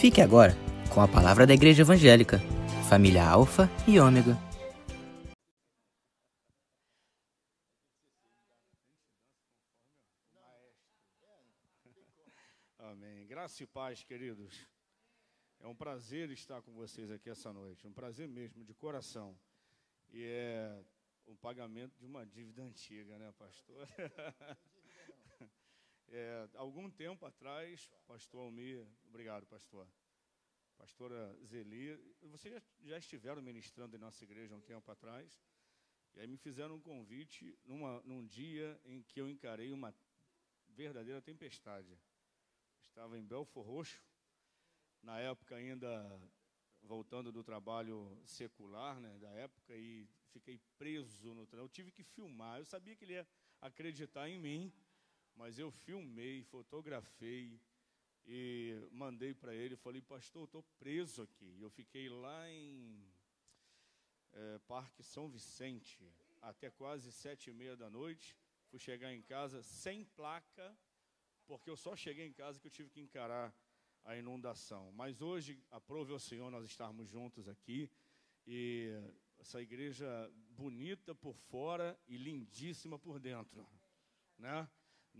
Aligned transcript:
Fique 0.00 0.22
agora 0.22 0.54
com 0.94 1.02
a 1.02 1.06
palavra 1.06 1.46
da 1.46 1.52
Igreja 1.52 1.82
Evangélica, 1.82 2.38
família 2.88 3.22
Alfa 3.22 3.68
e 3.86 4.00
Ômega. 4.00 4.34
Amém. 12.78 13.26
Graça 13.26 13.62
e 13.62 13.66
paz, 13.66 14.02
queridos. 14.02 14.66
É 15.60 15.66
um 15.66 15.74
prazer 15.74 16.30
estar 16.30 16.62
com 16.62 16.72
vocês 16.72 17.10
aqui 17.10 17.28
essa 17.28 17.52
noite. 17.52 17.86
Um 17.86 17.92
prazer 17.92 18.26
mesmo, 18.26 18.64
de 18.64 18.72
coração. 18.72 19.36
E 20.14 20.24
é 20.24 20.82
o 21.26 21.36
pagamento 21.36 21.92
de 21.98 22.06
uma 22.06 22.24
dívida 22.24 22.62
antiga, 22.62 23.18
né, 23.18 23.30
pastor? 23.38 23.86
É, 26.12 26.48
algum 26.54 26.90
tempo 26.90 27.24
atrás, 27.24 27.88
pastor 28.04 28.40
Almir, 28.40 28.84
obrigado, 29.04 29.46
pastor. 29.46 29.86
Pastora 30.76 31.38
Zeli, 31.44 31.96
vocês 32.22 32.60
já, 32.82 32.98
estiveram 32.98 33.40
ministrando 33.40 33.94
em 33.94 34.00
nossa 34.00 34.24
igreja 34.24 34.56
um 34.56 34.60
tempo 34.60 34.90
atrás, 34.90 35.40
e 36.12 36.20
aí 36.20 36.26
me 36.26 36.36
fizeram 36.36 36.74
um 36.74 36.80
convite 36.80 37.56
numa, 37.64 38.02
num 38.02 38.26
dia 38.26 38.80
em 38.86 39.04
que 39.04 39.20
eu 39.20 39.30
encarei 39.30 39.70
uma 39.70 39.94
verdadeira 40.70 41.22
tempestade. 41.22 41.96
Estava 42.82 43.16
em 43.16 43.24
Belfor 43.24 43.64
Roxo, 43.64 44.02
na 45.04 45.20
época 45.20 45.54
ainda 45.54 46.20
voltando 46.82 47.30
do 47.30 47.44
trabalho 47.44 48.20
secular, 48.24 48.98
né, 48.98 49.16
da 49.18 49.30
época, 49.30 49.76
e 49.76 50.08
fiquei 50.32 50.58
preso 50.76 51.32
no 51.34 51.46
trânsito. 51.46 51.66
Eu 51.66 51.68
tive 51.68 51.92
que 51.92 52.02
filmar, 52.02 52.58
eu 52.58 52.64
sabia 52.64 52.96
que 52.96 53.04
ele 53.04 53.12
ia 53.12 53.28
acreditar 53.60 54.28
em 54.28 54.40
mim, 54.40 54.72
mas 55.40 55.58
eu 55.58 55.70
filmei, 55.70 56.42
fotografei 56.42 57.58
e 58.26 58.86
mandei 58.92 59.32
para 59.32 59.54
ele. 59.54 59.74
Falei, 59.74 60.02
pastor, 60.02 60.44
estou 60.44 60.62
preso 60.78 61.22
aqui. 61.22 61.56
Eu 61.58 61.70
fiquei 61.70 62.10
lá 62.10 62.46
em 62.50 63.02
é, 64.34 64.58
Parque 64.68 65.02
São 65.02 65.30
Vicente 65.30 65.98
até 66.42 66.68
quase 66.68 67.10
sete 67.10 67.48
e 67.48 67.54
meia 67.54 67.74
da 67.74 67.88
noite. 67.88 68.36
Fui 68.68 68.78
chegar 68.78 69.14
em 69.14 69.22
casa 69.22 69.62
sem 69.62 70.04
placa, 70.04 70.76
porque 71.46 71.70
eu 71.70 71.76
só 71.76 71.96
cheguei 71.96 72.26
em 72.26 72.34
casa 72.34 72.60
que 72.60 72.66
eu 72.66 72.70
tive 72.70 72.90
que 72.90 73.00
encarar 73.00 73.50
a 74.04 74.14
inundação. 74.14 74.92
Mas 74.92 75.22
hoje, 75.22 75.58
aprove 75.70 76.12
ao 76.12 76.18
Senhor 76.18 76.50
nós 76.50 76.66
estarmos 76.66 77.08
juntos 77.08 77.48
aqui 77.48 77.90
e 78.46 78.90
essa 79.38 79.62
igreja 79.62 80.30
bonita 80.50 81.14
por 81.14 81.34
fora 81.34 81.98
e 82.06 82.18
lindíssima 82.18 82.98
por 82.98 83.18
dentro, 83.18 83.66
né? 84.36 84.68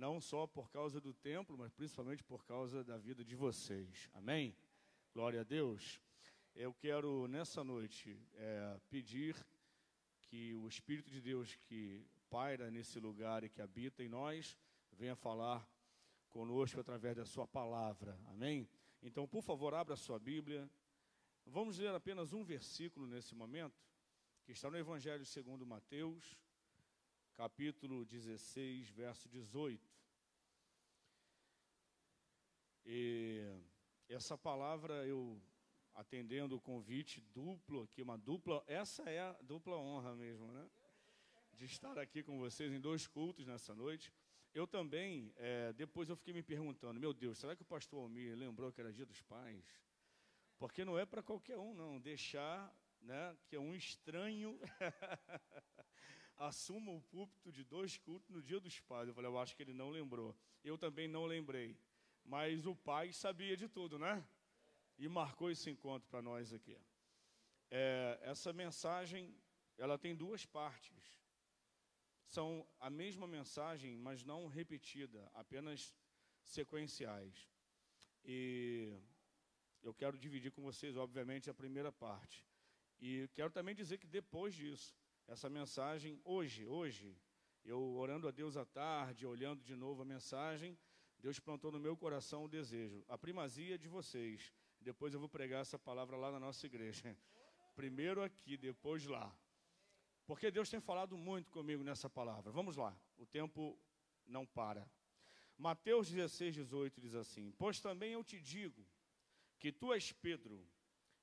Não 0.00 0.18
só 0.18 0.46
por 0.46 0.70
causa 0.70 0.98
do 0.98 1.12
templo, 1.12 1.58
mas 1.58 1.74
principalmente 1.74 2.24
por 2.24 2.42
causa 2.46 2.82
da 2.82 2.96
vida 2.96 3.22
de 3.22 3.36
vocês. 3.36 4.08
Amém? 4.14 4.56
Glória 5.12 5.42
a 5.42 5.44
Deus. 5.44 6.00
Eu 6.54 6.72
quero 6.72 7.28
nessa 7.28 7.62
noite 7.62 8.18
é, 8.32 8.80
pedir 8.88 9.36
que 10.22 10.54
o 10.54 10.66
Espírito 10.66 11.10
de 11.10 11.20
Deus 11.20 11.54
que 11.54 12.02
paira 12.30 12.70
nesse 12.70 12.98
lugar 12.98 13.44
e 13.44 13.50
que 13.50 13.60
habita 13.60 14.02
em 14.02 14.08
nós 14.08 14.56
venha 14.90 15.14
falar 15.14 15.68
conosco 16.30 16.80
através 16.80 17.14
da 17.14 17.26
Sua 17.26 17.46
palavra. 17.46 18.18
Amém? 18.28 18.66
Então, 19.02 19.28
por 19.28 19.42
favor, 19.42 19.74
abra 19.74 19.96
sua 19.96 20.18
Bíblia. 20.18 20.70
Vamos 21.44 21.78
ler 21.78 21.94
apenas 21.94 22.32
um 22.32 22.42
versículo 22.42 23.06
nesse 23.06 23.34
momento, 23.34 23.78
que 24.44 24.52
está 24.52 24.70
no 24.70 24.78
Evangelho 24.78 25.26
segundo 25.26 25.66
Mateus, 25.66 26.38
capítulo 27.34 28.04
16, 28.04 28.90
verso 28.90 29.28
18. 29.28 29.88
E 32.84 33.44
essa 34.08 34.36
palavra 34.36 35.06
eu 35.06 35.40
atendendo 35.94 36.56
o 36.56 36.60
convite 36.60 37.20
duplo 37.32 37.82
aqui, 37.82 38.02
uma 38.02 38.16
dupla, 38.16 38.62
essa 38.66 39.02
é 39.08 39.20
a 39.20 39.32
dupla 39.42 39.76
honra 39.76 40.14
mesmo, 40.14 40.50
né? 40.52 40.68
De 41.52 41.64
estar 41.64 41.98
aqui 41.98 42.22
com 42.22 42.38
vocês 42.38 42.72
em 42.72 42.80
dois 42.80 43.06
cultos 43.06 43.46
nessa 43.46 43.74
noite. 43.74 44.12
Eu 44.52 44.66
também, 44.66 45.32
é, 45.36 45.72
depois 45.74 46.08
eu 46.08 46.16
fiquei 46.16 46.32
me 46.32 46.42
perguntando, 46.42 46.98
meu 46.98 47.12
Deus, 47.12 47.38
será 47.38 47.54
que 47.54 47.62
o 47.62 47.66
pastor 47.66 48.00
Almir 48.00 48.36
lembrou 48.36 48.72
que 48.72 48.80
era 48.80 48.92
dia 48.92 49.06
dos 49.06 49.20
pais? 49.22 49.64
Porque 50.58 50.84
não 50.84 50.98
é 50.98 51.06
para 51.06 51.22
qualquer 51.22 51.58
um, 51.58 51.72
não, 51.74 52.00
deixar 52.00 52.74
né, 53.00 53.36
que 53.46 53.56
um 53.56 53.74
estranho 53.74 54.58
assuma 56.40 56.90
o 56.90 57.02
púlpito 57.02 57.52
de 57.52 57.62
dois 57.62 57.98
cultos 57.98 58.30
no 58.30 58.42
dia 58.42 58.58
dos 58.58 58.80
pais. 58.80 59.06
Eu 59.06 59.14
falei, 59.14 59.30
eu 59.30 59.38
acho 59.38 59.54
que 59.54 59.62
ele 59.62 59.74
não 59.74 59.90
lembrou. 59.90 60.34
Eu 60.64 60.78
também 60.78 61.06
não 61.06 61.26
lembrei. 61.26 61.76
Mas 62.24 62.66
o 62.66 62.74
pai 62.74 63.12
sabia 63.12 63.56
de 63.56 63.68
tudo, 63.68 63.98
né? 63.98 64.26
E 64.98 65.06
marcou 65.06 65.50
esse 65.50 65.68
encontro 65.68 66.08
para 66.08 66.22
nós 66.22 66.52
aqui. 66.52 66.76
É, 67.70 68.18
essa 68.22 68.52
mensagem, 68.52 69.34
ela 69.76 69.98
tem 69.98 70.16
duas 70.16 70.46
partes. 70.46 71.20
São 72.24 72.66
a 72.78 72.88
mesma 72.88 73.26
mensagem, 73.26 73.96
mas 73.96 74.24
não 74.24 74.46
repetida, 74.46 75.30
apenas 75.34 75.94
sequenciais. 76.42 77.50
E 78.24 78.98
eu 79.82 79.92
quero 79.92 80.18
dividir 80.18 80.52
com 80.52 80.62
vocês, 80.62 80.96
obviamente, 80.96 81.50
a 81.50 81.54
primeira 81.54 81.92
parte. 81.92 82.46
E 82.98 83.28
quero 83.34 83.50
também 83.50 83.74
dizer 83.74 83.98
que 83.98 84.06
depois 84.06 84.54
disso, 84.54 84.99
essa 85.30 85.48
mensagem, 85.48 86.20
hoje, 86.24 86.66
hoje, 86.66 87.16
eu 87.64 87.80
orando 87.94 88.26
a 88.26 88.32
Deus 88.32 88.56
à 88.56 88.64
tarde, 88.64 89.24
olhando 89.24 89.62
de 89.62 89.76
novo 89.76 90.02
a 90.02 90.04
mensagem, 90.04 90.76
Deus 91.20 91.38
plantou 91.38 91.70
no 91.70 91.78
meu 91.78 91.96
coração 91.96 92.44
o 92.44 92.48
desejo, 92.48 93.04
a 93.06 93.16
primazia 93.16 93.78
de 93.78 93.86
vocês. 93.86 94.52
Depois 94.80 95.14
eu 95.14 95.20
vou 95.20 95.28
pregar 95.28 95.60
essa 95.60 95.78
palavra 95.78 96.16
lá 96.16 96.32
na 96.32 96.40
nossa 96.40 96.66
igreja. 96.66 97.16
Primeiro 97.76 98.24
aqui, 98.24 98.56
depois 98.56 99.06
lá. 99.06 99.32
Porque 100.26 100.50
Deus 100.50 100.68
tem 100.68 100.80
falado 100.80 101.16
muito 101.16 101.52
comigo 101.52 101.84
nessa 101.84 102.10
palavra. 102.10 102.50
Vamos 102.50 102.76
lá, 102.76 102.92
o 103.16 103.24
tempo 103.24 103.78
não 104.26 104.44
para. 104.44 104.84
Mateus 105.56 106.10
16, 106.10 106.56
18 106.56 107.00
diz 107.00 107.14
assim: 107.14 107.52
Pois 107.52 107.78
também 107.78 108.14
eu 108.14 108.24
te 108.24 108.40
digo 108.40 108.84
que 109.60 109.70
tu 109.70 109.92
és 109.92 110.10
Pedro, 110.10 110.66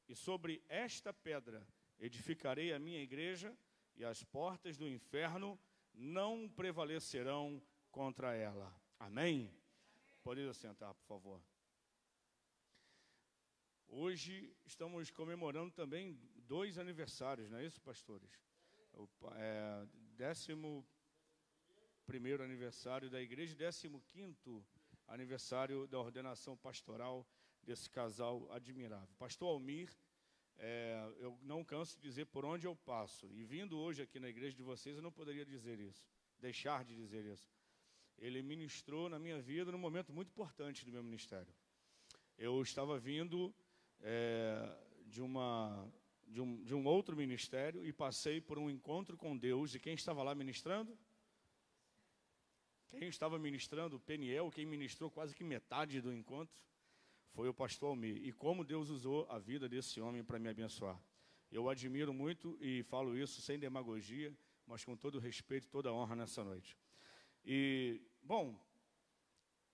e 0.07 0.15
sobre 0.15 0.63
esta 0.69 1.11
pedra 1.11 1.67
edificarei 1.99 2.71
a 2.71 2.79
minha 2.79 3.01
igreja, 3.01 3.57
e 3.97 4.05
as 4.05 4.23
portas 4.23 4.77
do 4.77 4.87
inferno 4.87 5.59
não 5.93 6.47
prevalecerão 6.47 7.61
contra 7.91 8.35
ela. 8.35 8.73
Amém? 8.99 9.51
Pode 10.23 10.47
assentar, 10.47 10.93
por 10.93 11.05
favor. 11.05 11.41
Hoje 13.87 14.55
estamos 14.65 15.09
comemorando 15.09 15.71
também 15.71 16.19
dois 16.35 16.77
aniversários, 16.77 17.49
não 17.49 17.57
é 17.57 17.65
isso, 17.65 17.81
pastores? 17.81 18.29
O 18.93 19.07
é, 19.35 19.87
décimo 20.15 20.85
primeiro 22.05 22.43
aniversário 22.43 23.09
da 23.09 23.21
igreja, 23.21 23.55
décimo 23.55 24.01
quinto 24.01 24.65
aniversário 25.07 25.87
da 25.87 25.99
ordenação 25.99 26.55
pastoral 26.55 27.25
desse 27.63 27.89
casal 27.89 28.49
admirável. 28.51 29.13
Pastor 29.17 29.49
Almir, 29.49 29.89
é, 30.59 31.13
eu 31.19 31.37
não 31.41 31.63
canso 31.63 31.95
de 31.97 32.01
dizer 32.01 32.25
por 32.25 32.45
onde 32.45 32.65
eu 32.65 32.75
passo, 32.75 33.29
e 33.33 33.43
vindo 33.43 33.77
hoje 33.77 34.01
aqui 34.01 34.19
na 34.19 34.29
igreja 34.29 34.55
de 34.55 34.63
vocês, 34.63 34.95
eu 34.95 35.01
não 35.01 35.11
poderia 35.11 35.45
dizer 35.45 35.79
isso, 35.79 36.03
deixar 36.39 36.83
de 36.83 36.95
dizer 36.95 37.25
isso 37.25 37.49
ele 38.19 38.41
ministrou 38.41 39.09
na 39.09 39.19
minha 39.19 39.39
vida 39.41 39.71
num 39.71 39.77
momento 39.77 40.11
muito 40.11 40.29
importante 40.29 40.83
do 40.83 40.91
meu 40.91 41.03
ministério. 41.03 41.53
Eu 42.37 42.61
estava 42.61 42.97
vindo 42.97 43.53
é, 44.01 44.75
de, 45.05 45.21
uma, 45.21 45.87
de, 46.27 46.41
um, 46.41 46.63
de 46.63 46.73
um 46.73 46.85
outro 46.85 47.15
ministério 47.15 47.85
e 47.85 47.93
passei 47.93 48.41
por 48.41 48.57
um 48.57 48.69
encontro 48.69 49.15
com 49.17 49.37
Deus. 49.37 49.75
E 49.75 49.79
quem 49.79 49.93
estava 49.93 50.23
lá 50.23 50.33
ministrando? 50.33 50.97
Quem 52.87 53.07
estava 53.07 53.37
ministrando? 53.37 53.97
O 53.97 53.99
Peniel, 53.99 54.51
quem 54.51 54.65
ministrou 54.65 55.11
quase 55.11 55.35
que 55.35 55.43
metade 55.43 56.01
do 56.01 56.13
encontro 56.13 56.55
foi 57.37 57.47
o 57.47 57.53
pastor 57.53 57.89
Almir. 57.89 58.17
E 58.25 58.31
como 58.33 58.63
Deus 58.63 58.89
usou 58.89 59.29
a 59.29 59.37
vida 59.37 59.69
desse 59.69 60.01
homem 60.01 60.23
para 60.23 60.39
me 60.39 60.49
abençoar. 60.49 60.99
Eu 61.51 61.69
admiro 61.69 62.11
muito 62.11 62.57
e 62.59 62.81
falo 62.81 63.15
isso 63.15 63.41
sem 63.41 63.59
demagogia, 63.59 64.35
mas 64.65 64.83
com 64.83 64.97
todo 64.97 65.19
respeito 65.19 65.67
e 65.67 65.69
toda 65.69 65.93
honra 65.93 66.15
nessa 66.15 66.43
noite. 66.43 66.75
E, 67.45 68.01
bom, 68.23 68.59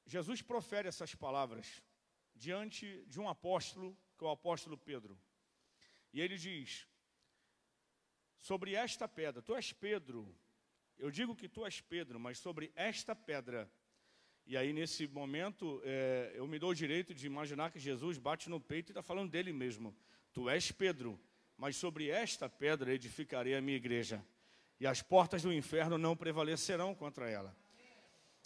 Jesus 0.06 0.42
profere 0.42 0.90
essas 0.90 1.16
palavras 1.16 1.82
diante 2.36 3.06
de 3.08 3.18
um 3.18 3.30
apóstolo, 3.30 3.98
que 4.18 4.26
é 4.26 4.28
o 4.28 4.32
apóstolo 4.32 4.78
Pedro. 4.78 5.18
E 6.12 6.20
ele 6.20 6.36
diz: 6.36 6.86
Sobre 8.40 8.74
esta 8.74 9.08
pedra, 9.08 9.42
tu 9.42 9.56
és 9.56 9.72
Pedro, 9.72 10.38
eu 10.98 11.10
digo 11.10 11.34
que 11.34 11.48
tu 11.48 11.66
és 11.66 11.80
Pedro, 11.80 12.20
mas 12.20 12.40
sobre 12.40 12.74
esta 12.76 13.16
pedra. 13.16 13.72
E 14.46 14.58
aí, 14.58 14.74
nesse 14.74 15.08
momento, 15.08 15.82
é, 15.86 16.34
eu 16.36 16.46
me 16.46 16.60
dou 16.60 16.72
o 16.72 16.76
direito 16.76 17.14
de 17.14 17.26
imaginar 17.26 17.72
que 17.72 17.80
Jesus 17.80 18.18
bate 18.18 18.50
no 18.50 18.60
peito 18.60 18.90
e 18.90 18.92
está 18.92 19.02
falando 19.02 19.32
dele 19.32 19.54
mesmo: 19.54 19.96
Tu 20.34 20.50
és 20.50 20.72
Pedro, 20.72 21.20
mas 21.58 21.78
sobre 21.78 22.10
esta 22.10 22.50
pedra 22.50 22.94
edificarei 22.94 23.56
a 23.56 23.62
minha 23.62 23.78
igreja, 23.78 24.24
e 24.80 24.86
as 24.86 25.02
portas 25.02 25.44
do 25.44 25.54
inferno 25.54 25.98
não 25.98 26.16
prevalecerão 26.16 26.94
contra 26.94 27.30
ela. 27.30 27.56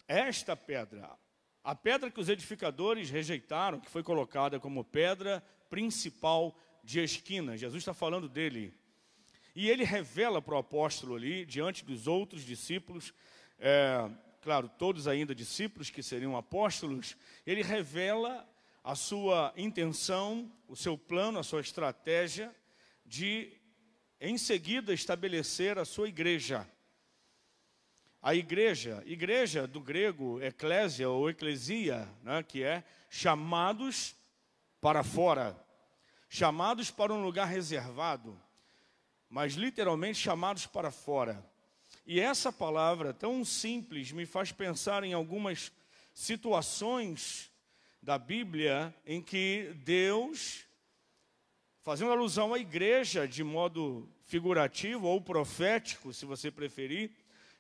Esta 0.08 0.56
pedra, 0.56 1.18
a 1.64 1.76
pedra 1.76 2.12
que 2.12 2.20
os 2.20 2.30
edificadores 2.30 3.10
rejeitaram, 3.10 3.80
que 3.80 3.90
foi 3.90 4.04
colocada 4.04 4.60
como 4.60 4.84
pedra 4.84 5.44
principal 5.70 6.56
de 6.84 7.00
esquina. 7.00 7.58
Jesus 7.58 7.82
está 7.82 7.94
falando 7.94 8.30
dele. 8.30 8.74
E 9.56 9.70
ele 9.70 9.84
revela 9.84 10.40
para 10.42 10.54
o 10.54 10.60
apóstolo 10.60 11.16
ali, 11.16 11.44
diante 11.44 11.84
dos 11.84 12.08
outros 12.08 12.44
discípulos, 12.44 13.14
é, 13.58 14.10
claro, 14.48 14.70
todos 14.70 15.10
ainda 15.10 15.36
discípulos 15.36 15.90
que 15.90 16.02
seriam 16.02 16.38
apóstolos, 16.38 17.18
ele 17.46 17.62
revela 17.62 18.50
a 18.82 18.96
sua 18.96 19.54
intenção, 19.58 20.50
o 20.70 20.74
seu 20.74 20.98
plano, 20.98 21.38
a 21.38 21.44
sua 21.44 21.60
estratégia 21.60 22.56
de, 23.06 23.52
em 24.22 24.38
seguida, 24.38 24.94
estabelecer 24.94 25.78
a 25.78 25.84
sua 25.84 26.08
igreja. 26.08 26.66
A 28.22 28.36
igreja, 28.36 29.04
igreja 29.06 29.68
do 29.68 29.82
grego, 29.82 30.42
eclésia 30.42 31.10
ou 31.10 31.30
eclesia, 31.30 32.08
né, 32.24 32.42
que 32.42 32.64
é 32.64 32.86
chamados 33.10 34.16
para 34.80 35.04
fora, 35.04 35.62
chamados 36.30 36.90
para 36.90 37.14
um 37.14 37.22
lugar 37.22 37.50
reservado, 37.50 38.42
mas 39.28 39.56
literalmente 39.56 40.18
chamados 40.18 40.66
para 40.66 40.90
fora. 40.90 41.46
E 42.10 42.22
essa 42.22 42.54
palavra 42.54 43.14
tão 43.14 43.44
simples 43.44 44.14
me 44.14 44.26
faz 44.26 44.50
pensar 44.50 45.04
em 45.04 45.12
algumas 45.12 45.74
situações 46.14 47.52
da 48.02 48.18
Bíblia 48.18 48.96
em 49.06 49.22
que 49.22 49.76
Deus, 49.84 50.64
fazendo 51.84 52.14
alusão 52.14 52.54
à 52.54 52.60
igreja 52.60 53.28
de 53.28 53.44
modo 53.44 54.10
figurativo 54.24 55.06
ou 55.06 55.20
profético, 55.20 56.14
se 56.14 56.26
você 56.26 56.50
preferir, 56.50 57.12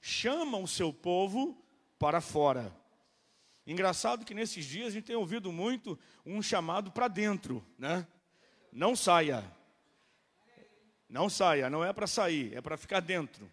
chama 0.01 0.57
o 0.57 0.65
seu 0.65 0.93
povo 0.93 1.61
para 1.99 2.21
fora. 2.21 2.73
Engraçado 3.65 4.25
que 4.25 4.33
nesses 4.33 4.63
dias 4.63 4.87
a 4.87 4.91
gente 4.91 5.07
tem 5.07 5.15
ouvido 5.17 5.51
muito 5.51 5.99
um 6.25 6.41
chamado 6.41 6.89
para 6.89 7.09
dentro, 7.09 7.61
né? 7.77 8.07
Não 8.71 8.95
saia. 8.95 9.43
Não 11.09 11.29
saia, 11.29 11.69
não 11.69 11.83
é 11.83 11.91
para 11.91 12.07
sair, 12.07 12.55
é 12.55 12.61
para 12.61 12.77
ficar 12.77 13.01
dentro. 13.01 13.51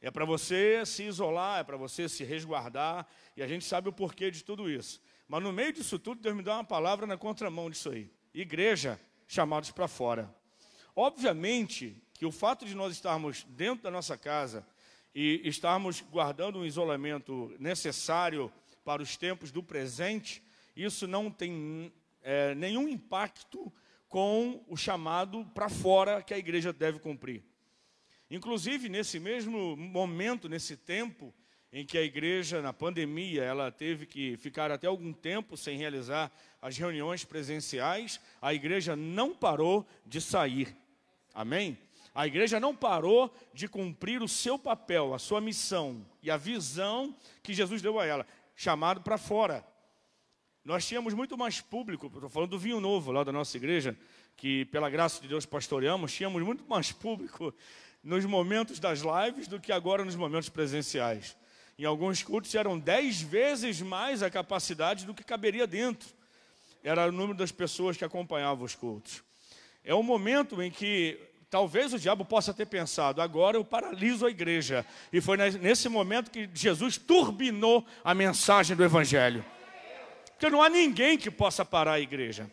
É 0.00 0.10
para 0.10 0.24
você 0.24 0.84
se 0.84 1.04
isolar, 1.04 1.60
é 1.60 1.64
para 1.64 1.76
você 1.76 2.08
se 2.08 2.22
resguardar, 2.22 3.06
e 3.36 3.42
a 3.42 3.46
gente 3.46 3.64
sabe 3.64 3.88
o 3.88 3.92
porquê 3.92 4.30
de 4.30 4.44
tudo 4.44 4.70
isso. 4.70 5.00
Mas 5.28 5.42
no 5.42 5.52
meio 5.52 5.72
disso 5.72 5.98
tudo, 5.98 6.20
Deus 6.20 6.36
me 6.36 6.42
dá 6.42 6.54
uma 6.54 6.64
palavra 6.64 7.06
na 7.06 7.16
contramão 7.16 7.70
disso 7.70 7.90
aí. 7.90 8.10
Igreja, 8.32 9.00
chamados 9.26 9.70
para 9.70 9.88
fora. 9.88 10.32
Obviamente 10.94 12.00
que 12.14 12.24
o 12.24 12.32
fato 12.32 12.64
de 12.64 12.74
nós 12.74 12.92
estarmos 12.92 13.44
dentro 13.50 13.84
da 13.84 13.90
nossa 13.90 14.16
casa 14.16 14.66
e 15.14 15.40
estarmos 15.44 16.00
guardando 16.00 16.60
um 16.60 16.64
isolamento 16.64 17.54
necessário 17.58 18.52
para 18.84 19.02
os 19.02 19.16
tempos 19.16 19.50
do 19.50 19.62
presente, 19.62 20.42
isso 20.76 21.06
não 21.06 21.30
tem 21.30 21.92
é, 22.22 22.54
nenhum 22.54 22.88
impacto 22.88 23.72
com 24.08 24.62
o 24.68 24.76
chamado 24.76 25.44
para 25.54 25.68
fora 25.68 26.22
que 26.22 26.32
a 26.32 26.38
igreja 26.38 26.72
deve 26.72 26.98
cumprir. 26.98 27.42
Inclusive, 28.30 28.88
nesse 28.88 29.20
mesmo 29.20 29.76
momento, 29.76 30.48
nesse 30.48 30.76
tempo 30.76 31.32
em 31.72 31.84
que 31.84 31.98
a 31.98 32.02
igreja, 32.02 32.62
na 32.62 32.72
pandemia, 32.72 33.42
ela 33.42 33.70
teve 33.70 34.06
que 34.06 34.36
ficar 34.38 34.70
até 34.70 34.86
algum 34.86 35.12
tempo 35.12 35.56
sem 35.56 35.76
realizar 35.76 36.32
as 36.60 36.76
reuniões 36.76 37.24
presenciais, 37.24 38.20
a 38.40 38.54
igreja 38.54 38.96
não 38.96 39.34
parou 39.34 39.86
de 40.04 40.20
sair. 40.20 40.74
Amém? 41.34 41.78
A 42.14 42.26
igreja 42.26 42.58
não 42.58 42.74
parou 42.74 43.30
de 43.52 43.68
cumprir 43.68 44.22
o 44.22 44.28
seu 44.28 44.58
papel, 44.58 45.12
a 45.12 45.18
sua 45.18 45.40
missão 45.40 46.04
e 46.22 46.30
a 46.30 46.36
visão 46.38 47.14
que 47.42 47.52
Jesus 47.52 47.82
deu 47.82 48.00
a 48.00 48.06
ela, 48.06 48.26
chamado 48.54 49.02
para 49.02 49.18
fora. 49.18 49.62
Nós 50.64 50.86
tínhamos 50.86 51.12
muito 51.12 51.36
mais 51.36 51.60
público, 51.60 52.06
estou 52.06 52.30
falando 52.30 52.50
do 52.50 52.58
vinho 52.58 52.80
novo 52.80 53.12
lá 53.12 53.22
da 53.22 53.30
nossa 53.30 53.56
igreja, 53.56 53.96
que 54.34 54.64
pela 54.64 54.88
graça 54.88 55.20
de 55.20 55.28
Deus 55.28 55.44
pastoreamos, 55.44 56.12
tínhamos 56.12 56.42
muito 56.42 56.64
mais 56.66 56.90
público 56.90 57.54
nos 58.02 58.24
momentos 58.24 58.78
das 58.78 59.00
lives 59.00 59.48
do 59.48 59.60
que 59.60 59.72
agora 59.72 60.04
nos 60.04 60.14
momentos 60.14 60.48
presenciais. 60.48 61.36
Em 61.78 61.84
alguns 61.84 62.22
cultos 62.22 62.54
eram 62.54 62.78
dez 62.78 63.20
vezes 63.20 63.82
mais 63.82 64.22
a 64.22 64.30
capacidade 64.30 65.04
do 65.04 65.12
que 65.12 65.22
caberia 65.22 65.66
dentro. 65.66 66.08
Era 66.82 67.08
o 67.08 67.12
número 67.12 67.36
das 67.36 67.52
pessoas 67.52 67.96
que 67.96 68.04
acompanhavam 68.04 68.64
os 68.64 68.74
cultos. 68.74 69.22
É 69.84 69.94
um 69.94 70.02
momento 70.02 70.62
em 70.62 70.70
que 70.70 71.18
talvez 71.50 71.92
o 71.92 71.98
diabo 71.98 72.24
possa 72.24 72.54
ter 72.54 72.66
pensado, 72.66 73.20
agora 73.20 73.56
eu 73.56 73.64
paraliso 73.64 74.26
a 74.26 74.30
igreja. 74.30 74.86
E 75.12 75.20
foi 75.20 75.36
nesse 75.36 75.88
momento 75.88 76.30
que 76.30 76.48
Jesus 76.54 76.96
turbinou 76.96 77.84
a 78.04 78.14
mensagem 78.14 78.76
do 78.76 78.84
Evangelho. 78.84 79.44
Porque 80.32 80.50
não 80.50 80.62
há 80.62 80.68
ninguém 80.68 81.16
que 81.16 81.30
possa 81.30 81.64
parar 81.64 81.92
a 81.92 82.00
igreja. 82.00 82.50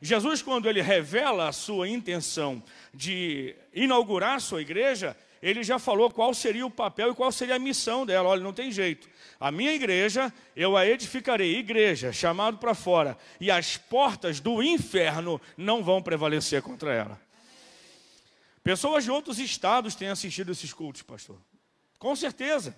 Jesus, 0.00 0.42
quando 0.42 0.68
ele 0.68 0.82
revela 0.82 1.48
a 1.48 1.52
sua 1.52 1.88
intenção 1.88 2.62
de 2.92 3.56
inaugurar 3.72 4.36
a 4.36 4.40
sua 4.40 4.60
igreja, 4.60 5.16
ele 5.42 5.62
já 5.62 5.78
falou 5.78 6.10
qual 6.10 6.34
seria 6.34 6.66
o 6.66 6.70
papel 6.70 7.12
e 7.12 7.14
qual 7.14 7.30
seria 7.30 7.56
a 7.56 7.58
missão 7.58 8.04
dela. 8.04 8.28
Olha, 8.28 8.42
não 8.42 8.52
tem 8.52 8.70
jeito. 8.70 9.08
A 9.38 9.50
minha 9.50 9.72
igreja, 9.72 10.32
eu 10.54 10.76
a 10.76 10.86
edificarei, 10.86 11.56
igreja, 11.56 12.12
chamado 12.12 12.58
para 12.58 12.74
fora, 12.74 13.16
e 13.40 13.50
as 13.50 13.76
portas 13.76 14.40
do 14.40 14.62
inferno 14.62 15.40
não 15.56 15.84
vão 15.84 16.02
prevalecer 16.02 16.62
contra 16.62 16.92
ela. 16.92 17.20
Pessoas 18.62 19.04
de 19.04 19.10
outros 19.10 19.38
estados 19.38 19.94
têm 19.94 20.08
assistido 20.08 20.50
esses 20.50 20.72
cultos, 20.72 21.02
pastor. 21.02 21.38
Com 21.98 22.16
certeza. 22.16 22.76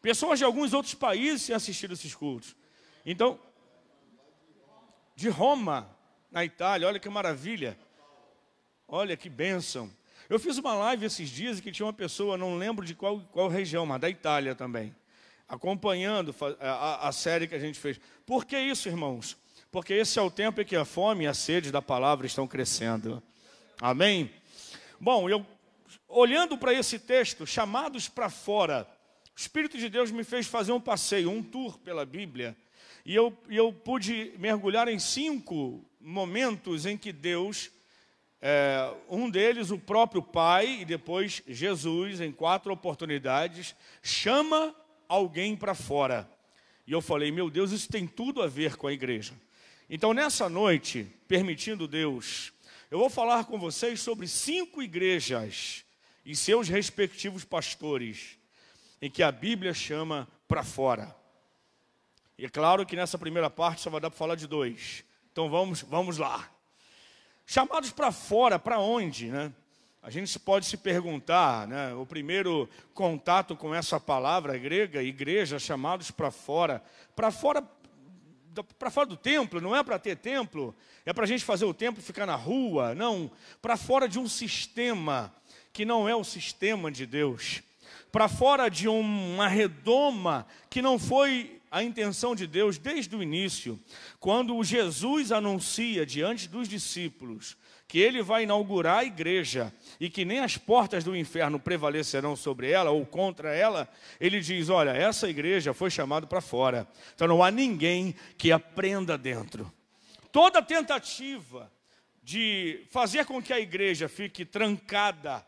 Pessoas 0.00 0.38
de 0.38 0.44
alguns 0.44 0.72
outros 0.72 0.94
países 0.94 1.46
têm 1.46 1.56
assistido 1.56 1.94
esses 1.94 2.14
cultos. 2.14 2.54
Então, 3.04 3.40
de 5.16 5.28
Roma, 5.28 5.93
na 6.34 6.44
Itália, 6.44 6.88
olha 6.88 6.98
que 6.98 7.08
maravilha. 7.08 7.78
Olha 8.88 9.16
que 9.16 9.30
bênção. 9.30 9.88
Eu 10.28 10.40
fiz 10.40 10.58
uma 10.58 10.74
live 10.74 11.06
esses 11.06 11.30
dias 11.30 11.60
que 11.60 11.70
tinha 11.70 11.86
uma 11.86 11.92
pessoa, 11.92 12.36
não 12.36 12.58
lembro 12.58 12.84
de 12.84 12.92
qual, 12.92 13.20
qual 13.30 13.46
região, 13.46 13.86
mas 13.86 14.00
da 14.00 14.10
Itália 14.10 14.52
também, 14.52 14.92
acompanhando 15.48 16.34
a, 16.58 16.66
a, 16.66 17.08
a 17.08 17.12
série 17.12 17.46
que 17.46 17.54
a 17.54 17.58
gente 17.58 17.78
fez. 17.78 18.00
Por 18.26 18.44
que 18.44 18.58
isso, 18.58 18.88
irmãos? 18.88 19.36
Porque 19.70 19.94
esse 19.94 20.18
é 20.18 20.22
o 20.22 20.30
tempo 20.30 20.60
em 20.60 20.64
que 20.64 20.74
a 20.74 20.84
fome 20.84 21.22
e 21.22 21.28
a 21.28 21.34
sede 21.34 21.70
da 21.70 21.80
palavra 21.80 22.26
estão 22.26 22.48
crescendo. 22.48 23.22
Amém? 23.80 24.28
Bom, 24.98 25.30
eu 25.30 25.46
olhando 26.08 26.58
para 26.58 26.74
esse 26.74 26.98
texto, 26.98 27.46
chamados 27.46 28.08
para 28.08 28.28
fora, 28.28 28.88
o 29.36 29.38
Espírito 29.38 29.78
de 29.78 29.88
Deus 29.88 30.10
me 30.10 30.24
fez 30.24 30.48
fazer 30.48 30.72
um 30.72 30.80
passeio, 30.80 31.30
um 31.30 31.44
tour 31.44 31.78
pela 31.78 32.04
Bíblia, 32.04 32.56
e 33.04 33.14
eu, 33.14 33.36
eu 33.50 33.72
pude 33.72 34.32
mergulhar 34.38 34.88
em 34.88 34.98
cinco 34.98 35.84
momentos 36.00 36.86
em 36.86 36.96
que 36.96 37.12
Deus, 37.12 37.70
é, 38.40 38.90
um 39.10 39.28
deles 39.28 39.70
o 39.70 39.78
próprio 39.78 40.22
Pai, 40.22 40.80
e 40.80 40.84
depois 40.84 41.42
Jesus, 41.46 42.20
em 42.20 42.32
quatro 42.32 42.72
oportunidades, 42.72 43.74
chama 44.02 44.74
alguém 45.06 45.54
para 45.54 45.74
fora. 45.74 46.28
E 46.86 46.92
eu 46.92 47.02
falei, 47.02 47.30
meu 47.30 47.50
Deus, 47.50 47.72
isso 47.72 47.88
tem 47.88 48.06
tudo 48.06 48.42
a 48.42 48.46
ver 48.46 48.76
com 48.76 48.86
a 48.86 48.92
igreja. 48.92 49.34
Então, 49.88 50.14
nessa 50.14 50.48
noite, 50.48 51.06
permitindo 51.28 51.86
Deus, 51.86 52.52
eu 52.90 52.98
vou 52.98 53.10
falar 53.10 53.44
com 53.44 53.58
vocês 53.58 54.00
sobre 54.00 54.26
cinco 54.26 54.82
igrejas 54.82 55.84
e 56.24 56.34
seus 56.34 56.68
respectivos 56.68 57.44
pastores, 57.44 58.38
em 59.00 59.10
que 59.10 59.22
a 59.22 59.30
Bíblia 59.30 59.74
chama 59.74 60.26
para 60.48 60.62
fora. 60.62 61.14
E 62.38 62.44
é 62.44 62.48
claro 62.48 62.84
que 62.84 62.96
nessa 62.96 63.16
primeira 63.16 63.48
parte 63.48 63.80
só 63.80 63.90
vai 63.90 64.00
dar 64.00 64.10
para 64.10 64.18
falar 64.18 64.34
de 64.34 64.46
dois. 64.46 65.04
Então 65.32 65.48
vamos, 65.48 65.82
vamos 65.82 66.18
lá. 66.18 66.48
Chamados 67.46 67.90
para 67.90 68.10
fora, 68.10 68.58
para 68.58 68.78
onde, 68.78 69.30
né? 69.30 69.52
A 70.02 70.10
gente 70.10 70.38
pode 70.38 70.66
se 70.66 70.76
perguntar, 70.76 71.66
né? 71.66 71.94
O 71.94 72.04
primeiro 72.04 72.68
contato 72.92 73.56
com 73.56 73.74
essa 73.74 73.98
palavra 73.98 74.58
grega, 74.58 75.02
igreja, 75.02 75.58
chamados 75.58 76.10
para 76.10 76.30
fora. 76.30 76.82
Para 77.16 77.30
fora 77.30 77.62
para 78.78 78.90
fora 78.90 79.06
do 79.06 79.16
templo, 79.16 79.60
não 79.60 79.74
é 79.74 79.82
para 79.82 79.98
ter 79.98 80.16
templo, 80.16 80.74
é 81.04 81.12
para 81.12 81.24
a 81.24 81.26
gente 81.26 81.44
fazer 81.44 81.64
o 81.64 81.74
templo 81.74 82.00
ficar 82.00 82.24
na 82.24 82.36
rua, 82.36 82.94
não, 82.94 83.28
para 83.60 83.76
fora 83.76 84.08
de 84.08 84.18
um 84.18 84.28
sistema 84.28 85.34
que 85.72 85.84
não 85.84 86.08
é 86.08 86.14
o 86.14 86.22
sistema 86.22 86.90
de 86.90 87.04
Deus, 87.04 87.62
para 88.12 88.28
fora 88.28 88.68
de 88.68 88.86
uma 88.86 89.48
redoma 89.48 90.46
que 90.70 90.80
não 90.80 91.00
foi 91.00 91.53
a 91.74 91.82
intenção 91.82 92.36
de 92.36 92.46
Deus 92.46 92.78
desde 92.78 93.16
o 93.16 93.22
início, 93.22 93.76
quando 94.20 94.62
Jesus 94.62 95.32
anuncia 95.32 96.06
diante 96.06 96.48
dos 96.48 96.68
discípulos 96.68 97.56
que 97.88 97.98
ele 97.98 98.22
vai 98.22 98.44
inaugurar 98.44 98.98
a 98.98 99.04
igreja 99.04 99.74
e 99.98 100.08
que 100.08 100.24
nem 100.24 100.38
as 100.38 100.56
portas 100.56 101.02
do 101.02 101.16
inferno 101.16 101.58
prevalecerão 101.58 102.36
sobre 102.36 102.70
ela 102.70 102.92
ou 102.92 103.04
contra 103.04 103.52
ela, 103.52 103.88
ele 104.20 104.38
diz: 104.38 104.68
Olha, 104.68 104.90
essa 104.90 105.28
igreja 105.28 105.74
foi 105.74 105.90
chamada 105.90 106.28
para 106.28 106.40
fora, 106.40 106.86
então 107.12 107.26
não 107.26 107.42
há 107.42 107.50
ninguém 107.50 108.14
que 108.38 108.52
aprenda 108.52 109.18
dentro. 109.18 109.72
Toda 110.30 110.62
tentativa 110.62 111.68
de 112.22 112.86
fazer 112.88 113.24
com 113.24 113.42
que 113.42 113.52
a 113.52 113.58
igreja 113.58 114.08
fique 114.08 114.44
trancada 114.44 115.44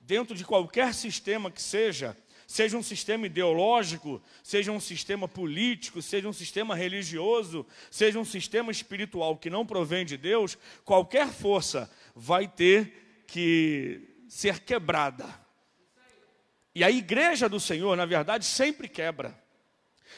dentro 0.00 0.34
de 0.34 0.42
qualquer 0.42 0.94
sistema 0.94 1.50
que 1.50 1.60
seja, 1.60 2.16
seja 2.46 2.76
um 2.76 2.82
sistema 2.82 3.26
ideológico, 3.26 4.22
seja 4.42 4.70
um 4.70 4.80
sistema 4.80 5.26
político, 5.26 6.00
seja 6.00 6.28
um 6.28 6.32
sistema 6.32 6.74
religioso, 6.74 7.66
seja 7.90 8.18
um 8.18 8.24
sistema 8.24 8.70
espiritual 8.70 9.36
que 9.36 9.50
não 9.50 9.66
provém 9.66 10.04
de 10.06 10.16
Deus, 10.16 10.56
qualquer 10.84 11.28
força 11.28 11.90
vai 12.14 12.46
ter 12.46 13.24
que 13.26 14.00
ser 14.28 14.60
quebrada. 14.60 15.26
E 16.74 16.84
a 16.84 16.90
igreja 16.90 17.48
do 17.48 17.58
Senhor, 17.58 17.96
na 17.96 18.06
verdade, 18.06 18.44
sempre 18.44 18.88
quebra. 18.88 19.36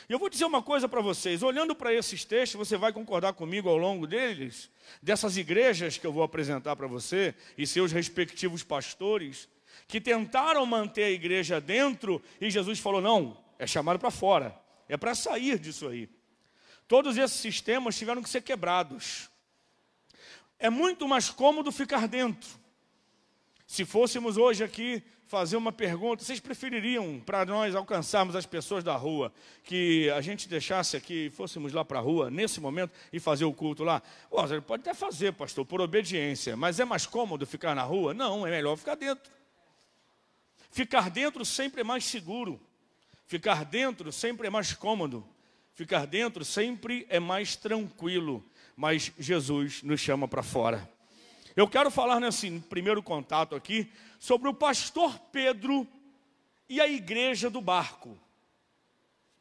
E 0.09 0.13
eu 0.13 0.19
vou 0.19 0.29
dizer 0.29 0.45
uma 0.45 0.63
coisa 0.63 0.89
para 0.89 1.01
vocês: 1.01 1.43
olhando 1.43 1.75
para 1.75 1.95
esses 1.95 2.25
textos, 2.25 2.59
você 2.59 2.77
vai 2.77 2.93
concordar 2.93 3.33
comigo 3.35 3.69
ao 3.69 3.77
longo 3.77 4.07
deles, 4.07 4.71
dessas 5.03 5.37
igrejas 5.37 5.99
que 5.99 6.07
eu 6.07 6.13
vou 6.13 6.23
apresentar 6.23 6.75
para 6.77 6.87
você 6.87 7.35
e 7.57 7.67
seus 7.67 7.93
respectivos 7.93 8.63
pastores, 8.63 9.49
que 9.87 10.01
tentaram 10.01 10.65
manter 10.67 11.05
a 11.05 11.11
igreja 11.11 11.61
dentro 11.61 12.23
e 12.41 12.51
Jesus 12.51 12.79
falou: 12.79 13.01
não, 13.01 13.37
é 13.59 13.67
chamado 13.67 13.99
para 13.99 14.11
fora, 14.11 14.59
é 14.89 14.97
para 14.97 15.15
sair 15.15 15.59
disso 15.59 15.89
aí. 15.89 16.09
Todos 16.87 17.17
esses 17.17 17.39
sistemas 17.39 17.97
tiveram 17.97 18.23
que 18.23 18.29
ser 18.29 18.41
quebrados. 18.41 19.29
É 20.59 20.71
muito 20.71 21.07
mais 21.07 21.31
cômodo 21.31 21.71
ficar 21.71 22.09
dentro. 22.09 22.49
Se 23.67 23.85
fôssemos 23.85 24.37
hoje 24.37 24.65
aqui 24.65 25.05
fazer 25.29 25.57
uma 25.59 25.71
pergunta. 25.71 26.25
Vocês 26.25 26.41
prefeririam, 26.41 27.21
para 27.21 27.45
nós 27.45 27.77
alcançarmos 27.77 28.35
as 28.35 28.47
pessoas 28.47 28.83
da 28.83 28.97
rua, 28.97 29.33
que 29.63 30.11
a 30.11 30.21
gente 30.23 30.49
deixasse 30.49 30.97
aqui, 30.97 31.31
fôssemos 31.31 31.73
lá 31.73 31.85
para 31.85 31.99
a 31.99 32.03
rua, 32.03 32.31
nesse 32.31 32.61
momento, 32.61 32.93
e 33.13 33.21
fazer 33.21 33.45
o 33.45 33.53
culto 33.53 33.85
lá? 33.85 34.03
Você 34.31 34.61
pode 34.61 34.81
até 34.81 34.95
fazer, 34.95 35.33
pastor, 35.35 35.67
por 35.67 35.81
obediência, 35.81 36.57
mas 36.57 36.81
é 36.81 36.85
mais 36.85 37.07
cômodo 37.07 37.47
ficar 37.47 37.75
na 37.75 37.83
rua? 37.83 38.15
Não, 38.15 38.47
é 38.47 38.51
melhor 38.51 38.77
ficar 38.77 38.95
dentro. 38.95 39.31
Ficar 40.71 41.11
dentro 41.11 41.45
sempre 41.45 41.81
é 41.81 41.85
mais 41.85 42.05
seguro. 42.05 42.61
Ficar 43.27 43.65
dentro 43.65 44.11
sempre 44.13 44.47
é 44.47 44.51
mais 44.51 44.73
cômodo. 44.73 45.27
Ficar 45.75 46.07
dentro 46.07 46.45
sempre 46.45 47.07
é 47.09 47.21
mais 47.21 47.57
tranquilo. 47.57 48.45
Mas 48.77 49.13
Jesus 49.19 49.83
nos 49.83 50.01
chama 50.01 50.27
para 50.27 50.43
fora. 50.43 50.89
Eu 51.55 51.69
quero 51.69 51.91
falar 51.91 52.21
nesse 52.21 52.51
primeiro 52.71 53.03
contato 53.03 53.55
aqui 53.55 53.91
sobre 54.19 54.49
o 54.49 54.55
pastor 54.55 55.19
Pedro 55.33 55.87
e 56.69 56.81
a 56.81 56.89
igreja 56.89 57.51
do 57.51 57.61
barco. 57.61 58.17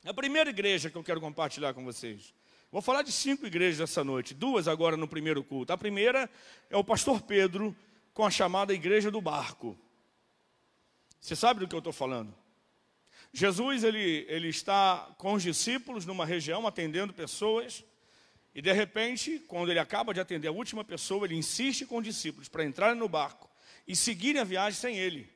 É 0.03 0.09
a 0.09 0.13
primeira 0.13 0.49
igreja 0.49 0.89
que 0.89 0.95
eu 0.95 1.03
quero 1.03 1.21
compartilhar 1.21 1.73
com 1.73 1.83
vocês. 1.83 2.33
Vou 2.71 2.81
falar 2.81 3.01
de 3.01 3.11
cinco 3.11 3.45
igrejas 3.45 3.79
essa 3.79 4.03
noite, 4.03 4.33
duas 4.33 4.67
agora 4.67 4.97
no 4.97 5.07
primeiro 5.07 5.43
culto. 5.43 5.71
A 5.71 5.77
primeira 5.77 6.29
é 6.69 6.77
o 6.77 6.83
pastor 6.83 7.21
Pedro 7.21 7.75
com 8.13 8.25
a 8.25 8.31
chamada 8.31 8.73
igreja 8.73 9.09
do 9.09 9.21
barco. 9.21 9.77
Você 11.19 11.35
sabe 11.35 11.59
do 11.59 11.67
que 11.67 11.75
eu 11.75 11.79
estou 11.79 11.93
falando? 11.93 12.33
Jesus 13.33 13.83
ele, 13.83 14.25
ele 14.29 14.47
está 14.47 15.13
com 15.17 15.33
os 15.33 15.43
discípulos 15.43 16.05
numa 16.05 16.25
região 16.25 16.65
atendendo 16.65 17.13
pessoas 17.13 17.83
e 18.57 18.61
de 18.61 18.73
repente, 18.73 19.37
quando 19.47 19.69
ele 19.69 19.77
acaba 19.77 20.15
de 20.15 20.19
atender 20.19 20.47
a 20.47 20.51
última 20.51 20.83
pessoa, 20.83 21.27
ele 21.27 21.35
insiste 21.35 21.85
com 21.85 21.97
os 21.97 22.03
discípulos 22.03 22.49
para 22.49 22.65
entrarem 22.65 22.97
no 22.97 23.07
barco 23.07 23.47
e 23.87 23.95
seguirem 23.95 24.41
a 24.41 24.43
viagem 24.43 24.79
sem 24.79 24.97
ele. 24.97 25.29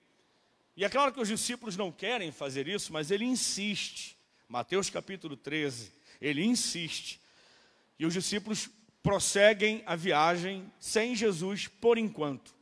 E 0.75 0.83
é 0.83 0.89
claro 0.89 1.13
que 1.13 1.21
os 1.21 1.27
discípulos 1.27 1.77
não 1.77 1.91
querem 1.91 2.31
fazer 2.31 2.67
isso, 2.67 2.91
mas 2.91 3.11
ele 3.11 3.23
insiste. 3.23 4.17
Mateus 4.49 4.89
capítulo 4.89 5.37
13, 5.37 5.91
ele 6.19 6.43
insiste. 6.43 7.21
E 7.99 8.07
os 8.07 8.13
discípulos 8.15 8.67
prosseguem 9.03 9.83
a 9.85 9.95
viagem 9.95 10.71
sem 10.79 11.15
Jesus 11.15 11.67
por 11.67 11.99
enquanto. 11.99 12.55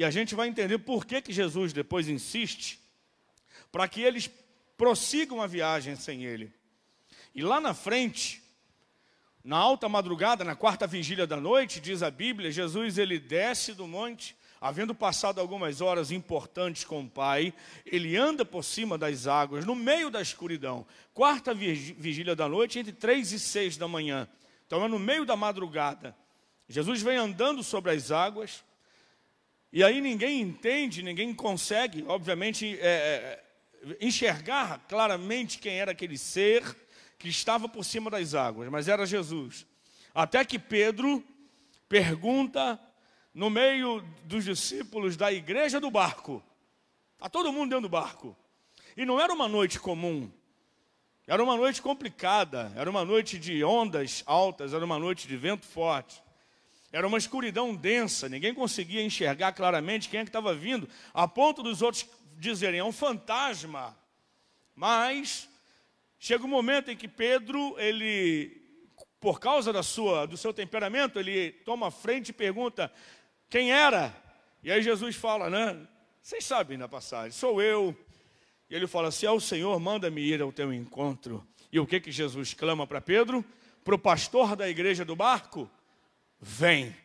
E 0.00 0.04
a 0.04 0.10
gente 0.10 0.34
vai 0.34 0.48
entender 0.48 0.78
por 0.78 1.04
que, 1.04 1.20
que 1.20 1.30
Jesus 1.30 1.74
depois 1.74 2.08
insiste, 2.08 2.80
para 3.70 3.86
que 3.86 4.00
eles 4.00 4.30
prossigam 4.74 5.42
a 5.42 5.46
viagem 5.46 5.94
sem 5.94 6.24
ele. 6.24 6.50
E 7.34 7.42
lá 7.42 7.60
na 7.60 7.74
frente, 7.74 8.42
na 9.44 9.58
alta 9.58 9.90
madrugada, 9.90 10.42
na 10.42 10.56
quarta 10.56 10.86
vigília 10.86 11.26
da 11.26 11.36
noite, 11.36 11.82
diz 11.82 12.02
a 12.02 12.10
Bíblia, 12.10 12.50
Jesus 12.50 12.96
ele 12.96 13.18
desce 13.18 13.74
do 13.74 13.86
monte, 13.86 14.34
havendo 14.58 14.94
passado 14.94 15.38
algumas 15.38 15.82
horas 15.82 16.10
importantes 16.10 16.82
com 16.82 17.02
o 17.02 17.10
Pai, 17.10 17.52
ele 17.84 18.16
anda 18.16 18.42
por 18.42 18.64
cima 18.64 18.96
das 18.96 19.26
águas, 19.26 19.66
no 19.66 19.74
meio 19.74 20.08
da 20.08 20.22
escuridão. 20.22 20.86
Quarta 21.12 21.52
vigília 21.52 22.34
da 22.34 22.48
noite, 22.48 22.78
entre 22.78 22.94
três 22.94 23.32
e 23.32 23.38
seis 23.38 23.76
da 23.76 23.86
manhã. 23.86 24.26
Então 24.66 24.82
é 24.82 24.88
no 24.88 24.98
meio 24.98 25.26
da 25.26 25.36
madrugada. 25.36 26.16
Jesus 26.66 27.02
vem 27.02 27.18
andando 27.18 27.62
sobre 27.62 27.90
as 27.90 28.10
águas, 28.10 28.64
e 29.72 29.84
aí 29.84 30.00
ninguém 30.00 30.40
entende, 30.40 31.02
ninguém 31.02 31.34
consegue, 31.34 32.04
obviamente, 32.08 32.78
é, 32.80 33.42
é 33.86 33.96
enxergar 34.00 34.84
claramente 34.88 35.58
quem 35.58 35.78
era 35.78 35.92
aquele 35.92 36.18
ser 36.18 36.62
que 37.18 37.28
estava 37.28 37.68
por 37.68 37.84
cima 37.84 38.10
das 38.10 38.34
águas, 38.34 38.68
mas 38.68 38.88
era 38.88 39.06
Jesus. 39.06 39.66
Até 40.14 40.44
que 40.44 40.58
Pedro 40.58 41.24
pergunta 41.88 42.80
no 43.32 43.48
meio 43.48 44.02
dos 44.24 44.44
discípulos 44.44 45.16
da 45.16 45.32
igreja 45.32 45.78
do 45.80 45.90
barco. 45.90 46.42
Está 47.14 47.28
todo 47.28 47.52
mundo 47.52 47.70
dentro 47.70 47.82
do 47.82 47.88
barco. 47.88 48.36
E 48.96 49.04
não 49.04 49.20
era 49.20 49.32
uma 49.32 49.48
noite 49.48 49.78
comum. 49.78 50.30
Era 51.26 51.42
uma 51.44 51.56
noite 51.56 51.80
complicada, 51.80 52.72
era 52.74 52.90
uma 52.90 53.04
noite 53.04 53.38
de 53.38 53.62
ondas 53.62 54.24
altas, 54.26 54.74
era 54.74 54.84
uma 54.84 54.98
noite 54.98 55.28
de 55.28 55.36
vento 55.36 55.64
forte. 55.64 56.20
Era 56.92 57.06
uma 57.06 57.18
escuridão 57.18 57.74
densa, 57.74 58.28
ninguém 58.28 58.52
conseguia 58.52 59.02
enxergar 59.02 59.52
claramente 59.52 60.08
quem 60.08 60.20
é 60.20 60.24
que 60.24 60.28
estava 60.28 60.54
vindo, 60.54 60.88
a 61.14 61.28
ponto 61.28 61.62
dos 61.62 61.82
outros 61.82 62.06
dizerem, 62.36 62.80
é 62.80 62.84
um 62.84 62.92
fantasma. 62.92 63.96
Mas 64.74 65.50
Chega 66.22 66.44
um 66.44 66.48
momento 66.48 66.90
em 66.90 66.96
que 66.98 67.08
Pedro, 67.08 67.74
ele, 67.78 68.60
por 69.18 69.40
causa 69.40 69.72
da 69.72 69.82
sua, 69.82 70.26
do 70.26 70.36
seu 70.36 70.52
temperamento, 70.52 71.18
ele 71.18 71.50
toma 71.64 71.86
a 71.88 71.90
frente 71.90 72.28
e 72.28 72.32
pergunta 72.34 72.92
quem 73.48 73.72
era. 73.72 74.14
E 74.62 74.70
aí 74.70 74.82
Jesus 74.82 75.16
fala, 75.16 75.48
né? 75.48 75.80
Vocês 76.22 76.44
sabem 76.44 76.76
na 76.76 76.86
passagem, 76.86 77.32
sou 77.32 77.62
eu. 77.62 77.96
E 78.68 78.74
ele 78.74 78.86
fala: 78.86 79.10
Se 79.10 79.24
é 79.24 79.30
o 79.30 79.40
Senhor, 79.40 79.80
manda-me 79.80 80.20
ir 80.20 80.42
ao 80.42 80.52
teu 80.52 80.74
encontro. 80.74 81.42
E 81.72 81.80
o 81.80 81.86
que 81.86 81.98
que 81.98 82.12
Jesus 82.12 82.52
clama 82.52 82.86
para 82.86 83.00
Pedro? 83.00 83.42
Para 83.82 83.94
o 83.94 83.98
pastor 83.98 84.54
da 84.54 84.68
igreja 84.68 85.06
do 85.06 85.16
barco? 85.16 85.70
Vem. 86.40 86.96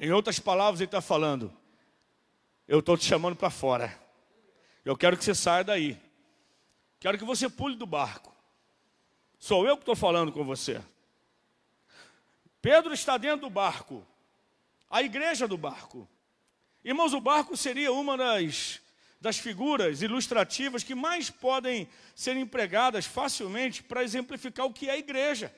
Em 0.00 0.10
outras 0.12 0.38
palavras, 0.38 0.80
ele 0.80 0.86
está 0.86 1.00
falando: 1.00 1.52
Eu 2.66 2.78
estou 2.78 2.96
te 2.96 3.04
chamando 3.04 3.36
para 3.36 3.50
fora. 3.50 3.96
Eu 4.84 4.96
quero 4.96 5.16
que 5.16 5.24
você 5.24 5.34
saia 5.34 5.64
daí. 5.64 6.00
Quero 6.98 7.18
que 7.18 7.24
você 7.24 7.48
pule 7.48 7.76
do 7.76 7.86
barco. 7.86 8.34
Sou 9.38 9.66
eu 9.66 9.76
que 9.76 9.82
estou 9.82 9.96
falando 9.96 10.32
com 10.32 10.44
você. 10.44 10.80
Pedro 12.62 12.92
está 12.94 13.16
dentro 13.16 13.42
do 13.42 13.50
barco, 13.50 14.04
a 14.90 15.02
igreja 15.02 15.46
do 15.46 15.56
barco. 15.56 16.08
Irmãos, 16.84 17.12
o 17.12 17.20
barco 17.20 17.56
seria 17.56 17.92
uma 17.92 18.16
das, 18.16 18.80
das 19.20 19.38
figuras 19.38 20.02
ilustrativas 20.02 20.82
que 20.82 20.94
mais 20.94 21.30
podem 21.30 21.88
ser 22.14 22.36
empregadas 22.36 23.04
facilmente 23.04 23.82
para 23.82 24.02
exemplificar 24.02 24.66
o 24.66 24.72
que 24.72 24.88
é 24.88 24.92
a 24.92 24.98
igreja. 24.98 25.54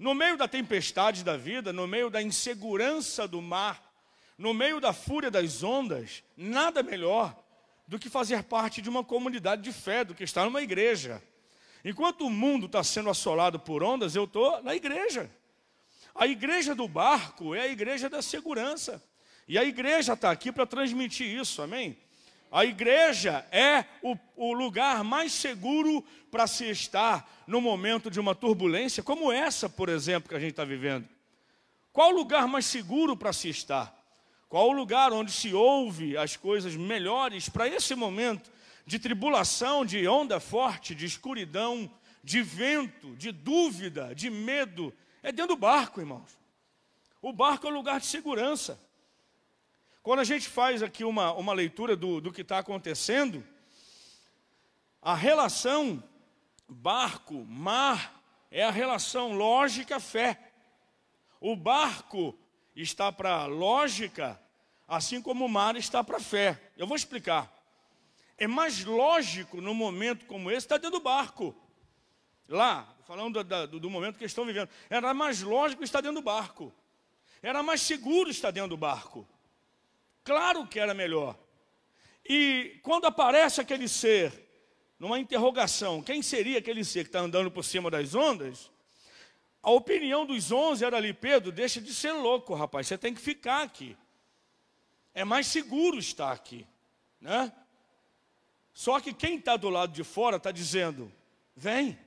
No 0.00 0.14
meio 0.14 0.34
da 0.38 0.48
tempestade 0.48 1.22
da 1.22 1.36
vida, 1.36 1.74
no 1.74 1.86
meio 1.86 2.08
da 2.08 2.22
insegurança 2.22 3.28
do 3.28 3.42
mar, 3.42 3.92
no 4.38 4.54
meio 4.54 4.80
da 4.80 4.94
fúria 4.94 5.30
das 5.30 5.62
ondas, 5.62 6.24
nada 6.34 6.82
melhor 6.82 7.38
do 7.86 7.98
que 7.98 8.08
fazer 8.08 8.42
parte 8.44 8.80
de 8.80 8.88
uma 8.88 9.04
comunidade 9.04 9.60
de 9.60 9.70
fé, 9.70 10.02
do 10.02 10.14
que 10.14 10.24
estar 10.24 10.46
numa 10.46 10.62
igreja. 10.62 11.22
Enquanto 11.84 12.22
o 12.22 12.30
mundo 12.30 12.64
está 12.64 12.82
sendo 12.82 13.10
assolado 13.10 13.60
por 13.60 13.82
ondas, 13.82 14.16
eu 14.16 14.24
estou 14.24 14.62
na 14.62 14.74
igreja. 14.74 15.30
A 16.14 16.26
igreja 16.26 16.74
do 16.74 16.88
barco 16.88 17.54
é 17.54 17.60
a 17.60 17.68
igreja 17.68 18.08
da 18.08 18.22
segurança. 18.22 19.04
E 19.46 19.58
a 19.58 19.64
igreja 19.64 20.14
está 20.14 20.30
aqui 20.30 20.50
para 20.50 20.64
transmitir 20.64 21.26
isso, 21.26 21.60
amém? 21.60 21.98
A 22.50 22.64
igreja 22.64 23.46
é 23.52 23.84
o, 24.02 24.16
o 24.36 24.52
lugar 24.52 25.04
mais 25.04 25.32
seguro 25.32 26.04
para 26.30 26.48
se 26.48 26.68
estar 26.68 27.44
no 27.46 27.60
momento 27.60 28.10
de 28.10 28.18
uma 28.18 28.34
turbulência, 28.34 29.02
como 29.02 29.30
essa, 29.30 29.68
por 29.68 29.88
exemplo, 29.88 30.28
que 30.28 30.34
a 30.34 30.40
gente 30.40 30.50
está 30.50 30.64
vivendo. 30.64 31.08
Qual 31.92 32.10
o 32.10 32.16
lugar 32.16 32.48
mais 32.48 32.66
seguro 32.66 33.16
para 33.16 33.32
se 33.32 33.48
estar? 33.48 33.96
Qual 34.48 34.68
o 34.68 34.72
lugar 34.72 35.12
onde 35.12 35.30
se 35.30 35.54
ouve 35.54 36.16
as 36.16 36.36
coisas 36.36 36.74
melhores 36.74 37.48
para 37.48 37.68
esse 37.68 37.94
momento 37.94 38.50
de 38.84 38.98
tribulação, 38.98 39.84
de 39.84 40.08
onda 40.08 40.40
forte, 40.40 40.92
de 40.92 41.06
escuridão, 41.06 41.88
de 42.22 42.42
vento, 42.42 43.14
de 43.14 43.30
dúvida, 43.30 44.12
de 44.12 44.28
medo? 44.28 44.92
É 45.22 45.30
dentro 45.30 45.54
do 45.54 45.60
barco, 45.60 46.00
irmãos. 46.00 46.36
O 47.22 47.32
barco 47.32 47.68
é 47.68 47.70
o 47.70 47.74
lugar 47.74 48.00
de 48.00 48.06
segurança. 48.06 48.80
Quando 50.02 50.20
a 50.20 50.24
gente 50.24 50.48
faz 50.48 50.82
aqui 50.82 51.04
uma, 51.04 51.32
uma 51.34 51.52
leitura 51.52 51.94
do, 51.94 52.22
do 52.22 52.32
que 52.32 52.40
está 52.40 52.58
acontecendo, 52.58 53.46
a 55.02 55.14
relação 55.14 56.02
barco-mar 56.66 58.22
é 58.50 58.64
a 58.64 58.70
relação 58.70 59.34
lógica-fé. 59.34 60.40
O 61.38 61.54
barco 61.54 62.38
está 62.74 63.12
para 63.12 63.44
lógica, 63.44 64.40
assim 64.88 65.20
como 65.20 65.44
o 65.44 65.48
mar 65.48 65.76
está 65.76 66.02
para 66.02 66.18
fé. 66.18 66.58
Eu 66.78 66.86
vou 66.86 66.96
explicar. 66.96 67.52
é 68.38 68.46
mais 68.46 68.82
lógico 68.84 69.60
no 69.60 69.74
momento 69.74 70.24
como 70.24 70.50
esse 70.50 70.64
estar 70.64 70.78
dentro 70.78 70.98
do 70.98 71.04
barco. 71.04 71.54
Lá, 72.48 72.88
falando 73.06 73.44
do, 73.44 73.78
do 73.78 73.90
momento 73.90 74.16
que 74.16 74.24
eles 74.24 74.32
estão 74.32 74.46
vivendo, 74.46 74.70
era 74.88 75.12
mais 75.12 75.42
lógico 75.42 75.84
estar 75.84 76.00
dentro 76.00 76.22
do 76.22 76.24
barco. 76.24 76.72
Era 77.42 77.62
mais 77.62 77.82
seguro 77.82 78.30
estar 78.30 78.50
dentro 78.50 78.70
do 78.70 78.76
barco. 78.78 79.28
Claro 80.24 80.66
que 80.66 80.78
era 80.78 80.94
melhor. 80.94 81.38
E 82.28 82.78
quando 82.82 83.06
aparece 83.06 83.60
aquele 83.60 83.88
ser, 83.88 84.32
numa 84.98 85.18
interrogação, 85.18 86.02
quem 86.02 86.22
seria 86.22 86.58
aquele 86.58 86.84
ser 86.84 87.04
que 87.04 87.08
está 87.08 87.20
andando 87.20 87.50
por 87.50 87.64
cima 87.64 87.90
das 87.90 88.14
ondas? 88.14 88.70
A 89.62 89.70
opinião 89.70 90.24
dos 90.24 90.52
onze 90.52 90.84
era 90.84 90.96
ali, 90.96 91.12
Pedro, 91.12 91.50
deixa 91.50 91.80
de 91.80 91.92
ser 91.92 92.12
louco, 92.12 92.54
rapaz, 92.54 92.86
você 92.86 92.96
tem 92.96 93.14
que 93.14 93.20
ficar 93.20 93.62
aqui. 93.62 93.96
É 95.12 95.24
mais 95.24 95.46
seguro 95.46 95.98
estar 95.98 96.32
aqui, 96.32 96.66
né? 97.20 97.52
Só 98.72 99.00
que 99.00 99.12
quem 99.12 99.36
está 99.36 99.56
do 99.56 99.68
lado 99.68 99.92
de 99.92 100.04
fora 100.04 100.36
está 100.36 100.50
dizendo, 100.50 101.12
vem. 101.54 101.98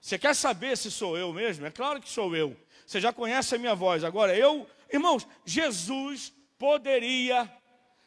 Você 0.00 0.18
quer 0.18 0.34
saber 0.34 0.76
se 0.76 0.90
sou 0.90 1.16
eu 1.16 1.32
mesmo? 1.32 1.66
É 1.66 1.70
claro 1.70 2.00
que 2.00 2.08
sou 2.08 2.34
eu. 2.36 2.56
Você 2.86 3.00
já 3.00 3.12
conhece 3.12 3.54
a 3.54 3.58
minha 3.58 3.74
voz. 3.74 4.04
Agora, 4.04 4.36
eu, 4.36 4.68
irmãos, 4.92 5.26
Jesus 5.44 6.32
poderia, 6.60 7.50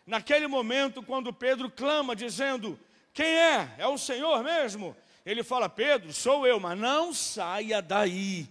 naquele 0.05 0.45
momento, 0.45 1.01
quando 1.01 1.33
Pedro 1.33 1.71
clama, 1.71 2.15
dizendo: 2.15 2.79
Quem 3.11 3.25
é? 3.25 3.73
É 3.79 3.87
o 3.87 3.97
Senhor 3.97 4.43
mesmo? 4.43 4.95
Ele 5.25 5.43
fala: 5.43 5.67
Pedro, 5.67 6.13
sou 6.13 6.45
eu, 6.45 6.59
mas 6.59 6.77
não 6.77 7.11
saia 7.11 7.81
daí. 7.81 8.47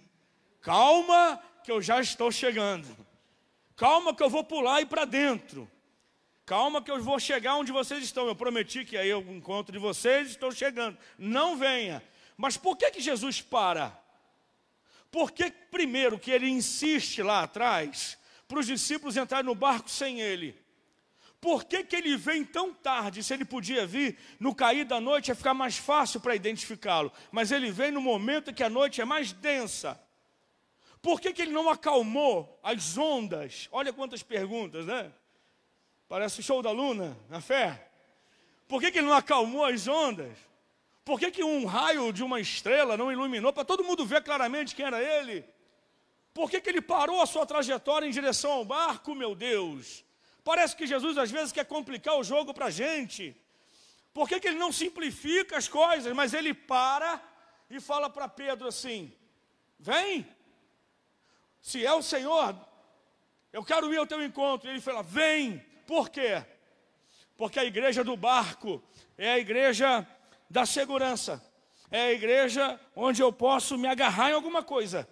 Calma, 0.60 1.40
que 1.62 1.70
eu 1.70 1.80
já 1.80 2.00
estou 2.00 2.32
chegando. 2.32 2.88
Calma, 3.76 4.12
que 4.14 4.22
eu 4.22 4.28
vou 4.28 4.42
pular 4.42 4.80
e 4.80 4.86
para 4.86 5.04
dentro. 5.04 5.70
Calma, 6.44 6.82
que 6.82 6.90
eu 6.90 7.00
vou 7.00 7.20
chegar 7.20 7.54
onde 7.54 7.70
vocês 7.70 8.02
estão. 8.02 8.26
Eu 8.26 8.34
prometi 8.34 8.84
que 8.84 8.96
aí 8.96 9.08
eu 9.08 9.20
encontro 9.20 9.72
de 9.72 9.78
vocês, 9.78 10.30
estou 10.30 10.50
chegando. 10.50 10.98
Não 11.16 11.56
venha. 11.56 12.02
Mas 12.36 12.56
por 12.56 12.76
que, 12.76 12.90
que 12.90 13.00
Jesus 13.00 13.40
para? 13.40 13.96
Por 15.12 15.30
que, 15.30 15.50
primeiro, 15.70 16.18
que 16.18 16.30
ele 16.32 16.48
insiste 16.48 17.22
lá 17.22 17.44
atrás 17.44 18.18
para 18.52 18.60
os 18.60 18.66
discípulos 18.66 19.16
entrarem 19.16 19.46
no 19.46 19.54
barco 19.54 19.88
sem 19.88 20.20
ele? 20.20 20.54
Por 21.40 21.64
que, 21.64 21.82
que 21.82 21.96
ele 21.96 22.18
vem 22.18 22.44
tão 22.44 22.72
tarde? 22.72 23.24
Se 23.24 23.32
ele 23.32 23.46
podia 23.46 23.86
vir 23.86 24.18
no 24.38 24.54
cair 24.54 24.84
da 24.84 25.00
noite, 25.00 25.28
ia 25.28 25.34
ficar 25.34 25.54
mais 25.54 25.78
fácil 25.78 26.20
para 26.20 26.36
identificá-lo. 26.36 27.10
Mas 27.32 27.50
ele 27.50 27.70
vem 27.70 27.90
no 27.90 28.00
momento 28.02 28.50
em 28.50 28.54
que 28.54 28.62
a 28.62 28.68
noite 28.68 29.00
é 29.00 29.06
mais 29.06 29.32
densa. 29.32 29.98
Por 31.00 31.18
que, 31.18 31.32
que 31.32 31.40
ele 31.40 31.50
não 31.50 31.70
acalmou 31.70 32.60
as 32.62 32.98
ondas? 32.98 33.68
Olha 33.72 33.90
quantas 33.90 34.22
perguntas, 34.22 34.84
né? 34.84 35.10
Parece 36.06 36.40
o 36.40 36.42
show 36.42 36.62
da 36.62 36.70
Luna, 36.70 37.18
na 37.30 37.40
fé. 37.40 37.88
Por 38.68 38.82
que, 38.82 38.92
que 38.92 38.98
ele 38.98 39.06
não 39.06 39.16
acalmou 39.16 39.64
as 39.64 39.88
ondas? 39.88 40.36
Por 41.06 41.18
que, 41.18 41.30
que 41.30 41.42
um 41.42 41.64
raio 41.64 42.12
de 42.12 42.22
uma 42.22 42.38
estrela 42.38 42.98
não 42.98 43.10
iluminou 43.10 43.50
para 43.50 43.64
todo 43.64 43.82
mundo 43.82 44.04
ver 44.04 44.22
claramente 44.22 44.76
quem 44.76 44.84
era 44.84 45.02
ele? 45.02 45.42
Por 46.34 46.50
que, 46.50 46.60
que 46.60 46.70
ele 46.70 46.80
parou 46.80 47.20
a 47.20 47.26
sua 47.26 47.44
trajetória 47.44 48.06
em 48.06 48.10
direção 48.10 48.52
ao 48.52 48.64
barco, 48.64 49.14
meu 49.14 49.34
Deus? 49.34 50.04
Parece 50.42 50.74
que 50.74 50.86
Jesus 50.86 51.18
às 51.18 51.30
vezes 51.30 51.52
quer 51.52 51.64
complicar 51.64 52.16
o 52.18 52.24
jogo 52.24 52.54
para 52.54 52.66
a 52.66 52.70
gente. 52.70 53.36
Por 54.12 54.28
que, 54.28 54.40
que 54.40 54.48
ele 54.48 54.58
não 54.58 54.72
simplifica 54.72 55.56
as 55.56 55.68
coisas, 55.68 56.12
mas 56.14 56.34
ele 56.34 56.52
para 56.52 57.22
e 57.70 57.80
fala 57.80 58.10
para 58.10 58.28
Pedro 58.28 58.68
assim: 58.68 59.12
Vem, 59.78 60.26
se 61.60 61.84
é 61.84 61.92
o 61.92 62.02
Senhor, 62.02 62.56
eu 63.52 63.64
quero 63.64 63.92
ir 63.92 63.98
ao 63.98 64.06
teu 64.06 64.22
encontro. 64.24 64.68
E 64.68 64.72
ele 64.72 64.80
fala: 64.80 65.02
Vem, 65.02 65.58
por 65.86 66.08
quê? 66.08 66.44
Porque 67.36 67.58
a 67.58 67.64
igreja 67.64 68.02
do 68.02 68.16
barco 68.16 68.82
é 69.16 69.32
a 69.32 69.38
igreja 69.38 70.06
da 70.48 70.66
segurança. 70.66 71.42
É 71.90 72.02
a 72.04 72.12
igreja 72.12 72.80
onde 72.96 73.22
eu 73.22 73.32
posso 73.32 73.76
me 73.76 73.86
agarrar 73.86 74.30
em 74.30 74.34
alguma 74.34 74.62
coisa. 74.62 75.08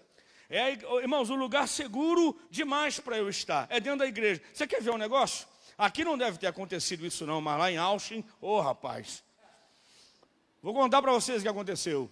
É, 0.51 0.73
irmãos, 1.01 1.31
um 1.31 1.37
lugar 1.37 1.69
seguro 1.69 2.37
demais 2.51 2.99
para 2.99 3.17
eu 3.17 3.29
estar. 3.29 3.69
É 3.71 3.79
dentro 3.79 4.01
da 4.01 4.07
igreja. 4.07 4.43
Você 4.53 4.67
quer 4.67 4.83
ver 4.83 4.91
um 4.91 4.99
negócio? 4.99 5.47
Aqui 5.79 6.05
não 6.05 6.19
deve 6.19 6.39
ter 6.39 6.49
acontecido 6.49 7.07
isso 7.07 7.25
não, 7.25 7.41
mas 7.41 7.57
lá 7.57 7.71
em 7.71 7.77
Austin, 7.77 8.25
ô 8.41 8.57
oh, 8.57 8.61
rapaz. 8.61 9.23
Vou 10.61 10.75
contar 10.75 11.01
para 11.01 11.13
vocês 11.13 11.39
o 11.39 11.43
que 11.43 11.49
aconteceu. 11.49 12.11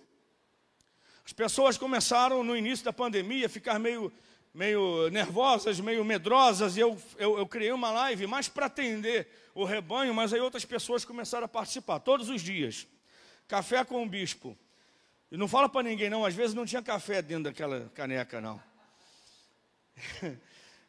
As 1.25 1.33
pessoas 1.33 1.77
começaram 1.77 2.45
no 2.45 2.57
início 2.57 2.85
da 2.85 2.93
pandemia 2.93 3.47
a 3.47 3.51
ficar 3.51 3.79
meio, 3.81 4.11
meio 4.55 5.11
nervosas, 5.11 5.81
meio 5.81 6.05
medrosas, 6.05 6.77
e 6.77 6.81
eu, 6.81 6.97
eu, 7.19 7.39
eu 7.39 7.47
criei 7.47 7.73
uma 7.73 7.91
live 7.91 8.27
mais 8.29 8.49
para 8.49 8.67
atender 8.67 9.29
o 9.53 9.65
rebanho, 9.65 10.15
mas 10.15 10.33
aí 10.33 10.41
outras 10.41 10.65
pessoas 10.65 11.05
começaram 11.05 11.45
a 11.45 11.49
participar, 11.49 11.99
todos 11.99 12.29
os 12.29 12.41
dias 12.41 12.87
café 13.49 13.83
com 13.83 14.03
o 14.03 14.09
bispo. 14.09 14.57
E 15.31 15.37
não 15.37 15.47
fala 15.47 15.69
para 15.69 15.83
ninguém, 15.83 16.09
não, 16.09 16.25
às 16.25 16.35
vezes 16.35 16.55
não 16.55 16.65
tinha 16.65 16.83
café 16.83 17.21
dentro 17.21 17.45
daquela 17.45 17.91
caneca, 17.95 18.41
não. 18.41 18.61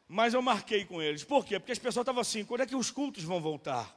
Mas 0.08 0.34
eu 0.34 0.42
marquei 0.42 0.86
com 0.86 1.02
eles. 1.02 1.24
Por 1.24 1.46
quê? 1.46 1.60
Porque 1.60 1.72
as 1.72 1.80
pessoas 1.80 2.04
estavam 2.04 2.22
assim: 2.22 2.44
quando 2.44 2.62
é 2.62 2.66
que 2.66 2.76
os 2.76 2.90
cultos 2.90 3.24
vão 3.24 3.40
voltar? 3.42 3.96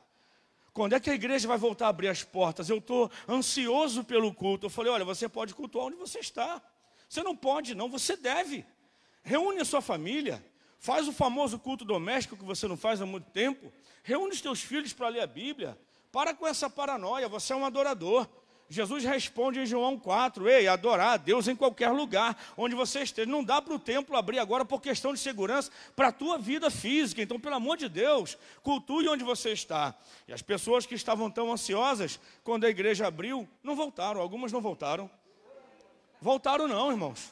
Quando 0.73 0.95
é 0.95 1.01
que 1.01 1.11
a 1.11 1.15
igreja 1.15 1.47
vai 1.47 1.59
voltar 1.59 1.87
a 1.87 1.89
abrir 1.91 2.09
as 2.09 2.23
portas? 2.23 2.69
Eu 2.69 2.79
estou 2.79 3.11
ansioso 3.29 4.05
pelo 4.05 4.35
culto. 4.35 4.67
Eu 4.67 4.71
falei: 4.71 4.93
olha, 4.93 5.05
você 5.05 5.29
pode 5.29 5.55
cultuar 5.55 5.87
onde 5.87 5.97
você 5.97 6.19
está. 6.19 6.61
Você 7.09 7.23
não 7.23 7.37
pode, 7.37 7.75
não, 7.75 7.89
você 7.89 8.17
deve. 8.17 8.65
Reúne 9.23 9.61
a 9.61 9.65
sua 9.65 9.81
família. 9.81 10.45
Faz 10.79 11.07
o 11.07 11.13
famoso 11.13 11.59
culto 11.59 11.85
doméstico 11.85 12.37
que 12.37 12.45
você 12.45 12.67
não 12.67 12.77
faz 12.77 13.01
há 13.01 13.07
muito 13.07 13.31
tempo. 13.31 13.73
Reúne 14.03 14.33
os 14.33 14.41
teus 14.41 14.61
filhos 14.61 14.93
para 14.93 15.09
ler 15.09 15.21
a 15.21 15.27
Bíblia. 15.27 15.79
Para 16.11 16.35
com 16.35 16.47
essa 16.47 16.69
paranoia, 16.69 17.29
você 17.29 17.53
é 17.53 17.57
um 17.57 17.65
adorador. 17.65 18.29
Jesus 18.73 19.05
responde 19.05 19.61
em 19.61 19.67
João 19.67 19.99
4: 19.99 20.49
Ei, 20.49 20.67
adorar 20.67 21.13
a 21.13 21.17
Deus 21.19 21.47
em 21.47 21.55
qualquer 21.55 21.91
lugar 21.91 22.35
onde 22.57 22.75
você 22.75 23.03
esteja. 23.03 23.31
Não 23.31 23.45
dá 23.45 23.61
para 23.61 23.75
o 23.75 23.79
templo 23.79 24.17
abrir 24.17 24.39
agora 24.39 24.65
por 24.65 24.81
questão 24.81 25.13
de 25.13 25.21
segurança 25.21 25.71
para 25.95 26.09
a 26.09 26.13
tua 26.13 26.39
vida 26.39 26.71
física. 26.71 27.21
Então, 27.21 27.39
pelo 27.39 27.55
amor 27.55 27.77
de 27.77 27.87
Deus, 27.87 28.39
cultue 28.63 29.09
onde 29.09 29.23
você 29.23 29.51
está. 29.51 29.95
E 30.27 30.33
as 30.33 30.41
pessoas 30.41 30.87
que 30.87 30.95
estavam 30.95 31.31
tão 31.31 31.53
ansiosas, 31.53 32.19
quando 32.43 32.65
a 32.65 32.71
igreja 32.71 33.07
abriu, 33.07 33.47
não 33.63 33.77
voltaram. 33.77 34.23
Algumas 34.23 34.51
não 34.51 34.63
voltaram. 34.63 35.11
Voltaram, 36.19 36.67
não, 36.67 36.91
irmãos. 36.91 37.31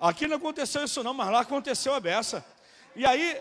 Aqui 0.00 0.26
não 0.26 0.38
aconteceu 0.38 0.82
isso, 0.84 1.04
não, 1.04 1.14
mas 1.14 1.30
lá 1.30 1.40
aconteceu 1.42 1.94
a 1.94 2.00
beça. 2.00 2.44
E 2.96 3.06
aí, 3.06 3.40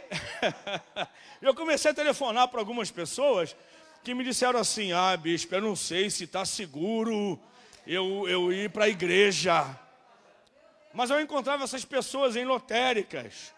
eu 1.42 1.56
comecei 1.56 1.90
a 1.90 1.94
telefonar 1.94 2.50
para 2.50 2.60
algumas 2.60 2.92
pessoas 2.92 3.56
que 4.04 4.14
me 4.14 4.24
disseram 4.24 4.60
assim: 4.60 4.92
ah, 4.92 5.16
bispo, 5.18 5.54
eu 5.56 5.62
não 5.62 5.76
sei 5.76 6.10
se 6.10 6.24
está 6.24 6.46
seguro 6.46 7.40
eu, 7.86 8.28
eu 8.28 8.54
ir 8.54 8.70
para 8.70 8.86
a 8.86 8.90
igreja. 8.90 9.66
Mas 10.94 11.10
eu 11.10 11.20
encontrava 11.20 11.64
essas 11.64 11.86
pessoas 11.86 12.36
em 12.36 12.46
lotéricas, 12.46 13.54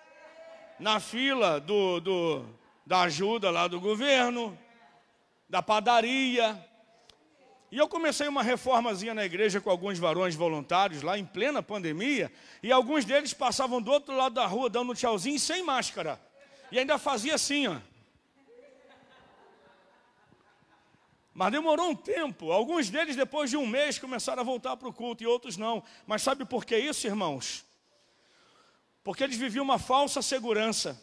na 0.80 1.00
fila 1.00 1.60
do, 1.60 2.00
do, 2.00 2.46
da 2.86 3.02
ajuda 3.02 3.50
lá 3.50 3.68
do 3.68 3.80
governo, 3.80 4.58
da 5.50 5.62
padaria. 5.62 6.68
E 7.72 7.78
eu 7.78 7.88
comecei 7.88 8.28
uma 8.28 8.44
reformazinha 8.44 9.14
na 9.14 9.26
igreja 9.26 9.62
com 9.62 9.70
alguns 9.70 9.98
varões 9.98 10.36
voluntários 10.36 11.02
lá 11.02 11.18
em 11.18 11.26
plena 11.26 11.64
pandemia, 11.64 12.32
e 12.62 12.72
alguns 12.72 13.06
deles 13.06 13.34
passavam 13.34 13.82
do 13.82 13.92
outro 13.92 14.16
lado 14.16 14.36
da 14.36 14.46
rua 14.46 14.70
dando 14.70 14.92
um 14.92 14.96
tchauzinho 14.96 15.40
sem 15.40 15.64
máscara. 15.64 16.20
E 16.72 16.80
ainda 16.80 16.98
fazia 16.98 17.36
assim, 17.36 17.68
ó. 17.68 17.78
Mas 21.34 21.52
demorou 21.52 21.90
um 21.90 21.96
tempo. 21.96 22.52
Alguns 22.52 22.90
deles, 22.90 23.16
depois 23.16 23.50
de 23.50 23.58
um 23.58 23.66
mês, 23.66 23.98
começaram 23.98 24.42
a 24.42 24.46
voltar 24.46 24.76
para 24.76 24.88
o 24.88 24.94
culto 24.94 25.24
e 25.24 25.28
outros 25.28 25.58
não. 25.58 25.84
Mas 26.06 26.22
sabe 26.22 26.46
por 26.46 26.66
que 26.66 26.78
isso, 26.78 27.08
irmãos? 27.08 27.64
Porque 29.04 29.24
eles 29.24 29.38
viviam 29.38 29.64
uma 29.64 29.80
falsa 29.80 30.22
segurança. 30.22 31.02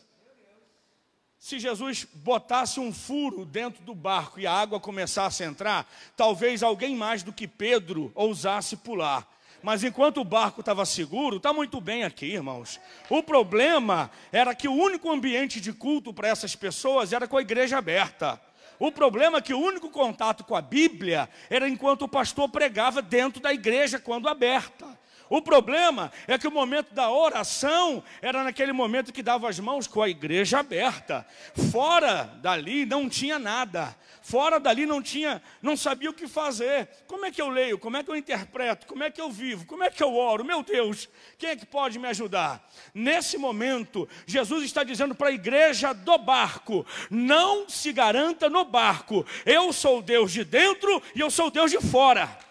Se 1.39 1.59
Jesus 1.59 2.07
botasse 2.13 2.81
um 2.81 2.93
furo 2.93 3.45
dentro 3.45 3.83
do 3.85 3.95
barco 3.95 4.41
e 4.41 4.47
a 4.47 4.53
água 4.53 4.81
começasse 4.81 5.43
a 5.43 5.47
entrar, 5.47 5.91
talvez 6.17 6.63
alguém 6.63 6.97
mais 6.97 7.23
do 7.23 7.33
que 7.33 7.47
Pedro 7.47 8.11
ousasse 8.15 8.77
pular. 8.77 9.27
Mas 9.63 9.83
enquanto 9.83 10.21
o 10.21 10.25
barco 10.25 10.61
estava 10.61 10.85
seguro, 10.85 11.39
está 11.39 11.53
muito 11.53 11.81
bem 11.81 12.05
aqui, 12.05 12.27
irmãos. 12.27 12.81
O 13.09 13.23
problema 13.23 14.11
era 14.31 14.55
que 14.55 14.69
o 14.69 14.75
único 14.75 15.11
ambiente 15.11 15.61
de 15.61 15.73
culto 15.73 16.13
para 16.13 16.29
essas 16.29 16.55
pessoas 16.55 17.13
era 17.13 17.27
com 17.27 17.37
a 17.37 17.43
igreja 17.43 17.79
aberta. 17.79 18.41
O 18.79 18.93
problema 18.93 19.39
é 19.39 19.43
que 19.43 19.53
o 19.53 19.61
único 19.61 19.91
contato 19.91 20.45
com 20.45 20.55
a 20.55 20.63
Bíblia 20.63 21.29
era 21.51 21.69
enquanto 21.69 22.03
o 22.03 22.09
pastor 22.09 22.49
pregava 22.49 23.03
dentro 23.03 23.41
da 23.41 23.53
igreja, 23.53 23.99
quando 23.99 24.29
aberta. 24.29 24.87
O 25.31 25.43
problema 25.43 26.11
é 26.27 26.39
que 26.39 26.49
o 26.49 26.51
momento 26.51 26.95
da 26.95 27.11
oração 27.11 28.03
era 28.23 28.43
naquele 28.43 28.73
momento 28.73 29.13
que 29.13 29.23
dava 29.23 29.49
as 29.49 29.61
mãos 29.61 29.87
com 29.87 30.03
a 30.03 30.09
igreja 30.09 30.61
aberta. 30.61 31.27
Fora 31.71 32.25
dali 32.41 32.87
não 32.87 33.09
tinha 33.09 33.39
nada. 33.39 33.95
Fora 34.23 34.61
dali 34.61 34.85
não 34.85 35.03
tinha, 35.03 35.43
não 35.63 35.77
sabia 35.77 36.11
o 36.11 36.15
que 36.15 36.29
fazer. 36.29 36.89
Como 37.07 37.25
é 37.25 37.31
que 37.31 37.41
eu 37.41 37.49
leio? 37.49 37.79
Como 37.79 37.97
é 37.97 38.03
que 38.03 38.11
eu 38.11 38.17
interpreto? 38.17 38.87
Como 38.87 39.03
é 39.03 39.11
que 39.11 39.21
eu 39.21 39.31
vivo? 39.31 39.65
Como 39.65 39.83
é 39.83 39.91
que 39.91 40.03
eu 40.03 40.15
oro? 40.15 40.45
Meu 40.45 40.63
Deus, 40.63 41.09
quem 41.39 41.51
é 41.51 41.57
que 41.57 41.65
pode 41.65 41.99
me 41.99 42.09
ajudar? 42.09 42.67
Nesse 42.93 43.39
momento, 43.39 44.09
Jesus 44.27 44.65
está 44.65 44.85
dizendo 44.85 45.15
para 45.15 45.29
a 45.29 45.33
igreja 45.33 45.93
do 45.93 46.19
barco: 46.19 46.87
não 47.11 47.69
se 47.69 47.93
garanta 47.93 48.51
no 48.51 48.65
barco. 48.65 49.25
Eu 49.47 49.73
sou 49.73 50.03
Deus 50.03 50.33
de 50.33 50.45
dentro 50.45 51.03
e 51.15 51.21
eu 51.21 51.31
sou 51.31 51.51
Deus 51.51 51.71
de 51.71 51.81
fora. 51.81 52.48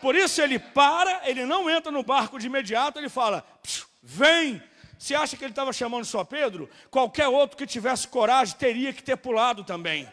Por 0.00 0.14
isso 0.14 0.40
ele 0.40 0.58
para, 0.58 1.28
ele 1.28 1.44
não 1.44 1.68
entra 1.68 1.92
no 1.92 2.02
barco 2.02 2.38
de 2.38 2.46
imediato, 2.46 2.98
ele 2.98 3.08
fala: 3.08 3.44
vem. 4.02 4.62
Você 4.98 5.14
acha 5.14 5.34
que 5.34 5.42
ele 5.42 5.52
estava 5.52 5.72
chamando 5.72 6.04
só 6.04 6.22
Pedro? 6.24 6.68
Qualquer 6.90 7.26
outro 7.26 7.56
que 7.56 7.66
tivesse 7.66 8.06
coragem 8.06 8.54
teria 8.58 8.92
que 8.92 9.02
ter 9.02 9.16
pulado 9.16 9.64
também. 9.64 10.06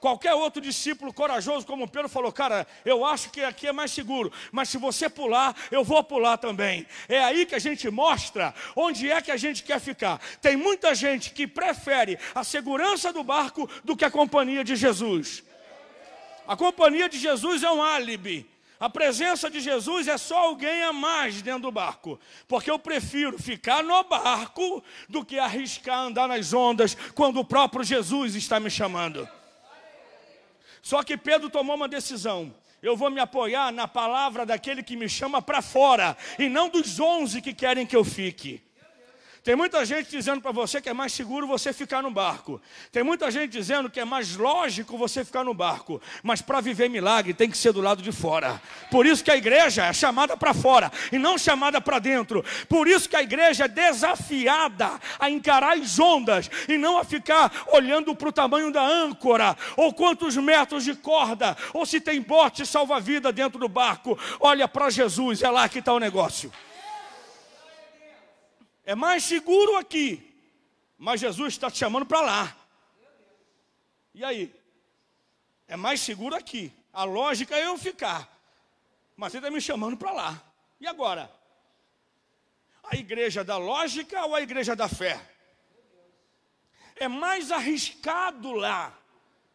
Qualquer 0.00 0.34
outro 0.34 0.60
discípulo 0.60 1.12
corajoso 1.12 1.66
como 1.66 1.88
Pedro 1.88 2.08
falou, 2.08 2.30
cara, 2.30 2.66
eu 2.84 3.04
acho 3.04 3.30
que 3.30 3.42
aqui 3.42 3.66
é 3.66 3.72
mais 3.72 3.90
seguro, 3.90 4.32
mas 4.52 4.68
se 4.68 4.78
você 4.78 5.08
pular, 5.08 5.56
eu 5.70 5.82
vou 5.82 6.04
pular 6.04 6.36
também. 6.36 6.86
É 7.08 7.18
aí 7.18 7.44
que 7.44 7.54
a 7.54 7.58
gente 7.58 7.90
mostra 7.90 8.54
onde 8.76 9.10
é 9.10 9.20
que 9.20 9.32
a 9.32 9.36
gente 9.36 9.62
quer 9.62 9.80
ficar. 9.80 10.20
Tem 10.40 10.56
muita 10.56 10.94
gente 10.94 11.30
que 11.32 11.46
prefere 11.46 12.18
a 12.34 12.44
segurança 12.44 13.12
do 13.12 13.24
barco 13.24 13.68
do 13.82 13.96
que 13.96 14.04
a 14.04 14.10
companhia 14.10 14.62
de 14.62 14.76
Jesus. 14.76 15.42
A 16.46 16.56
companhia 16.56 17.08
de 17.08 17.18
Jesus 17.18 17.62
é 17.62 17.70
um 17.70 17.82
álibi. 17.82 18.57
A 18.80 18.88
presença 18.88 19.50
de 19.50 19.60
Jesus 19.60 20.06
é 20.06 20.16
só 20.16 20.38
alguém 20.38 20.84
a 20.84 20.92
mais 20.92 21.42
dentro 21.42 21.62
do 21.62 21.72
barco, 21.72 22.18
porque 22.46 22.70
eu 22.70 22.78
prefiro 22.78 23.36
ficar 23.36 23.82
no 23.82 24.04
barco 24.04 24.84
do 25.08 25.24
que 25.24 25.36
arriscar 25.36 25.98
andar 25.98 26.28
nas 26.28 26.52
ondas 26.52 26.96
quando 27.14 27.40
o 27.40 27.44
próprio 27.44 27.82
Jesus 27.82 28.36
está 28.36 28.60
me 28.60 28.70
chamando. 28.70 29.28
Só 30.80 31.02
que 31.02 31.16
Pedro 31.16 31.50
tomou 31.50 31.74
uma 31.74 31.88
decisão. 31.88 32.54
Eu 32.80 32.96
vou 32.96 33.10
me 33.10 33.18
apoiar 33.18 33.72
na 33.72 33.88
palavra 33.88 34.46
daquele 34.46 34.84
que 34.84 34.96
me 34.96 35.08
chama 35.08 35.42
para 35.42 35.60
fora 35.60 36.16
e 36.38 36.48
não 36.48 36.68
dos 36.68 37.00
onze 37.00 37.42
que 37.42 37.52
querem 37.52 37.84
que 37.84 37.96
eu 37.96 38.04
fique. 38.04 38.62
Tem 39.42 39.54
muita 39.54 39.84
gente 39.84 40.10
dizendo 40.10 40.40
para 40.40 40.52
você 40.52 40.80
que 40.80 40.88
é 40.88 40.92
mais 40.92 41.12
seguro 41.12 41.46
você 41.46 41.72
ficar 41.72 42.02
no 42.02 42.10
barco. 42.10 42.60
Tem 42.90 43.02
muita 43.02 43.30
gente 43.30 43.50
dizendo 43.50 43.88
que 43.88 44.00
é 44.00 44.04
mais 44.04 44.36
lógico 44.36 44.98
você 44.98 45.24
ficar 45.24 45.44
no 45.44 45.54
barco. 45.54 46.00
Mas 46.22 46.42
para 46.42 46.60
viver 46.60 46.88
milagre 46.88 47.32
tem 47.32 47.50
que 47.50 47.56
ser 47.56 47.72
do 47.72 47.80
lado 47.80 48.02
de 48.02 48.12
fora. 48.12 48.60
Por 48.90 49.06
isso 49.06 49.22
que 49.22 49.30
a 49.30 49.36
igreja 49.36 49.86
é 49.86 49.92
chamada 49.92 50.36
para 50.36 50.52
fora 50.52 50.90
e 51.12 51.18
não 51.18 51.38
chamada 51.38 51.80
para 51.80 51.98
dentro. 51.98 52.44
Por 52.68 52.88
isso 52.88 53.08
que 53.08 53.16
a 53.16 53.22
igreja 53.22 53.64
é 53.64 53.68
desafiada 53.68 55.00
a 55.18 55.30
encarar 55.30 55.78
as 55.78 55.98
ondas 55.98 56.50
e 56.68 56.76
não 56.76 56.98
a 56.98 57.04
ficar 57.04 57.50
olhando 57.72 58.14
para 58.14 58.28
o 58.28 58.32
tamanho 58.32 58.72
da 58.72 58.82
âncora 58.82 59.56
ou 59.76 59.92
quantos 59.94 60.36
metros 60.36 60.84
de 60.84 60.94
corda 60.94 61.56
ou 61.72 61.86
se 61.86 62.00
tem 62.00 62.20
bote 62.20 62.66
salva-vida 62.66 63.32
dentro 63.32 63.58
do 63.58 63.68
barco. 63.68 64.18
Olha 64.40 64.66
para 64.68 64.90
Jesus, 64.90 65.42
é 65.42 65.50
lá 65.50 65.68
que 65.68 65.78
está 65.78 65.92
o 65.92 66.00
negócio. 66.00 66.52
É 68.88 68.94
mais 68.94 69.22
seguro 69.22 69.76
aqui, 69.76 70.34
mas 70.96 71.20
Jesus 71.20 71.52
está 71.52 71.70
te 71.70 71.76
chamando 71.76 72.06
para 72.06 72.22
lá. 72.22 72.56
E 74.14 74.24
aí? 74.24 74.50
É 75.66 75.76
mais 75.76 76.00
seguro 76.00 76.34
aqui. 76.34 76.72
A 76.90 77.04
lógica 77.04 77.54
é 77.54 77.66
eu 77.66 77.76
ficar, 77.76 78.26
mas 79.14 79.34
ele 79.34 79.44
está 79.44 79.54
me 79.54 79.60
chamando 79.60 79.94
para 79.94 80.10
lá. 80.12 80.42
E 80.80 80.86
agora? 80.86 81.30
A 82.82 82.96
igreja 82.96 83.44
da 83.44 83.58
lógica 83.58 84.24
ou 84.24 84.34
a 84.34 84.40
igreja 84.40 84.74
da 84.74 84.88
fé? 84.88 85.20
É 86.96 87.08
mais 87.08 87.52
arriscado 87.52 88.52
lá, 88.54 88.98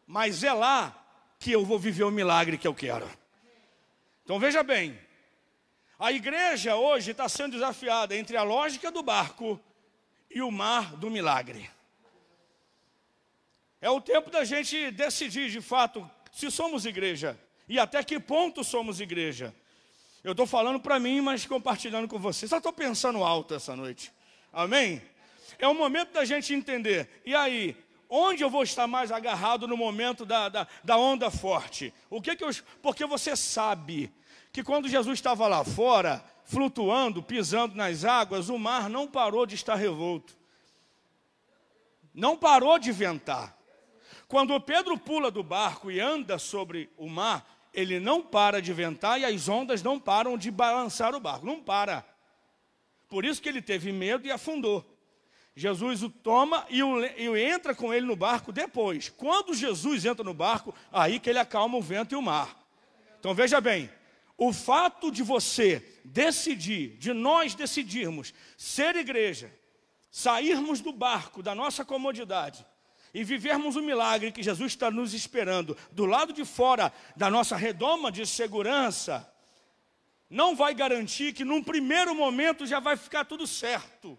mas 0.06 0.44
é 0.44 0.52
lá 0.52 0.96
que 1.40 1.50
eu 1.50 1.64
vou 1.64 1.80
viver 1.80 2.04
o 2.04 2.10
milagre 2.12 2.56
que 2.56 2.68
eu 2.68 2.74
quero. 2.74 3.10
Então 4.22 4.38
veja 4.38 4.62
bem, 4.62 4.96
a 5.98 6.12
igreja 6.12 6.76
hoje 6.76 7.12
está 7.12 7.28
sendo 7.28 7.52
desafiada 7.52 8.16
entre 8.16 8.36
a 8.36 8.42
lógica 8.42 8.90
do 8.90 9.02
barco 9.02 9.60
e 10.30 10.42
o 10.42 10.50
mar 10.50 10.96
do 10.96 11.10
milagre. 11.10 11.70
É 13.80 13.88
o 13.88 14.00
tempo 14.00 14.30
da 14.30 14.44
gente 14.44 14.90
decidir 14.90 15.50
de 15.50 15.60
fato 15.60 16.08
se 16.32 16.50
somos 16.50 16.84
igreja 16.86 17.38
e 17.68 17.78
até 17.78 18.02
que 18.02 18.18
ponto 18.18 18.64
somos 18.64 19.00
igreja. 19.00 19.54
Eu 20.22 20.32
estou 20.32 20.46
falando 20.46 20.80
para 20.80 20.98
mim, 20.98 21.20
mas 21.20 21.44
compartilhando 21.44 22.08
com 22.08 22.18
vocês. 22.18 22.48
Só 22.48 22.56
estou 22.56 22.72
pensando 22.72 23.22
alto 23.22 23.54
essa 23.54 23.76
noite. 23.76 24.10
Amém? 24.52 25.02
É 25.58 25.68
o 25.68 25.74
momento 25.74 26.12
da 26.12 26.24
gente 26.24 26.54
entender. 26.54 27.22
E 27.26 27.34
aí, 27.34 27.76
onde 28.08 28.42
eu 28.42 28.48
vou 28.48 28.62
estar 28.62 28.86
mais 28.86 29.12
agarrado 29.12 29.68
no 29.68 29.76
momento 29.76 30.24
da, 30.24 30.48
da, 30.48 30.66
da 30.82 30.96
onda 30.96 31.30
forte? 31.30 31.92
O 32.08 32.22
que, 32.22 32.34
que 32.34 32.42
eu. 32.42 32.50
Porque 32.80 33.04
você 33.04 33.36
sabe 33.36 34.10
que 34.54 34.62
quando 34.62 34.88
Jesus 34.88 35.18
estava 35.18 35.48
lá 35.48 35.64
fora, 35.64 36.24
flutuando, 36.44 37.20
pisando 37.20 37.74
nas 37.74 38.04
águas, 38.04 38.48
o 38.48 38.56
mar 38.56 38.88
não 38.88 39.04
parou 39.04 39.44
de 39.44 39.56
estar 39.56 39.74
revolto. 39.74 40.36
Não 42.14 42.36
parou 42.36 42.78
de 42.78 42.92
ventar. 42.92 43.58
Quando 44.28 44.60
Pedro 44.60 44.96
pula 44.96 45.28
do 45.28 45.42
barco 45.42 45.90
e 45.90 45.98
anda 45.98 46.38
sobre 46.38 46.88
o 46.96 47.08
mar, 47.08 47.44
ele 47.74 47.98
não 47.98 48.22
para 48.22 48.62
de 48.62 48.72
ventar 48.72 49.20
e 49.20 49.24
as 49.24 49.48
ondas 49.48 49.82
não 49.82 49.98
param 49.98 50.38
de 50.38 50.52
balançar 50.52 51.16
o 51.16 51.20
barco. 51.20 51.44
Não 51.44 51.60
para. 51.60 52.06
Por 53.08 53.24
isso 53.24 53.42
que 53.42 53.48
ele 53.48 53.60
teve 53.60 53.90
medo 53.90 54.24
e 54.24 54.30
afundou. 54.30 54.88
Jesus 55.56 56.04
o 56.04 56.08
toma 56.08 56.64
e, 56.70 56.80
o, 56.80 57.04
e 57.04 57.42
entra 57.42 57.74
com 57.74 57.92
ele 57.92 58.06
no 58.06 58.14
barco 58.14 58.52
depois. 58.52 59.08
Quando 59.08 59.52
Jesus 59.52 60.04
entra 60.04 60.22
no 60.22 60.32
barco, 60.32 60.72
aí 60.92 61.18
que 61.18 61.28
ele 61.28 61.40
acalma 61.40 61.76
o 61.76 61.82
vento 61.82 62.12
e 62.12 62.16
o 62.16 62.22
mar. 62.22 62.56
Então 63.18 63.34
veja 63.34 63.60
bem, 63.60 63.90
o 64.36 64.52
fato 64.52 65.10
de 65.10 65.22
você 65.22 66.00
decidir, 66.04 66.96
de 66.98 67.12
nós 67.12 67.54
decidirmos 67.54 68.34
ser 68.56 68.96
igreja, 68.96 69.52
sairmos 70.10 70.80
do 70.80 70.92
barco, 70.92 71.42
da 71.42 71.54
nossa 71.54 71.84
comodidade 71.84 72.64
e 73.12 73.22
vivermos 73.22 73.76
o 73.76 73.82
milagre 73.82 74.32
que 74.32 74.42
Jesus 74.42 74.72
está 74.72 74.90
nos 74.90 75.14
esperando 75.14 75.76
do 75.92 76.04
lado 76.04 76.32
de 76.32 76.44
fora 76.44 76.92
da 77.16 77.30
nossa 77.30 77.56
redoma 77.56 78.10
de 78.10 78.26
segurança, 78.26 79.32
não 80.28 80.56
vai 80.56 80.74
garantir 80.74 81.32
que 81.32 81.44
num 81.44 81.62
primeiro 81.62 82.12
momento 82.12 82.66
já 82.66 82.80
vai 82.80 82.96
ficar 82.96 83.24
tudo 83.24 83.46
certo. 83.46 84.18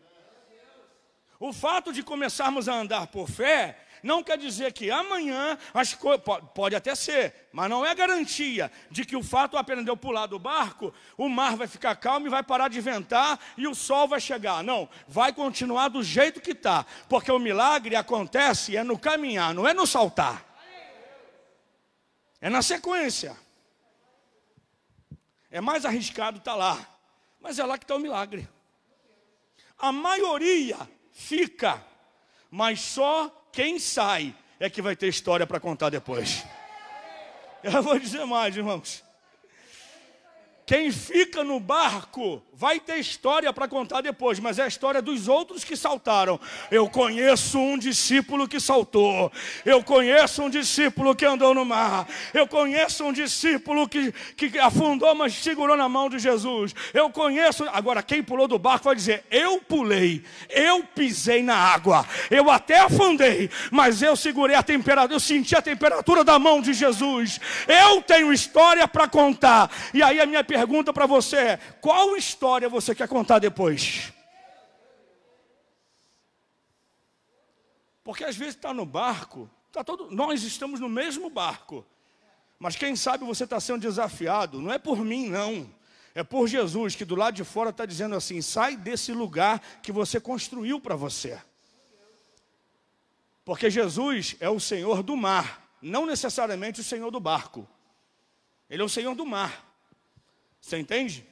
O 1.37 1.51
fato 1.51 1.91
de 1.91 2.01
começarmos 2.01 2.69
a 2.69 2.73
andar 2.73 3.07
por 3.07 3.29
fé 3.29 3.84
não 4.03 4.23
quer 4.23 4.37
dizer 4.37 4.73
que 4.73 4.91
amanhã 4.91 5.57
as 5.73 5.93
coisas. 5.93 6.23
Pode 6.53 6.75
até 6.75 6.95
ser, 6.95 7.47
mas 7.51 7.69
não 7.69 7.85
é 7.85 7.93
garantia 7.93 8.71
de 8.89 9.05
que 9.05 9.15
o 9.15 9.23
fato 9.23 9.57
apenas 9.57 9.83
de 9.83 9.91
eu 9.91 9.97
pular 9.97 10.25
do 10.25 10.39
barco, 10.39 10.93
o 11.17 11.29
mar 11.29 11.55
vai 11.55 11.67
ficar 11.67 11.95
calmo 11.95 12.27
e 12.27 12.29
vai 12.29 12.43
parar 12.43 12.67
de 12.67 12.79
ventar 12.81 13.39
e 13.57 13.67
o 13.67 13.75
sol 13.75 14.07
vai 14.07 14.19
chegar. 14.19 14.63
Não, 14.63 14.89
vai 15.07 15.33
continuar 15.33 15.89
do 15.89 16.03
jeito 16.03 16.41
que 16.41 16.51
está, 16.51 16.85
porque 17.09 17.31
o 17.31 17.39
milagre 17.39 17.95
acontece 17.95 18.75
é 18.75 18.83
no 18.83 18.97
caminhar, 18.97 19.53
não 19.53 19.67
é 19.67 19.73
no 19.73 19.87
saltar. 19.87 20.45
É 22.41 22.49
na 22.49 22.61
sequência. 22.61 23.35
É 25.49 25.61
mais 25.61 25.85
arriscado 25.85 26.37
estar 26.37 26.51
tá 26.51 26.57
lá, 26.57 26.87
mas 27.39 27.57
é 27.59 27.65
lá 27.65 27.77
que 27.77 27.85
está 27.85 27.95
o 27.95 27.99
milagre. 27.99 28.47
A 29.77 29.91
maioria 29.91 30.77
fica, 31.11 31.83
mas 32.51 32.81
só 32.81 33.29
quem 33.55 33.79
sai 33.79 34.35
é 34.59 34.69
que 34.69 34.81
vai 34.81 34.97
ter 34.97 35.07
história 35.07 35.47
para 35.47 35.61
contar 35.61 35.89
depois. 35.89 36.45
Eu 37.63 37.81
vou 37.81 37.97
dizer 37.97 38.25
mais, 38.25 38.55
irmãos. 38.55 39.01
Quem 40.65 40.91
fica 40.91 41.43
no 41.43 41.59
barco 41.59 42.41
vai 42.57 42.79
ter 42.79 42.97
história 42.97 43.51
para 43.51 43.67
contar 43.67 44.01
depois, 44.01 44.39
mas 44.39 44.57
é 44.57 44.63
a 44.63 44.67
história 44.67 45.01
dos 45.01 45.27
outros 45.27 45.63
que 45.63 45.75
saltaram. 45.75 46.39
Eu 46.71 46.89
conheço 46.89 47.59
um 47.59 47.77
discípulo 47.77 48.47
que 48.47 48.59
saltou. 48.59 49.31
Eu 49.65 49.83
conheço 49.83 50.41
um 50.41 50.49
discípulo 50.49 51.13
que 51.13 51.25
andou 51.25 51.53
no 51.53 51.65
mar. 51.65 52.07
Eu 52.33 52.47
conheço 52.47 53.03
um 53.03 53.11
discípulo 53.11 53.87
que, 53.87 54.11
que 54.37 54.57
afundou, 54.57 55.13
mas 55.13 55.33
segurou 55.33 55.75
na 55.75 55.89
mão 55.89 56.09
de 56.09 56.17
Jesus. 56.17 56.73
Eu 56.93 57.09
conheço. 57.09 57.65
Agora, 57.73 58.01
quem 58.01 58.23
pulou 58.23 58.47
do 58.47 58.57
barco 58.57 58.85
vai 58.85 58.95
dizer: 58.95 59.25
Eu 59.29 59.59
pulei, 59.59 60.23
eu 60.49 60.83
pisei 60.83 61.43
na 61.43 61.55
água, 61.55 62.07
eu 62.31 62.49
até 62.49 62.79
afundei, 62.79 63.49
mas 63.69 64.01
eu 64.01 64.15
segurei 64.15 64.55
a 64.55 64.63
temperatura, 64.63 65.13
eu 65.13 65.19
senti 65.19 65.55
a 65.55 65.61
temperatura 65.61 66.23
da 66.23 66.39
mão 66.39 66.61
de 66.61 66.73
Jesus. 66.73 67.39
Eu 67.67 68.01
tenho 68.01 68.31
história 68.31 68.87
para 68.87 69.07
contar. 69.07 69.69
E 69.93 70.01
aí 70.01 70.21
a 70.21 70.25
minha 70.25 70.43
pergunta 70.55 70.93
para 70.93 71.05
você 71.05 71.35
é: 71.35 71.57
qual 71.81 72.15
história 72.15 72.69
você 72.69 72.95
quer 72.95 73.09
contar 73.09 73.39
depois? 73.39 74.13
Porque 78.01 78.23
às 78.23 78.37
vezes 78.37 78.55
está 78.55 78.73
no 78.73 78.85
barco, 78.85 79.49
tá 79.71 79.83
todo, 79.83 80.09
nós 80.11 80.43
estamos 80.43 80.79
no 80.79 80.87
mesmo 80.87 81.29
barco, 81.29 81.85
mas 82.57 82.77
quem 82.77 82.95
sabe 82.95 83.25
você 83.25 83.43
está 83.43 83.59
sendo 83.59 83.81
desafiado, 83.81 84.61
não 84.61 84.71
é 84.71 84.77
por 84.77 85.03
mim, 85.03 85.27
não. 85.27 85.69
É 86.13 86.23
por 86.23 86.47
Jesus 86.47 86.95
que 86.95 87.03
do 87.03 87.15
lado 87.15 87.35
de 87.35 87.43
fora 87.43 87.71
está 87.71 87.85
dizendo 87.85 88.15
assim: 88.15 88.41
sai 88.41 88.77
desse 88.77 89.11
lugar 89.11 89.59
que 89.83 89.91
você 89.91 90.21
construiu 90.21 90.79
para 90.79 90.95
você. 90.95 91.37
Porque 93.43 93.69
Jesus 93.69 94.37
é 94.39 94.49
o 94.49 94.59
Senhor 94.59 95.03
do 95.03 95.17
mar, 95.17 95.69
não 95.81 96.05
necessariamente 96.05 96.79
o 96.79 96.83
Senhor 96.83 97.11
do 97.11 97.19
barco. 97.19 97.67
Ele 98.69 98.81
é 98.81 98.85
o 98.85 98.89
Senhor 98.89 99.13
do 99.13 99.25
mar. 99.25 99.74
Você 100.65 100.79
entende? 100.79 101.23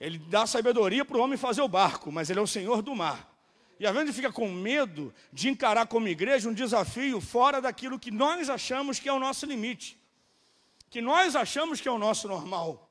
Ele 0.00 0.18
dá 0.18 0.44
sabedoria 0.44 1.04
para 1.04 1.16
o 1.16 1.20
homem 1.20 1.38
fazer 1.38 1.62
o 1.62 1.68
barco, 1.68 2.10
mas 2.10 2.28
ele 2.28 2.40
é 2.40 2.42
o 2.42 2.46
Senhor 2.46 2.82
do 2.82 2.92
mar. 2.92 3.32
E 3.78 3.86
às 3.86 3.94
vezes 3.94 4.16
fica 4.16 4.32
com 4.32 4.48
medo 4.48 5.14
de 5.32 5.48
encarar 5.48 5.86
como 5.86 6.08
igreja 6.08 6.48
um 6.48 6.52
desafio 6.52 7.20
fora 7.20 7.60
daquilo 7.60 8.00
que 8.00 8.10
nós 8.10 8.50
achamos 8.50 8.98
que 8.98 9.08
é 9.08 9.12
o 9.12 9.20
nosso 9.20 9.46
limite, 9.46 9.96
que 10.90 11.00
nós 11.00 11.36
achamos 11.36 11.80
que 11.80 11.86
é 11.86 11.92
o 11.92 12.00
nosso 12.00 12.26
normal. 12.26 12.90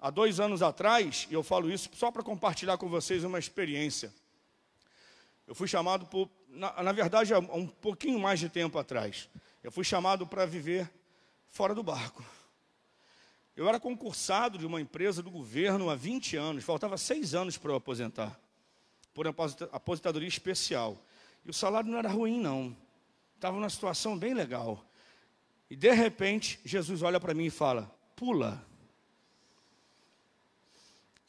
Há 0.00 0.10
dois 0.10 0.40
anos 0.40 0.60
atrás, 0.60 1.28
e 1.30 1.34
eu 1.34 1.44
falo 1.44 1.70
isso 1.70 1.88
só 1.92 2.10
para 2.10 2.24
compartilhar 2.24 2.78
com 2.78 2.88
vocês 2.88 3.22
uma 3.22 3.38
experiência. 3.38 4.12
Eu 5.46 5.54
fui 5.54 5.68
chamado 5.68 6.04
por, 6.06 6.28
na, 6.48 6.82
na 6.82 6.90
verdade, 6.90 7.32
há 7.32 7.38
um 7.38 7.68
pouquinho 7.68 8.18
mais 8.18 8.40
de 8.40 8.48
tempo 8.48 8.76
atrás, 8.76 9.28
eu 9.62 9.70
fui 9.70 9.84
chamado 9.84 10.26
para 10.26 10.44
viver 10.46 10.90
fora 11.48 11.76
do 11.76 11.82
barco. 11.84 12.24
Eu 13.60 13.68
era 13.68 13.78
concursado 13.78 14.56
de 14.56 14.64
uma 14.64 14.80
empresa 14.80 15.22
do 15.22 15.30
governo 15.30 15.90
há 15.90 15.94
20 15.94 16.34
anos, 16.34 16.64
faltava 16.64 16.96
seis 16.96 17.34
anos 17.34 17.58
para 17.58 17.70
eu 17.70 17.76
aposentar, 17.76 18.40
por 19.12 19.26
aposentadoria 19.28 20.26
especial. 20.26 20.96
E 21.44 21.50
o 21.50 21.52
salário 21.52 21.90
não 21.90 21.98
era 21.98 22.08
ruim, 22.08 22.40
não. 22.40 22.74
Estava 23.36 23.58
numa 23.58 23.68
situação 23.68 24.16
bem 24.16 24.32
legal. 24.32 24.82
E 25.68 25.76
de 25.76 25.92
repente, 25.92 26.58
Jesus 26.64 27.02
olha 27.02 27.20
para 27.20 27.34
mim 27.34 27.44
e 27.44 27.50
fala: 27.50 27.94
pula. 28.16 28.66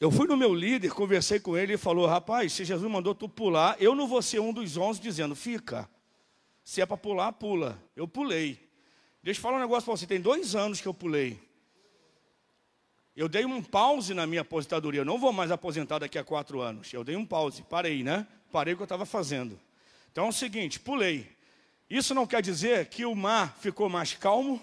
Eu 0.00 0.10
fui 0.10 0.26
no 0.26 0.34
meu 0.34 0.54
líder, 0.54 0.90
conversei 0.94 1.38
com 1.38 1.54
ele 1.54 1.74
e 1.74 1.76
falou: 1.76 2.06
rapaz, 2.06 2.54
se 2.54 2.64
Jesus 2.64 2.90
mandou 2.90 3.14
tu 3.14 3.28
pular, 3.28 3.76
eu 3.78 3.94
não 3.94 4.08
vou 4.08 4.22
ser 4.22 4.40
um 4.40 4.54
dos 4.54 4.78
onze 4.78 5.02
dizendo, 5.02 5.36
fica. 5.36 5.86
Se 6.64 6.80
é 6.80 6.86
para 6.86 6.96
pular, 6.96 7.30
pula. 7.34 7.78
Eu 7.94 8.08
pulei. 8.08 8.58
Deixa 9.22 9.38
eu 9.38 9.42
falar 9.42 9.58
um 9.58 9.60
negócio 9.60 9.84
para 9.84 9.98
você: 9.98 10.06
tem 10.06 10.18
dois 10.18 10.54
anos 10.54 10.80
que 10.80 10.88
eu 10.88 10.94
pulei. 10.94 11.51
Eu 13.14 13.28
dei 13.28 13.44
um 13.44 13.62
pause 13.62 14.14
na 14.14 14.26
minha 14.26 14.40
aposentadoria. 14.40 15.02
Eu 15.02 15.04
não 15.04 15.18
vou 15.18 15.32
mais 15.32 15.50
aposentar 15.50 15.98
daqui 15.98 16.18
a 16.18 16.24
quatro 16.24 16.60
anos. 16.60 16.92
Eu 16.92 17.04
dei 17.04 17.14
um 17.14 17.26
pause, 17.26 17.62
parei, 17.62 18.02
né? 18.02 18.26
Parei 18.50 18.72
o 18.72 18.76
que 18.76 18.82
eu 18.82 18.86
estava 18.86 19.04
fazendo. 19.04 19.60
Então 20.10 20.26
é 20.26 20.28
o 20.28 20.32
seguinte: 20.32 20.80
pulei. 20.80 21.30
Isso 21.90 22.14
não 22.14 22.26
quer 22.26 22.40
dizer 22.40 22.86
que 22.86 23.04
o 23.04 23.14
mar 23.14 23.54
ficou 23.60 23.88
mais 23.88 24.14
calmo 24.14 24.60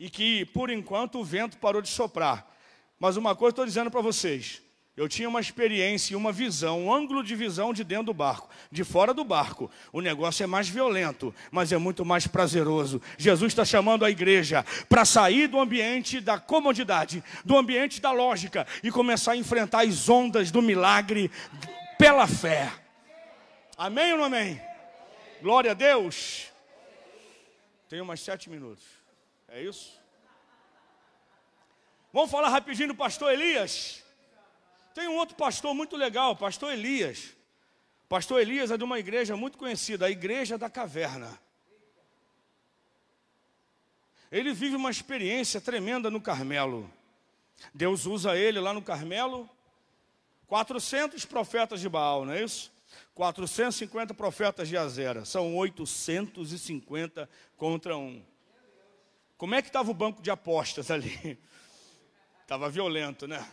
e 0.00 0.10
que, 0.10 0.44
por 0.46 0.68
enquanto, 0.68 1.20
o 1.20 1.24
vento 1.24 1.56
parou 1.58 1.80
de 1.80 1.88
soprar. 1.88 2.52
Mas 2.98 3.16
uma 3.16 3.36
coisa 3.36 3.52
estou 3.52 3.66
dizendo 3.66 3.90
para 3.90 4.00
vocês: 4.00 4.60
eu 4.96 5.08
tinha 5.08 5.28
uma 5.28 5.40
experiência, 5.40 6.16
uma 6.16 6.30
visão, 6.30 6.84
um 6.84 6.94
ângulo 6.94 7.24
de 7.24 7.34
visão 7.34 7.72
de 7.72 7.82
dentro 7.82 8.06
do 8.06 8.14
barco, 8.14 8.48
de 8.70 8.84
fora 8.84 9.12
do 9.12 9.24
barco. 9.24 9.68
O 9.92 10.00
negócio 10.00 10.44
é 10.44 10.46
mais 10.46 10.68
violento, 10.68 11.34
mas 11.50 11.72
é 11.72 11.76
muito 11.76 12.04
mais 12.04 12.28
prazeroso. 12.28 13.02
Jesus 13.18 13.50
está 13.50 13.64
chamando 13.64 14.04
a 14.04 14.10
igreja 14.10 14.64
para 14.88 15.04
sair 15.04 15.48
do 15.48 15.58
ambiente 15.58 16.20
da 16.20 16.38
comodidade, 16.38 17.24
do 17.44 17.56
ambiente 17.56 18.00
da 18.00 18.12
lógica 18.12 18.64
e 18.84 18.90
começar 18.92 19.32
a 19.32 19.36
enfrentar 19.36 19.80
as 19.84 20.08
ondas 20.08 20.52
do 20.52 20.62
milagre 20.62 21.28
pela 21.98 22.28
fé. 22.28 22.72
Amém 23.76 24.12
ou 24.12 24.18
não 24.18 24.24
amém? 24.26 24.60
Glória 25.42 25.72
a 25.72 25.74
Deus. 25.74 26.52
Tenho 27.88 28.06
mais 28.06 28.20
sete 28.20 28.48
minutos. 28.48 28.84
É 29.48 29.60
isso? 29.60 30.00
Vamos 32.12 32.30
falar 32.30 32.48
rapidinho 32.48 32.88
do 32.88 32.94
pastor 32.94 33.32
Elias? 33.32 34.03
Tem 34.94 35.08
um 35.08 35.16
outro 35.16 35.34
pastor 35.34 35.74
muito 35.74 35.96
legal, 35.96 36.36
pastor 36.36 36.72
Elias. 36.72 37.34
Pastor 38.08 38.40
Elias 38.40 38.70
é 38.70 38.78
de 38.78 38.84
uma 38.84 38.98
igreja 38.98 39.36
muito 39.36 39.58
conhecida, 39.58 40.06
a 40.06 40.10
Igreja 40.10 40.56
da 40.56 40.70
Caverna. 40.70 41.36
Ele 44.30 44.52
vive 44.52 44.76
uma 44.76 44.90
experiência 44.90 45.60
tremenda 45.60 46.10
no 46.10 46.20
Carmelo. 46.20 46.88
Deus 47.74 48.06
usa 48.06 48.36
ele 48.36 48.60
lá 48.60 48.72
no 48.72 48.82
Carmelo. 48.82 49.50
400 50.46 51.24
profetas 51.24 51.80
de 51.80 51.88
Baal, 51.88 52.24
não 52.24 52.32
é 52.32 52.44
isso? 52.44 52.72
450 53.14 54.14
profetas 54.14 54.68
de 54.68 54.76
Azera. 54.76 55.24
São 55.24 55.56
850 55.56 57.28
contra 57.56 57.96
um. 57.96 58.22
Como 59.36 59.54
é 59.56 59.62
que 59.62 59.68
estava 59.68 59.90
o 59.90 59.94
banco 59.94 60.22
de 60.22 60.30
apostas 60.30 60.90
ali? 60.90 61.38
Estava 62.42 62.68
violento, 62.68 63.26
né? 63.26 63.44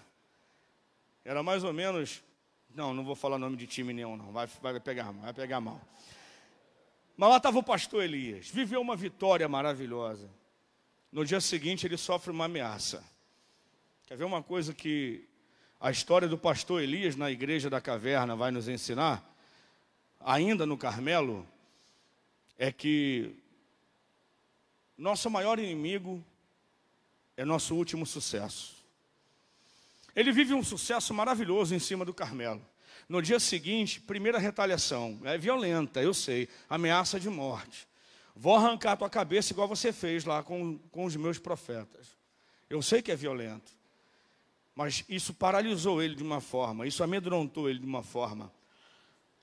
Era 1.23 1.43
mais 1.43 1.63
ou 1.63 1.73
menos. 1.73 2.23
Não, 2.73 2.93
não 2.93 3.03
vou 3.03 3.15
falar 3.15 3.37
nome 3.37 3.57
de 3.57 3.67
time 3.67 3.93
nenhum, 3.93 4.15
não. 4.15 4.31
Vai, 4.31 4.47
vai 4.61 4.79
pegar 4.79 5.11
vai 5.11 5.33
pegar 5.33 5.59
mal. 5.59 5.79
Mas 7.15 7.29
lá 7.29 7.37
estava 7.37 7.59
o 7.59 7.63
pastor 7.63 8.03
Elias. 8.03 8.49
Viveu 8.49 8.81
uma 8.81 8.95
vitória 8.95 9.47
maravilhosa. 9.47 10.29
No 11.11 11.25
dia 11.25 11.41
seguinte, 11.41 11.85
ele 11.85 11.97
sofre 11.97 12.31
uma 12.31 12.45
ameaça. 12.45 13.03
Quer 14.07 14.17
ver 14.17 14.23
uma 14.23 14.41
coisa 14.41 14.73
que 14.73 15.27
a 15.79 15.91
história 15.91 16.27
do 16.27 16.37
pastor 16.37 16.81
Elias 16.81 17.15
na 17.15 17.29
igreja 17.29 17.69
da 17.69 17.81
caverna 17.81 18.35
vai 18.35 18.49
nos 18.51 18.67
ensinar? 18.67 19.23
Ainda 20.19 20.65
no 20.65 20.77
Carmelo, 20.77 21.47
é 22.57 22.71
que 22.71 23.35
nosso 24.97 25.29
maior 25.29 25.59
inimigo 25.59 26.23
é 27.35 27.43
nosso 27.43 27.75
último 27.75 28.05
sucesso. 28.05 28.80
Ele 30.15 30.31
vive 30.31 30.53
um 30.53 30.63
sucesso 30.63 31.13
maravilhoso 31.13 31.73
em 31.73 31.79
cima 31.79 32.03
do 32.03 32.13
Carmelo. 32.13 32.61
No 33.07 33.21
dia 33.21 33.39
seguinte, 33.39 33.99
primeira 33.99 34.37
retaliação. 34.37 35.19
É 35.23 35.37
violenta, 35.37 36.01
eu 36.01 36.13
sei. 36.13 36.47
Ameaça 36.69 37.19
de 37.19 37.29
morte. 37.29 37.87
Vou 38.35 38.55
arrancar 38.55 38.93
a 38.93 38.97
tua 38.97 39.09
cabeça 39.09 39.53
igual 39.53 39.67
você 39.67 39.91
fez 39.91 40.25
lá 40.25 40.43
com, 40.43 40.77
com 40.91 41.05
os 41.05 41.15
meus 41.15 41.37
profetas. 41.37 42.17
Eu 42.69 42.81
sei 42.81 43.01
que 43.01 43.11
é 43.11 43.15
violento. 43.15 43.71
Mas 44.73 45.03
isso 45.09 45.33
paralisou 45.33 46.01
ele 46.01 46.15
de 46.15 46.23
uma 46.23 46.39
forma, 46.39 46.87
isso 46.87 47.03
amedrontou 47.03 47.69
ele 47.69 47.79
de 47.79 47.85
uma 47.85 48.01
forma, 48.01 48.51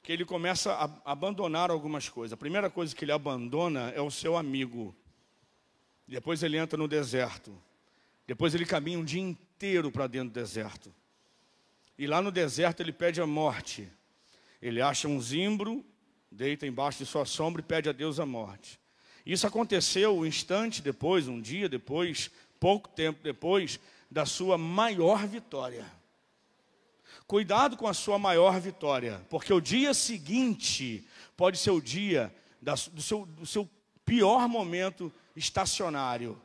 que 0.02 0.10
ele 0.10 0.24
começa 0.24 0.72
a 0.72 1.12
abandonar 1.12 1.70
algumas 1.70 2.08
coisas. 2.08 2.32
A 2.32 2.36
primeira 2.36 2.70
coisa 2.70 2.96
que 2.96 3.04
ele 3.04 3.12
abandona 3.12 3.90
é 3.90 4.00
o 4.00 4.10
seu 4.10 4.36
amigo. 4.36 4.96
Depois 6.06 6.42
ele 6.42 6.56
entra 6.56 6.78
no 6.78 6.88
deserto. 6.88 7.54
Depois 8.26 8.54
ele 8.54 8.64
caminha 8.64 8.98
um 8.98 9.04
dia 9.04 9.20
inteiro 9.20 9.47
para 9.92 10.06
dentro 10.06 10.30
do 10.30 10.34
deserto. 10.34 10.94
E 11.98 12.06
lá 12.06 12.22
no 12.22 12.30
deserto 12.30 12.80
ele 12.80 12.92
pede 12.92 13.20
a 13.20 13.26
morte. 13.26 13.88
Ele 14.62 14.80
acha 14.80 15.08
um 15.08 15.20
zimbro, 15.20 15.84
deita 16.30 16.66
embaixo 16.66 16.98
de 16.98 17.06
sua 17.06 17.24
sombra 17.24 17.60
e 17.60 17.64
pede 17.64 17.88
a 17.88 17.92
Deus 17.92 18.20
a 18.20 18.26
morte. 18.26 18.78
Isso 19.26 19.46
aconteceu 19.46 20.16
um 20.16 20.26
instante 20.26 20.80
depois, 20.80 21.28
um 21.28 21.40
dia 21.40 21.68
depois, 21.68 22.30
pouco 22.58 22.88
tempo 22.88 23.20
depois, 23.22 23.78
da 24.10 24.24
sua 24.24 24.56
maior 24.56 25.26
vitória. 25.26 25.84
Cuidado 27.26 27.76
com 27.76 27.86
a 27.86 27.92
sua 27.92 28.18
maior 28.18 28.58
vitória, 28.58 29.20
porque 29.28 29.52
o 29.52 29.60
dia 29.60 29.92
seguinte 29.92 31.06
pode 31.36 31.58
ser 31.58 31.72
o 31.72 31.80
dia 31.80 32.34
da, 32.60 32.74
do, 32.74 33.02
seu, 33.02 33.26
do 33.26 33.44
seu 33.44 33.68
pior 34.04 34.48
momento 34.48 35.12
estacionário. 35.36 36.40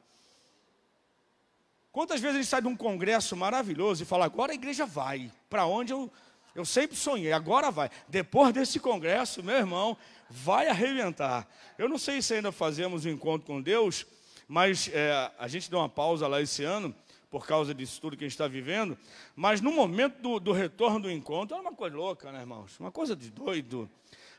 Quantas 1.94 2.20
vezes 2.20 2.36
a 2.36 2.42
gente 2.42 2.50
sai 2.50 2.62
de 2.64 2.68
um 2.68 2.76
congresso 2.76 3.38
maravilhoso 3.38 4.02
e 4.02 4.06
fala, 4.06 4.26
agora 4.26 4.52
a 4.52 4.56
igreja 4.56 4.84
vai, 4.84 5.32
para 5.48 5.68
onde 5.68 5.94
eu, 5.94 6.12
eu 6.56 6.66
sempre 6.66 6.98
sonhei, 6.98 7.32
agora 7.32 7.70
vai. 7.70 7.88
Depois 8.08 8.52
desse 8.52 8.80
congresso, 8.80 9.44
meu 9.44 9.56
irmão, 9.56 9.96
vai 10.28 10.68
arrebentar. 10.68 11.48
Eu 11.78 11.88
não 11.88 12.00
sei 12.00 12.20
se 12.20 12.34
ainda 12.34 12.52
fazemos 12.52 13.06
um 13.06 13.10
encontro 13.10 13.46
com 13.46 13.62
Deus, 13.62 14.08
mas 14.48 14.90
é, 14.92 15.32
a 15.38 15.48
gente 15.48 15.70
deu 15.70 15.78
uma 15.78 15.88
pausa 15.88 16.28
lá 16.28 16.42
esse 16.42 16.64
ano, 16.64 16.96
por 17.30 17.46
causa 17.46 17.76
disso 17.76 18.02
tudo 18.02 18.18
que 18.18 18.24
a 18.24 18.28
gente 18.28 18.34
está 18.34 18.48
vivendo, 18.48 18.98
mas 19.36 19.62
no 19.62 19.72
momento 19.72 20.20
do, 20.20 20.40
do 20.40 20.52
retorno 20.52 21.00
do 21.00 21.12
encontro, 21.12 21.56
era 21.56 21.62
uma 21.62 21.76
coisa 21.76 21.96
louca, 21.96 22.32
né, 22.32 22.40
irmãos? 22.40 22.80
Uma 22.80 22.92
coisa 22.92 23.16
de 23.16 23.30
doido. 23.30 23.88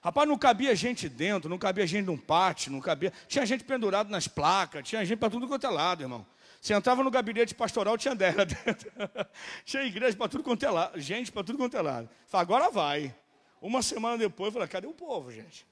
Rapaz, 0.02 0.28
não 0.28 0.36
cabia 0.36 0.74
gente 0.74 1.08
dentro, 1.08 1.48
não 1.48 1.56
cabia 1.56 1.86
gente 1.86 2.06
num 2.06 2.18
pátio, 2.18 2.72
não 2.72 2.80
cabia. 2.80 3.12
Tinha 3.28 3.46
gente 3.46 3.62
pendurado 3.62 4.10
nas 4.10 4.26
placas, 4.26 4.88
tinha 4.88 5.04
gente 5.04 5.18
para 5.18 5.30
tudo 5.30 5.46
quanto 5.46 5.64
é 5.68 5.70
lado, 5.70 6.02
irmão. 6.02 6.26
Você 6.64 6.72
entrava 6.72 7.05
no 7.05 7.11
gabinete 7.11 7.55
pastoral, 7.55 7.98
tinha 7.98 8.14
dela 8.14 8.46
tinha 9.66 9.83
igreja 9.83 10.16
para 10.16 10.29
tudo 10.29 10.42
quanto 10.42 10.64
é 10.64 10.70
lado, 10.70 10.98
gente 10.98 11.31
para 11.31 11.44
tudo 11.44 11.59
quanto 11.59 11.77
é 11.77 11.83
lado. 11.83 12.09
Agora 12.33 12.70
vai. 12.70 13.14
Uma 13.61 13.83
semana 13.83 14.16
depois, 14.16 14.46
eu 14.46 14.53
falei, 14.55 14.68
cadê 14.68 14.87
o 14.87 14.94
povo, 14.94 15.31
gente? 15.31 15.66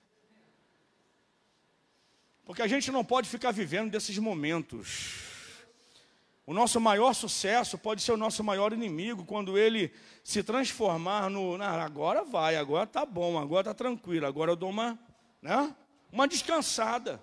Porque 2.45 2.61
a 2.61 2.67
gente 2.67 2.91
não 2.91 3.03
pode 3.03 3.27
ficar 3.27 3.53
vivendo 3.53 3.91
desses 3.91 4.19
momentos. 4.19 5.23
O 6.45 6.53
nosso 6.53 6.79
maior 6.79 7.15
sucesso 7.15 7.79
pode 7.79 8.03
ser 8.03 8.13
o 8.13 8.19
nosso 8.19 8.45
maior 8.45 8.75
inimigo 8.75 9.25
quando 9.25 9.57
ele 9.57 9.91
se 10.23 10.43
transformar 10.43 11.31
no. 11.31 11.55
agora 11.63 12.23
vai, 12.23 12.57
agora 12.57 12.87
tá 12.87 13.07
bom, 13.07 13.39
agora 13.39 13.65
tá 13.65 13.73
tranquilo, 13.73 14.27
agora 14.27 14.53
eu 14.53 14.57
dou 14.57 14.69
uma, 14.69 14.99
né, 15.41 15.75
uma 16.13 16.29
descansada. 16.29 17.19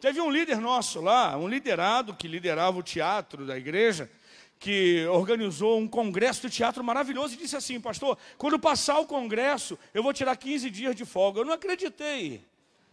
Teve 0.00 0.20
um 0.20 0.30
líder 0.30 0.58
nosso 0.58 1.00
lá, 1.00 1.36
um 1.36 1.48
liderado 1.48 2.14
que 2.14 2.28
liderava 2.28 2.78
o 2.78 2.82
teatro 2.82 3.44
da 3.44 3.56
igreja, 3.56 4.08
que 4.58 5.04
organizou 5.06 5.78
um 5.78 5.88
congresso 5.88 6.48
de 6.48 6.54
teatro 6.54 6.84
maravilhoso 6.84 7.34
e 7.34 7.36
disse 7.36 7.56
assim, 7.56 7.80
pastor, 7.80 8.16
quando 8.36 8.58
passar 8.58 8.98
o 8.98 9.06
congresso, 9.06 9.78
eu 9.92 10.02
vou 10.02 10.12
tirar 10.12 10.36
15 10.36 10.70
dias 10.70 10.94
de 10.94 11.04
folga. 11.04 11.40
Eu 11.40 11.44
não 11.44 11.52
acreditei. 11.52 12.44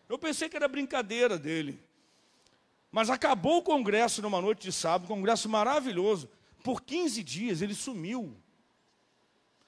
Eu 0.10 0.18
pensei 0.18 0.50
que 0.50 0.56
era 0.56 0.68
brincadeira 0.68 1.38
dele. 1.38 1.80
Mas 2.92 3.10
acabou 3.10 3.58
o 3.58 3.64
congresso 3.64 4.22
numa 4.22 4.42
noite 4.42 4.64
de 4.64 4.72
sábado, 4.72 5.06
um 5.06 5.16
congresso 5.16 5.48
maravilhoso. 5.50 6.30
Por 6.64 6.82
15 6.82 7.22
dias 7.24 7.62
ele 7.62 7.76
sumiu. 7.76 8.36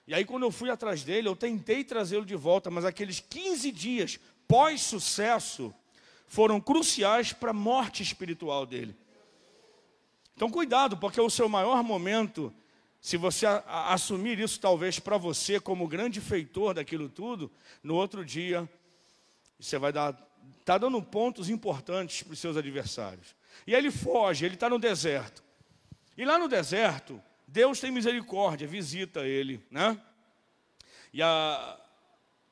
E 0.07 0.13
aí, 0.13 0.23
quando 0.23 0.43
eu 0.43 0.51
fui 0.51 0.69
atrás 0.69 1.03
dele, 1.03 1.27
eu 1.27 1.35
tentei 1.35 1.83
trazê-lo 1.83 2.25
de 2.25 2.35
volta, 2.35 2.71
mas 2.71 2.85
aqueles 2.85 3.19
15 3.19 3.71
dias 3.71 4.19
pós-sucesso 4.47 5.73
foram 6.27 6.59
cruciais 6.59 7.33
para 7.33 7.51
a 7.51 7.53
morte 7.53 8.03
espiritual 8.03 8.65
dele. 8.65 8.95
Então, 10.35 10.51
cuidado, 10.51 10.97
porque 10.97 11.19
o 11.19 11.29
seu 11.29 11.49
maior 11.49 11.81
momento, 11.81 12.53
se 13.01 13.17
você 13.17 13.47
assumir 13.65 14.39
isso 14.39 14.59
talvez 14.59 14.99
para 14.99 15.17
você 15.17 15.59
como 15.59 15.87
grande 15.87 16.21
feitor 16.21 16.75
daquilo 16.75 17.09
tudo, 17.09 17.51
no 17.81 17.95
outro 17.95 18.23
dia 18.23 18.69
você 19.59 19.79
vai 19.79 19.91
dar, 19.91 20.13
tá 20.63 20.77
dando 20.77 21.01
pontos 21.01 21.49
importantes 21.49 22.21
para 22.21 22.33
os 22.33 22.39
seus 22.39 22.55
adversários. 22.55 23.35
E 23.65 23.73
ele 23.73 23.89
foge, 23.89 24.45
ele 24.45 24.53
está 24.53 24.69
no 24.69 24.77
deserto. 24.77 25.43
E 26.15 26.23
lá 26.23 26.37
no 26.37 26.47
deserto, 26.47 27.19
Deus 27.47 27.79
tem 27.79 27.89
misericórdia, 27.89 28.67
visita 28.67 29.25
ele, 29.25 29.63
né? 29.71 29.99
E 31.11 31.21
a, 31.21 31.79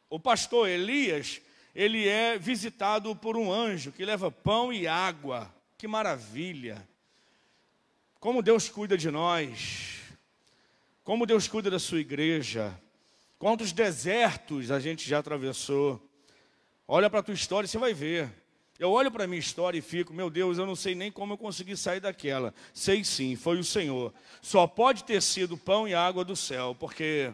o 0.09 0.19
pastor 0.19 0.67
Elias, 0.67 1.41
ele 1.75 2.07
é 2.07 2.37
visitado 2.39 3.13
por 3.13 3.35
um 3.35 3.51
anjo 3.51 3.91
que 3.91 4.05
leva 4.05 4.31
pão 4.31 4.71
e 4.71 4.87
água. 4.87 5.53
Que 5.77 5.87
maravilha! 5.87 6.87
Como 8.17 8.41
Deus 8.41 8.69
cuida 8.69 8.97
de 8.97 9.11
nós, 9.11 9.99
como 11.03 11.25
Deus 11.25 11.47
cuida 11.47 11.69
da 11.69 11.77
sua 11.77 11.99
igreja, 11.99 12.73
quantos 13.37 13.71
desertos 13.73 14.71
a 14.71 14.79
gente 14.79 15.07
já 15.07 15.19
atravessou. 15.19 16.01
Olha 16.87 17.09
para 17.09 17.19
a 17.19 17.23
tua 17.23 17.35
história 17.35 17.67
e 17.67 17.69
você 17.69 17.77
vai 17.77 17.93
ver. 17.93 18.31
Eu 18.79 18.91
olho 18.91 19.11
para 19.11 19.25
a 19.25 19.27
minha 19.27 19.39
história 19.39 19.77
e 19.77 19.81
fico, 19.81 20.13
meu 20.13 20.29
Deus, 20.29 20.57
eu 20.57 20.65
não 20.65 20.75
sei 20.75 20.95
nem 20.95 21.11
como 21.11 21.33
eu 21.33 21.37
consegui 21.37 21.77
sair 21.77 21.99
daquela. 21.99 22.53
Sei 22.73 23.03
sim, 23.03 23.35
foi 23.35 23.59
o 23.59 23.63
Senhor. 23.63 24.13
Só 24.41 24.65
pode 24.65 25.03
ter 25.03 25.21
sido 25.21 25.57
pão 25.57 25.87
e 25.87 25.93
água 25.93 26.25
do 26.25 26.35
céu, 26.35 26.75
porque 26.79 27.33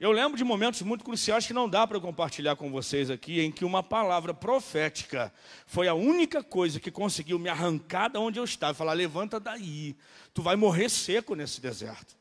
eu 0.00 0.12
lembro 0.12 0.38
de 0.38 0.42
momentos 0.42 0.80
muito 0.80 1.04
cruciais 1.04 1.46
que 1.46 1.52
não 1.52 1.68
dá 1.68 1.86
para 1.86 2.00
compartilhar 2.00 2.56
com 2.56 2.70
vocês 2.70 3.10
aqui, 3.10 3.42
em 3.42 3.52
que 3.52 3.66
uma 3.66 3.82
palavra 3.82 4.32
profética 4.32 5.30
foi 5.66 5.88
a 5.88 5.94
única 5.94 6.42
coisa 6.42 6.80
que 6.80 6.90
conseguiu 6.90 7.38
me 7.38 7.50
arrancar 7.50 8.08
de 8.08 8.16
onde 8.16 8.40
eu 8.40 8.44
estava. 8.44 8.72
Falar, 8.72 8.94
levanta 8.94 9.38
daí, 9.38 9.94
tu 10.32 10.40
vai 10.40 10.56
morrer 10.56 10.88
seco 10.88 11.34
nesse 11.34 11.60
deserto. 11.60 12.16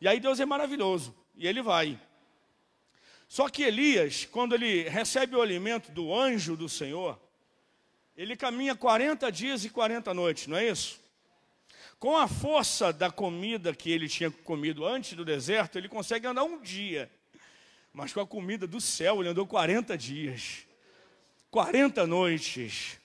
E 0.00 0.06
aí 0.06 0.20
Deus 0.20 0.38
é 0.38 0.46
maravilhoso, 0.46 1.12
e 1.34 1.48
ele 1.48 1.60
vai. 1.60 1.98
Só 3.26 3.48
que 3.48 3.64
Elias, 3.64 4.24
quando 4.24 4.54
ele 4.54 4.88
recebe 4.88 5.34
o 5.34 5.42
alimento 5.42 5.90
do 5.90 6.14
anjo 6.14 6.56
do 6.56 6.68
Senhor, 6.68 7.18
ele 8.16 8.36
caminha 8.36 8.76
40 8.76 9.32
dias 9.32 9.64
e 9.64 9.70
40 9.70 10.14
noites, 10.14 10.46
não 10.46 10.56
é 10.56 10.68
isso? 10.68 11.00
Com 11.98 12.16
a 12.16 12.28
força 12.28 12.92
da 12.92 13.10
comida 13.10 13.74
que 13.74 13.90
ele 13.90 14.08
tinha 14.08 14.30
comido 14.30 14.84
antes 14.84 15.14
do 15.14 15.24
deserto, 15.24 15.78
ele 15.78 15.88
consegue 15.88 16.26
andar 16.26 16.44
um 16.44 16.60
dia. 16.60 17.10
Mas 17.92 18.12
com 18.12 18.20
a 18.20 18.26
comida 18.26 18.66
do 18.66 18.80
céu, 18.80 19.20
ele 19.20 19.30
andou 19.30 19.46
40 19.46 19.96
dias. 19.96 20.66
40 21.50 22.06
noites. 22.06 22.98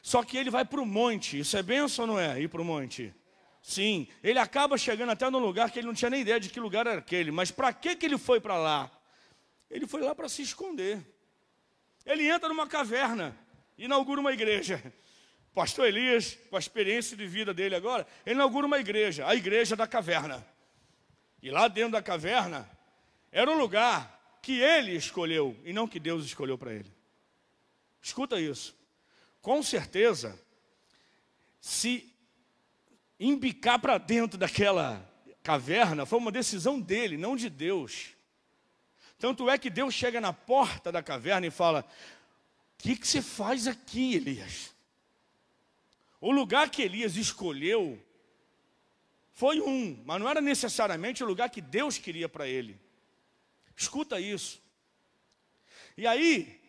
Só 0.00 0.22
que 0.22 0.38
ele 0.38 0.48
vai 0.48 0.64
para 0.64 0.80
o 0.80 0.86
monte. 0.86 1.38
Isso 1.38 1.56
é 1.56 1.62
benção 1.62 2.04
ou 2.04 2.12
não 2.12 2.18
é? 2.18 2.40
Ir 2.40 2.48
para 2.48 2.62
o 2.62 2.64
monte? 2.64 3.12
Sim. 3.60 4.08
Ele 4.22 4.38
acaba 4.38 4.78
chegando 4.78 5.10
até 5.10 5.28
num 5.28 5.38
lugar 5.38 5.70
que 5.70 5.78
ele 5.78 5.86
não 5.86 5.94
tinha 5.94 6.08
nem 6.08 6.22
ideia 6.22 6.40
de 6.40 6.48
que 6.48 6.58
lugar 6.58 6.86
era 6.86 7.00
aquele. 7.00 7.30
Mas 7.30 7.50
para 7.50 7.72
que, 7.72 7.96
que 7.96 8.06
ele 8.06 8.16
foi 8.16 8.40
para 8.40 8.56
lá? 8.56 8.90
Ele 9.70 9.86
foi 9.86 10.00
lá 10.00 10.14
para 10.14 10.28
se 10.28 10.40
esconder. 10.40 11.04
Ele 12.06 12.26
entra 12.28 12.48
numa 12.48 12.66
caverna, 12.66 13.36
inaugura 13.76 14.20
uma 14.20 14.32
igreja. 14.32 14.80
Pastor 15.56 15.86
Elias, 15.86 16.36
com 16.50 16.56
a 16.56 16.58
experiência 16.58 17.16
de 17.16 17.26
vida 17.26 17.54
dele 17.54 17.74
agora, 17.74 18.06
ele 18.26 18.34
inaugura 18.34 18.66
uma 18.66 18.78
igreja, 18.78 19.26
a 19.26 19.34
igreja 19.34 19.74
da 19.74 19.86
caverna. 19.86 20.46
E 21.42 21.50
lá 21.50 21.66
dentro 21.66 21.92
da 21.92 22.02
caverna, 22.02 22.68
era 23.32 23.50
um 23.50 23.56
lugar 23.56 24.38
que 24.42 24.60
ele 24.60 24.92
escolheu 24.92 25.56
e 25.64 25.72
não 25.72 25.88
que 25.88 25.98
Deus 25.98 26.26
escolheu 26.26 26.58
para 26.58 26.74
ele. 26.74 26.92
Escuta 28.02 28.38
isso. 28.38 28.76
Com 29.40 29.62
certeza, 29.62 30.38
se 31.58 32.14
embicar 33.18 33.78
para 33.78 33.96
dentro 33.96 34.36
daquela 34.36 35.10
caverna 35.42 36.04
foi 36.04 36.18
uma 36.18 36.30
decisão 36.30 36.78
dele, 36.78 37.16
não 37.16 37.34
de 37.34 37.48
Deus. 37.48 38.08
Tanto 39.18 39.48
é 39.48 39.56
que 39.56 39.70
Deus 39.70 39.94
chega 39.94 40.20
na 40.20 40.34
porta 40.34 40.92
da 40.92 41.02
caverna 41.02 41.46
e 41.46 41.50
fala: 41.50 41.80
O 41.80 42.82
que, 42.82 42.94
que 42.94 43.08
você 43.08 43.22
faz 43.22 43.66
aqui, 43.66 44.16
Elias? 44.16 44.75
O 46.26 46.32
lugar 46.32 46.70
que 46.70 46.82
Elias 46.82 47.14
escolheu 47.14 48.04
foi 49.30 49.60
um, 49.60 50.02
mas 50.04 50.18
não 50.18 50.28
era 50.28 50.40
necessariamente 50.40 51.22
o 51.22 51.26
lugar 51.26 51.48
que 51.48 51.60
Deus 51.60 51.98
queria 51.98 52.28
para 52.28 52.48
ele. 52.48 52.80
Escuta 53.76 54.18
isso. 54.18 54.60
E 55.96 56.04
aí, 56.04 56.60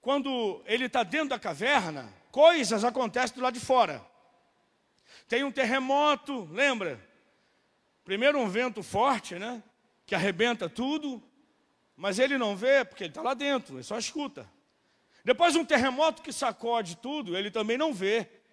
quando 0.00 0.62
ele 0.64 0.86
está 0.86 1.02
dentro 1.02 1.28
da 1.28 1.38
caverna, 1.38 2.10
coisas 2.30 2.82
acontecem 2.82 3.36
do 3.36 3.42
lado 3.42 3.52
de 3.52 3.60
fora. 3.60 4.02
Tem 5.28 5.44
um 5.44 5.52
terremoto, 5.52 6.48
lembra? 6.50 6.98
Primeiro 8.06 8.38
um 8.38 8.48
vento 8.48 8.82
forte, 8.82 9.34
né? 9.34 9.62
Que 10.06 10.14
arrebenta 10.14 10.66
tudo, 10.66 11.22
mas 11.94 12.18
ele 12.18 12.38
não 12.38 12.56
vê 12.56 12.86
porque 12.86 13.04
ele 13.04 13.10
está 13.10 13.20
lá 13.20 13.34
dentro, 13.34 13.76
ele 13.76 13.82
só 13.82 13.98
escuta. 13.98 14.50
Depois 15.22 15.54
um 15.56 15.64
terremoto 15.64 16.22
que 16.22 16.32
sacode 16.32 16.96
tudo, 16.96 17.36
ele 17.36 17.50
também 17.50 17.76
não 17.76 17.92
vê. 17.92 18.43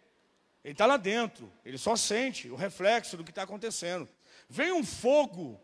Ele 0.63 0.73
está 0.73 0.85
lá 0.85 0.97
dentro, 0.97 1.51
ele 1.65 1.77
só 1.77 1.95
sente 1.95 2.49
o 2.49 2.55
reflexo 2.55 3.17
do 3.17 3.23
que 3.23 3.31
está 3.31 3.43
acontecendo. 3.43 4.07
Vem 4.47 4.71
um 4.71 4.83
fogo 4.83 5.59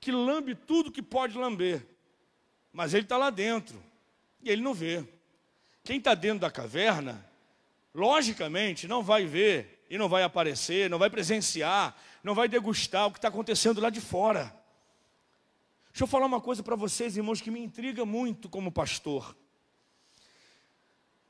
que 0.00 0.10
lambe 0.10 0.54
tudo 0.54 0.90
que 0.90 1.02
pode 1.02 1.36
lamber, 1.36 1.86
mas 2.72 2.94
ele 2.94 3.02
está 3.04 3.18
lá 3.18 3.28
dentro 3.28 3.82
e 4.42 4.50
ele 4.50 4.62
não 4.62 4.72
vê. 4.72 5.04
Quem 5.84 5.98
está 5.98 6.14
dentro 6.14 6.40
da 6.40 6.50
caverna, 6.50 7.24
logicamente, 7.94 8.88
não 8.88 9.02
vai 9.02 9.26
ver 9.26 9.84
e 9.90 9.98
não 9.98 10.08
vai 10.08 10.22
aparecer, 10.22 10.88
não 10.88 10.98
vai 10.98 11.10
presenciar, 11.10 11.96
não 12.22 12.34
vai 12.34 12.48
degustar 12.48 13.06
o 13.06 13.12
que 13.12 13.18
está 13.18 13.28
acontecendo 13.28 13.80
lá 13.80 13.90
de 13.90 14.00
fora. 14.00 14.54
Deixa 15.92 16.04
eu 16.04 16.06
falar 16.06 16.26
uma 16.26 16.40
coisa 16.40 16.62
para 16.62 16.76
vocês, 16.76 17.16
irmãos, 17.16 17.40
que 17.40 17.50
me 17.50 17.60
intriga 17.60 18.06
muito 18.06 18.48
como 18.48 18.70
pastor. 18.70 19.36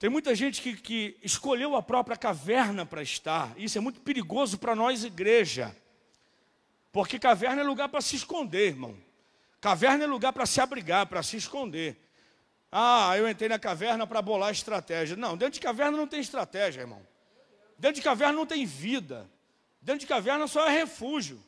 Tem 0.00 0.08
muita 0.08 0.34
gente 0.34 0.62
que, 0.62 0.74
que 0.74 1.18
escolheu 1.22 1.76
a 1.76 1.82
própria 1.82 2.16
caverna 2.16 2.86
para 2.86 3.02
estar. 3.02 3.52
Isso 3.58 3.76
é 3.76 3.82
muito 3.82 4.00
perigoso 4.00 4.56
para 4.56 4.74
nós, 4.74 5.04
igreja. 5.04 5.76
Porque 6.90 7.18
caverna 7.18 7.60
é 7.60 7.64
lugar 7.64 7.86
para 7.90 8.00
se 8.00 8.16
esconder, 8.16 8.68
irmão. 8.68 8.96
Caverna 9.60 10.04
é 10.04 10.06
lugar 10.06 10.32
para 10.32 10.46
se 10.46 10.58
abrigar, 10.58 11.04
para 11.04 11.22
se 11.22 11.36
esconder. 11.36 11.98
Ah, 12.72 13.12
eu 13.18 13.28
entrei 13.28 13.50
na 13.50 13.58
caverna 13.58 14.06
para 14.06 14.22
bolar 14.22 14.50
estratégia. 14.50 15.16
Não, 15.16 15.36
dentro 15.36 15.52
de 15.52 15.60
caverna 15.60 15.98
não 15.98 16.06
tem 16.06 16.20
estratégia, 16.20 16.80
irmão. 16.80 17.06
Dentro 17.78 17.96
de 17.96 18.02
caverna 18.02 18.32
não 18.32 18.46
tem 18.46 18.64
vida. 18.64 19.30
Dentro 19.82 20.00
de 20.00 20.06
caverna 20.06 20.46
só 20.46 20.66
é 20.66 20.70
refúgio. 20.70 21.44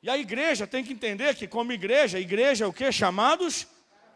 E 0.00 0.08
a 0.08 0.16
igreja 0.16 0.64
tem 0.64 0.84
que 0.84 0.92
entender 0.92 1.34
que, 1.34 1.48
como 1.48 1.72
igreja, 1.72 2.20
igreja 2.20 2.64
é 2.64 2.68
o 2.68 2.72
que? 2.72 2.92
Chamados 2.92 3.66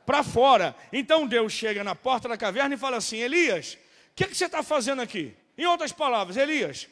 para 0.08 0.22
fora. 0.22 0.74
Então 0.90 1.26
Deus 1.26 1.52
chega 1.52 1.84
na 1.84 1.94
porta 1.94 2.30
da 2.30 2.38
caverna 2.38 2.74
e 2.74 2.78
fala 2.78 2.96
assim: 2.96 3.18
Elias, 3.18 3.74
o 3.74 4.14
que, 4.14 4.24
que, 4.24 4.34
você 4.34 4.46
está 4.46 4.62
fazendo 4.62 5.02
aqui? 5.02 5.36
Em 5.58 5.66
outras 5.66 5.92
palavras, 5.92 6.38
Elias, 6.38 6.88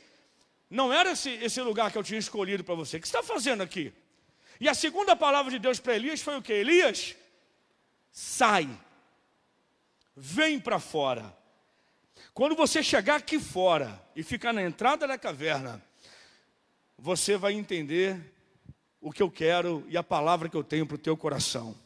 não 0.68 0.92
era 0.92 1.12
esse, 1.12 1.30
esse 1.30 1.58
lugar 1.62 1.90
que 1.90 1.96
eu 1.96 2.04
tinha 2.04 2.18
escolhido 2.18 2.62
para 2.62 2.74
você. 2.74 2.98
O 2.98 3.00
que 3.00 3.08
você 3.08 3.16
está 3.16 3.26
fazendo 3.26 3.62
aqui? 3.62 3.90
E 4.60 4.68
a 4.68 4.74
segunda 4.74 5.16
palavra 5.16 5.50
de 5.50 5.58
Deus 5.58 5.80
para 5.80 5.94
Elias 5.94 6.20
foi 6.20 6.36
o 6.36 6.42
que? 6.42 6.52
Elias, 6.52 7.16
sai, 8.12 8.68
vem 10.14 10.60
para 10.60 10.78
fora. 10.78 11.34
Quando 12.34 12.54
você 12.54 12.82
chegar 12.82 13.16
aqui 13.16 13.38
fora 13.38 13.98
e 14.14 14.22
ficar 14.22 14.52
na 14.52 14.62
entrada 14.62 15.06
da 15.06 15.16
caverna, 15.16 15.82
você 16.98 17.38
vai 17.38 17.54
entender 17.54 18.20
o 19.00 19.10
que 19.10 19.22
eu 19.22 19.30
quero 19.30 19.86
e 19.88 19.96
a 19.96 20.02
palavra 20.02 20.50
que 20.50 20.56
eu 20.56 20.64
tenho 20.64 20.84
para 20.84 20.96
o 20.96 20.98
teu 20.98 21.16
coração. 21.16 21.85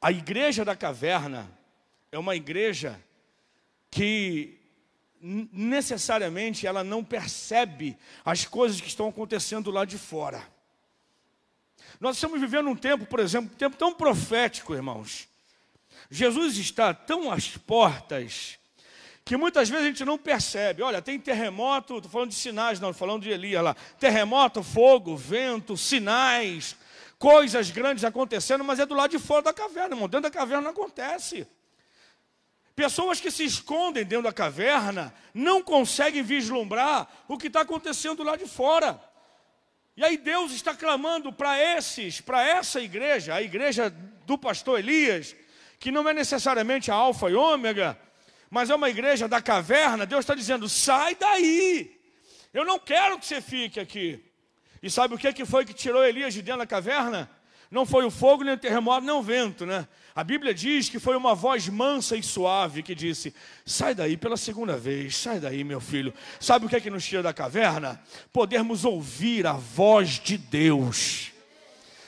A 0.00 0.10
igreja 0.10 0.64
da 0.64 0.74
caverna 0.74 1.50
é 2.10 2.18
uma 2.18 2.34
igreja 2.34 2.98
que 3.90 4.58
necessariamente 5.20 6.66
ela 6.66 6.82
não 6.82 7.04
percebe 7.04 7.96
as 8.24 8.46
coisas 8.46 8.80
que 8.80 8.88
estão 8.88 9.08
acontecendo 9.08 9.70
lá 9.70 9.84
de 9.84 9.98
fora. 9.98 10.42
Nós 12.00 12.16
estamos 12.16 12.40
vivendo 12.40 12.70
um 12.70 12.76
tempo, 12.76 13.04
por 13.04 13.20
exemplo, 13.20 13.50
um 13.52 13.58
tempo 13.58 13.76
tão 13.76 13.92
profético, 13.92 14.74
irmãos. 14.74 15.28
Jesus 16.10 16.56
está 16.56 16.94
tão 16.94 17.30
às 17.30 17.56
portas 17.58 18.58
que 19.22 19.36
muitas 19.36 19.68
vezes 19.68 19.84
a 19.84 19.88
gente 19.88 20.04
não 20.04 20.16
percebe. 20.16 20.82
Olha, 20.82 21.02
tem 21.02 21.18
terremoto, 21.18 21.98
estou 21.98 22.10
falando 22.10 22.30
de 22.30 22.36
sinais, 22.36 22.80
não, 22.80 22.94
falando 22.94 23.22
de 23.22 23.30
Elias 23.30 23.62
lá. 23.62 23.76
Terremoto, 23.98 24.62
fogo, 24.62 25.14
vento, 25.14 25.76
sinais, 25.76 26.74
coisas 27.20 27.70
grandes 27.70 28.02
acontecendo, 28.02 28.64
mas 28.64 28.80
é 28.80 28.86
do 28.86 28.94
lado 28.94 29.10
de 29.10 29.18
fora 29.18 29.42
da 29.42 29.52
caverna, 29.52 29.94
irmão. 29.94 30.08
Dentro 30.08 30.22
da 30.22 30.30
caverna 30.30 30.62
não 30.62 30.70
acontece. 30.70 31.46
Pessoas 32.74 33.20
que 33.20 33.30
se 33.30 33.44
escondem 33.44 34.06
dentro 34.06 34.24
da 34.24 34.32
caverna 34.32 35.12
não 35.34 35.62
conseguem 35.62 36.22
vislumbrar 36.22 37.06
o 37.28 37.36
que 37.36 37.48
está 37.48 37.60
acontecendo 37.60 38.22
lá 38.22 38.36
de 38.36 38.46
fora. 38.46 38.98
E 39.98 40.02
aí 40.02 40.16
Deus 40.16 40.50
está 40.52 40.74
clamando 40.74 41.30
para 41.30 41.62
esses, 41.62 42.22
para 42.22 42.42
essa 42.42 42.80
igreja, 42.80 43.34
a 43.34 43.42
igreja 43.42 43.90
do 44.24 44.38
pastor 44.38 44.78
Elias, 44.78 45.36
que 45.78 45.90
não 45.90 46.08
é 46.08 46.14
necessariamente 46.14 46.90
a 46.90 46.94
alfa 46.94 47.28
e 47.28 47.34
ômega, 47.34 48.00
mas 48.48 48.70
é 48.70 48.74
uma 48.74 48.88
igreja 48.88 49.28
da 49.28 49.42
caverna. 49.42 50.06
Deus 50.06 50.20
está 50.20 50.34
dizendo: 50.34 50.70
sai 50.70 51.14
daí, 51.16 52.00
eu 52.54 52.64
não 52.64 52.78
quero 52.78 53.18
que 53.18 53.26
você 53.26 53.42
fique 53.42 53.78
aqui. 53.78 54.24
E 54.82 54.90
sabe 54.90 55.14
o 55.14 55.18
que 55.18 55.44
foi 55.44 55.64
que 55.64 55.74
tirou 55.74 56.04
Elias 56.04 56.32
de 56.32 56.42
dentro 56.42 56.60
da 56.60 56.66
caverna? 56.66 57.30
Não 57.70 57.86
foi 57.86 58.04
o 58.04 58.10
fogo, 58.10 58.42
nem 58.42 58.54
o 58.54 58.58
terremoto, 58.58 59.06
nem 59.06 59.14
o 59.14 59.22
vento, 59.22 59.64
né? 59.64 59.86
A 60.14 60.24
Bíblia 60.24 60.52
diz 60.52 60.88
que 60.88 60.98
foi 60.98 61.14
uma 61.16 61.36
voz 61.36 61.68
mansa 61.68 62.16
e 62.16 62.22
suave 62.22 62.82
que 62.82 62.96
disse: 62.96 63.32
Sai 63.64 63.94
daí 63.94 64.16
pela 64.16 64.36
segunda 64.36 64.76
vez, 64.76 65.16
sai 65.16 65.38
daí, 65.38 65.62
meu 65.62 65.80
filho. 65.80 66.12
Sabe 66.40 66.66
o 66.66 66.68
que 66.68 66.74
é 66.74 66.80
que 66.80 66.90
nos 66.90 67.06
tira 67.06 67.22
da 67.22 67.32
caverna? 67.32 68.02
Podermos 68.32 68.84
ouvir 68.84 69.46
a 69.46 69.52
voz 69.52 70.18
de 70.18 70.36
Deus, 70.36 71.30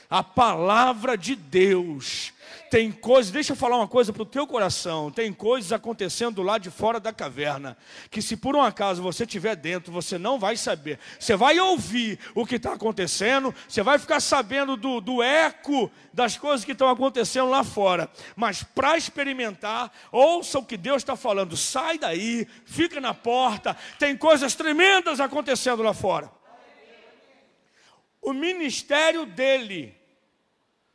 a 0.09 0.21
palavra 0.21 1.17
de 1.17 1.33
Deus 1.33 2.32
tem 2.73 2.91
coisas, 2.91 3.31
deixa 3.31 3.51
eu 3.51 3.55
falar 3.55 3.77
uma 3.77 3.87
coisa 3.87 4.11
para 4.11 4.23
o 4.23 4.25
teu 4.25 4.47
coração. 4.47 5.11
Tem 5.11 5.31
coisas 5.31 5.71
acontecendo 5.71 6.41
lá 6.41 6.57
de 6.57 6.71
fora 6.71 6.99
da 6.99 7.13
caverna, 7.13 7.77
que 8.09 8.19
se 8.19 8.35
por 8.35 8.55
um 8.55 8.63
acaso 8.63 8.99
você 8.99 9.25
estiver 9.25 9.55
dentro, 9.55 9.93
você 9.93 10.17
não 10.17 10.39
vai 10.39 10.57
saber. 10.57 10.97
Você 11.19 11.35
vai 11.35 11.59
ouvir 11.59 12.17
o 12.33 12.47
que 12.47 12.55
está 12.55 12.73
acontecendo, 12.73 13.53
você 13.69 13.83
vai 13.83 13.99
ficar 13.99 14.19
sabendo 14.19 14.75
do, 14.75 14.99
do 14.99 15.21
eco 15.21 15.91
das 16.11 16.35
coisas 16.35 16.65
que 16.65 16.71
estão 16.71 16.89
acontecendo 16.89 17.47
lá 17.47 17.63
fora. 17.63 18.09
Mas 18.35 18.63
para 18.63 18.97
experimentar, 18.97 19.93
ouça 20.11 20.57
o 20.57 20.65
que 20.65 20.75
Deus 20.75 21.03
está 21.03 21.15
falando. 21.15 21.55
Sai 21.55 21.99
daí, 21.99 22.47
fica 22.65 22.99
na 22.99 23.13
porta. 23.13 23.77
Tem 23.99 24.17
coisas 24.17 24.55
tremendas 24.55 25.19
acontecendo 25.19 25.83
lá 25.83 25.93
fora. 25.93 26.31
O 28.19 28.33
ministério 28.33 29.27
dele 29.27 29.95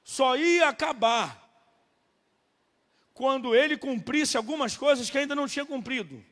só 0.03 0.37
ia 0.37 0.69
acabar 0.69 1.47
quando 3.19 3.53
ele 3.53 3.77
cumprisse 3.77 4.37
algumas 4.37 4.77
coisas 4.77 5.11
que 5.11 5.19
ainda 5.19 5.35
não 5.35 5.49
tinha 5.49 5.67
cumprido. 5.67 6.25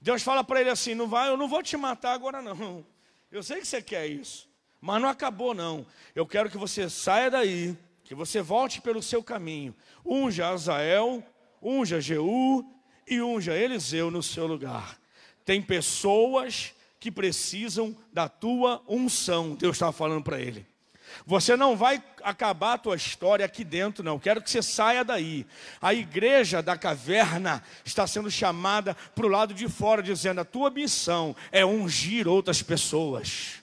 Deus 0.00 0.20
fala 0.20 0.42
para 0.42 0.60
ele 0.60 0.68
assim: 0.68 0.96
não 0.96 1.06
vai, 1.06 1.28
eu 1.28 1.36
não 1.36 1.46
vou 1.46 1.62
te 1.62 1.76
matar 1.76 2.12
agora 2.12 2.42
não. 2.42 2.84
Eu 3.30 3.42
sei 3.42 3.60
que 3.60 3.66
você 3.66 3.80
quer 3.80 4.06
isso, 4.06 4.46
mas 4.78 5.00
não 5.00 5.08
acabou 5.08 5.54
não. 5.54 5.86
Eu 6.14 6.26
quero 6.26 6.50
que 6.50 6.58
você 6.58 6.90
saia 6.90 7.30
daí, 7.30 7.74
que 8.04 8.14
você 8.14 8.42
volte 8.42 8.82
pelo 8.82 9.02
seu 9.02 9.22
caminho. 9.22 9.74
Unja 10.04 10.48
Azael, 10.48 11.24
unja 11.62 11.98
Jeú 11.98 12.62
e 13.08 13.22
unja 13.22 13.56
Eliseu 13.56 14.10
no 14.10 14.22
seu 14.22 14.46
lugar. 14.46 15.00
Tem 15.46 15.62
pessoas 15.62 16.74
que 17.00 17.10
precisam 17.10 17.96
da 18.12 18.28
tua 18.28 18.82
unção. 18.86 19.54
Deus 19.54 19.76
estava 19.76 19.92
falando 19.92 20.22
para 20.22 20.38
ele. 20.38 20.66
Você 21.26 21.56
não 21.56 21.76
vai 21.76 22.02
acabar 22.22 22.74
a 22.74 22.78
tua 22.78 22.96
história 22.96 23.44
aqui 23.44 23.64
dentro, 23.64 24.04
não. 24.04 24.18
Quero 24.18 24.42
que 24.42 24.50
você 24.50 24.62
saia 24.62 25.04
daí. 25.04 25.46
A 25.80 25.92
igreja 25.92 26.62
da 26.62 26.76
caverna 26.76 27.62
está 27.84 28.06
sendo 28.06 28.30
chamada 28.30 28.96
para 29.14 29.26
o 29.26 29.28
lado 29.28 29.54
de 29.54 29.68
fora, 29.68 30.02
dizendo: 30.02 30.40
a 30.40 30.44
tua 30.44 30.70
missão 30.70 31.34
é 31.50 31.64
ungir 31.64 32.28
outras 32.28 32.62
pessoas. 32.62 33.62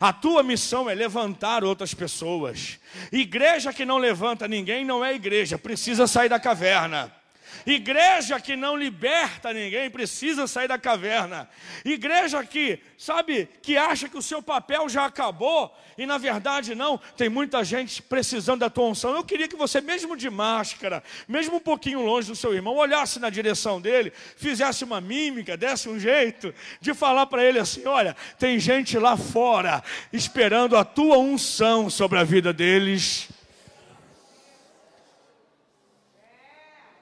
A 0.00 0.14
tua 0.14 0.42
missão 0.42 0.88
é 0.88 0.94
levantar 0.94 1.62
outras 1.62 1.92
pessoas. 1.92 2.78
Igreja 3.12 3.70
que 3.70 3.84
não 3.84 3.98
levanta 3.98 4.48
ninguém 4.48 4.82
não 4.82 5.04
é 5.04 5.14
igreja, 5.14 5.58
precisa 5.58 6.06
sair 6.06 6.30
da 6.30 6.40
caverna. 6.40 7.19
Igreja 7.66 8.40
que 8.40 8.56
não 8.56 8.76
liberta 8.76 9.52
ninguém 9.52 9.90
precisa 9.90 10.46
sair 10.46 10.68
da 10.68 10.78
caverna. 10.78 11.48
Igreja 11.84 12.42
que, 12.44 12.80
sabe, 12.96 13.48
que 13.62 13.76
acha 13.76 14.08
que 14.08 14.16
o 14.16 14.22
seu 14.22 14.42
papel 14.42 14.88
já 14.88 15.06
acabou 15.06 15.74
e 15.96 16.06
na 16.06 16.18
verdade 16.18 16.74
não. 16.74 16.98
Tem 17.16 17.28
muita 17.28 17.62
gente 17.62 18.02
precisando 18.02 18.60
da 18.60 18.70
tua 18.70 18.86
unção. 18.86 19.14
Eu 19.14 19.24
queria 19.24 19.46
que 19.46 19.56
você, 19.56 19.80
mesmo 19.80 20.16
de 20.16 20.30
máscara, 20.30 21.02
mesmo 21.28 21.56
um 21.56 21.60
pouquinho 21.60 22.00
longe 22.00 22.28
do 22.28 22.36
seu 22.36 22.54
irmão, 22.54 22.74
olhasse 22.74 23.18
na 23.18 23.28
direção 23.28 23.80
dele, 23.80 24.12
fizesse 24.36 24.82
uma 24.82 25.00
mímica, 25.00 25.56
desse 25.56 25.88
um 25.88 25.98
jeito 25.98 26.54
de 26.80 26.94
falar 26.94 27.26
para 27.26 27.44
ele 27.44 27.58
assim: 27.58 27.86
olha, 27.86 28.16
tem 28.38 28.58
gente 28.58 28.98
lá 28.98 29.16
fora 29.16 29.82
esperando 30.12 30.76
a 30.76 30.84
tua 30.84 31.18
unção 31.18 31.90
sobre 31.90 32.18
a 32.18 32.24
vida 32.24 32.52
deles. 32.52 33.28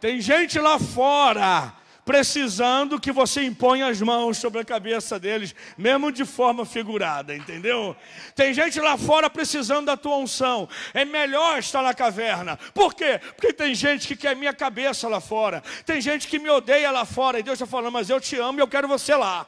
Tem 0.01 0.20
gente 0.20 0.59
lá 0.59 0.78
fora 0.78 1.74
precisando 2.09 2.99
que 2.99 3.12
você 3.12 3.42
imponha 3.42 3.86
as 3.86 4.01
mãos 4.01 4.38
sobre 4.38 4.61
a 4.61 4.64
cabeça 4.64 5.18
deles, 5.20 5.55
mesmo 5.76 6.11
de 6.11 6.24
forma 6.24 6.64
figurada, 6.64 7.36
entendeu? 7.36 7.94
Tem 8.34 8.55
gente 8.55 8.80
lá 8.80 8.96
fora 8.96 9.28
precisando 9.28 9.84
da 9.84 9.96
tua 9.96 10.16
unção. 10.16 10.66
É 10.94 11.05
melhor 11.05 11.59
estar 11.59 11.82
na 11.82 11.92
caverna. 11.92 12.57
Por 12.72 12.94
quê? 12.94 13.20
Porque 13.36 13.53
tem 13.53 13.74
gente 13.74 14.09
que 14.09 14.16
quer 14.16 14.34
minha 14.34 14.55
cabeça 14.55 15.07
lá 15.07 15.20
fora. 15.20 15.62
Tem 15.84 16.01
gente 16.01 16.28
que 16.28 16.38
me 16.38 16.49
odeia 16.49 16.90
lá 16.90 17.05
fora. 17.05 17.40
E 17.40 17.42
Deus 17.42 17.61
está 17.61 17.66
falando, 17.66 17.92
mas 17.92 18.09
eu 18.09 18.18
te 18.18 18.36
amo 18.36 18.59
e 18.59 18.62
eu 18.62 18.68
quero 18.68 18.88
você 18.88 19.14
lá. 19.14 19.46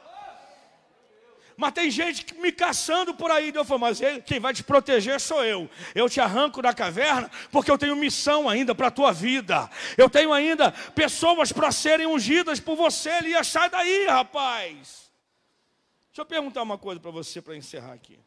Mas 1.61 1.73
tem 1.73 1.91
gente 1.91 2.33
me 2.39 2.51
caçando 2.51 3.13
por 3.13 3.29
aí. 3.29 3.51
Deus 3.51 3.67
falou, 3.67 3.81
mas 3.81 4.01
ele, 4.01 4.19
quem 4.19 4.39
vai 4.39 4.51
te 4.51 4.63
proteger 4.63 5.21
sou 5.21 5.45
eu. 5.45 5.69
Eu 5.93 6.09
te 6.09 6.19
arranco 6.19 6.59
da 6.59 6.73
caverna 6.73 7.29
porque 7.51 7.69
eu 7.69 7.77
tenho 7.77 7.95
missão 7.95 8.49
ainda 8.49 8.73
para 8.73 8.87
a 8.87 8.91
tua 8.91 9.11
vida. 9.11 9.69
Eu 9.95 10.09
tenho 10.09 10.33
ainda 10.33 10.71
pessoas 10.71 11.51
para 11.51 11.71
serem 11.71 12.07
ungidas 12.07 12.59
por 12.59 12.75
você. 12.75 13.11
Elias, 13.11 13.45
sai 13.45 13.69
daí, 13.69 14.07
rapaz. 14.07 15.11
Deixa 16.07 16.21
eu 16.21 16.25
perguntar 16.25 16.63
uma 16.63 16.79
coisa 16.79 16.99
para 16.99 17.11
você 17.11 17.39
para 17.39 17.55
encerrar 17.55 17.93
aqui. 17.93 18.17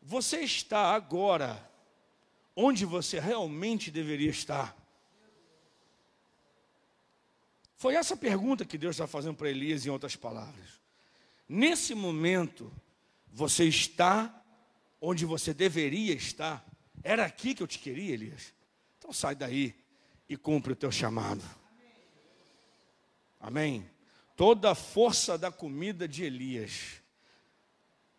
Você 0.00 0.40
está 0.40 0.94
agora 0.94 1.62
onde 2.56 2.86
você 2.86 3.20
realmente 3.20 3.90
deveria 3.90 4.30
estar? 4.30 4.74
Foi 7.76 7.96
essa 7.96 8.16
pergunta 8.16 8.64
que 8.64 8.78
Deus 8.78 8.96
está 8.96 9.06
fazendo 9.06 9.34
para 9.34 9.50
Elias, 9.50 9.84
em 9.84 9.90
outras 9.90 10.16
palavras. 10.16 10.79
Nesse 11.52 11.96
momento, 11.96 12.72
você 13.26 13.64
está 13.64 14.40
onde 15.00 15.26
você 15.26 15.52
deveria 15.52 16.14
estar. 16.14 16.64
Era 17.02 17.24
aqui 17.24 17.56
que 17.56 17.60
eu 17.60 17.66
te 17.66 17.80
queria, 17.80 18.14
Elias. 18.14 18.54
Então 18.96 19.12
sai 19.12 19.34
daí 19.34 19.74
e 20.28 20.36
cumpre 20.36 20.74
o 20.74 20.76
teu 20.76 20.92
chamado. 20.92 21.42
Amém? 23.40 23.84
Toda 24.36 24.70
a 24.70 24.74
força 24.76 25.36
da 25.36 25.50
comida 25.50 26.06
de 26.06 26.22
Elias, 26.22 27.02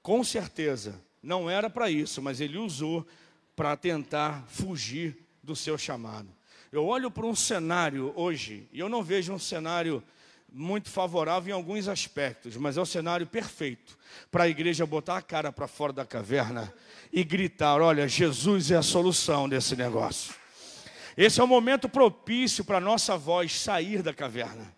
com 0.02 0.26
certeza, 0.26 1.02
não 1.24 1.50
era 1.50 1.70
para 1.70 1.90
isso, 1.90 2.22
mas 2.22 2.42
ele 2.42 2.58
usou 2.58 3.08
para 3.56 3.78
tentar 3.78 4.46
fugir 4.48 5.26
do 5.42 5.56
seu 5.56 5.78
chamado. 5.78 6.28
Eu 6.70 6.86
olho 6.86 7.10
para 7.10 7.26
um 7.26 7.36
cenário 7.36 8.12
hoje, 8.14 8.68
e 8.74 8.80
eu 8.82 8.90
não 8.90 9.02
vejo 9.02 9.32
um 9.32 9.40
cenário 9.40 10.04
muito 10.52 10.89
favorável 10.89 11.52
em 11.52 11.56
alguns 11.56 11.88
aspectos, 11.88 12.58
mas 12.58 12.78
é 12.78 12.82
o 12.82 12.86
cenário 12.86 13.26
perfeito 13.26 13.97
para 14.30 14.43
a 14.43 14.49
igreja 14.49 14.86
botar 14.86 15.18
a 15.18 15.22
cara 15.22 15.52
para 15.52 15.68
fora 15.68 15.93
da 15.93 16.06
caverna 16.06 16.74
e 17.12 17.24
gritar: 17.24 17.82
olha, 17.82 18.08
Jesus 18.08 18.70
é 18.70 18.76
a 18.76 18.84
solução 18.84 19.47
desse 19.47 19.76
negócio. 19.76 20.36
Esse 21.16 21.39
é 21.39 21.43
o 21.43 21.47
momento 21.47 21.88
propício 21.88 22.66
para 22.66 22.78
a 22.78 22.82
nossa 22.82 23.18
voz 23.18 23.58
sair 23.58 24.02
da 24.02 24.14
caverna. 24.14 24.76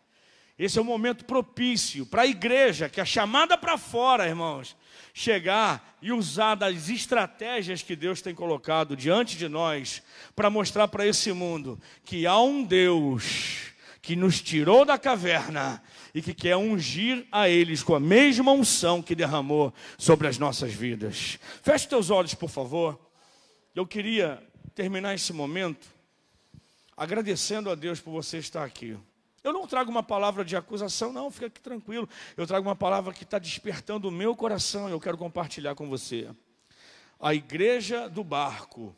Esse 0.58 0.78
é 0.78 0.82
o 0.82 0.86
momento 0.86 1.26
propício 1.26 2.06
para 2.06 2.22
a 2.22 2.28
igreja, 2.28 2.88
que 2.88 3.02
é 3.02 3.06
chamada 3.06 3.58
para 3.58 3.78
fora, 3.78 4.28
irmãos, 4.28 4.76
chegar 5.12 5.98
e 6.02 6.12
usar 6.12 6.56
das 6.56 6.90
estratégias 6.90 7.82
que 7.82 7.96
Deus 7.96 8.22
tem 8.22 8.36
colocado 8.36 8.96
diante 8.96 9.36
de 9.36 9.48
nós 9.48 10.04
para 10.36 10.52
mostrar 10.52 10.88
para 10.88 11.08
esse 11.08 11.32
mundo 11.32 11.80
que 12.06 12.28
há 12.28 12.40
um 12.40 12.64
Deus 12.64 13.73
que 14.04 14.18
nos 14.18 14.42
tirou 14.42 14.84
da 14.84 14.98
caverna 14.98 15.82
e 16.14 16.22
que 16.22 16.34
quer 16.34 16.58
ungir 16.58 17.26
a 17.32 17.48
eles 17.48 17.82
com 17.82 17.96
a 17.96 18.02
mesma 18.02 18.52
unção 18.52 19.02
que 19.02 19.16
derramou 19.16 19.74
sobre 19.98 20.28
as 20.28 20.38
nossas 20.38 20.74
vidas. 20.74 21.40
Feche 21.62 21.88
teus 21.88 22.10
olhos, 22.10 22.34
por 22.34 22.50
favor. 22.50 23.00
Eu 23.74 23.88
queria 23.88 24.46
terminar 24.76 25.16
esse 25.16 25.32
momento 25.32 25.88
agradecendo 26.98 27.70
a 27.70 27.76
Deus 27.76 28.02
por 28.02 28.12
você 28.12 28.40
estar 28.40 28.66
aqui. 28.66 28.98
Eu 29.42 29.54
não 29.54 29.66
trago 29.66 29.90
uma 29.90 30.04
palavra 30.04 30.44
de 30.44 30.58
acusação, 30.58 31.14
não, 31.14 31.32
fica 31.32 31.46
aqui 31.46 31.62
tranquilo. 31.62 32.08
Eu 32.36 32.46
trago 32.46 32.68
uma 32.68 32.76
palavra 32.76 33.14
que 33.14 33.24
está 33.24 33.40
despertando 33.40 34.10
o 34.10 34.12
meu 34.12 34.36
coração 34.36 34.90
e 34.90 34.92
eu 34.92 35.00
quero 35.00 35.18
compartilhar 35.18 35.76
com 35.76 35.88
você. 35.88 36.30
A 37.22 37.34
igreja 37.34 38.10
do 38.10 38.22
barco 38.22 38.94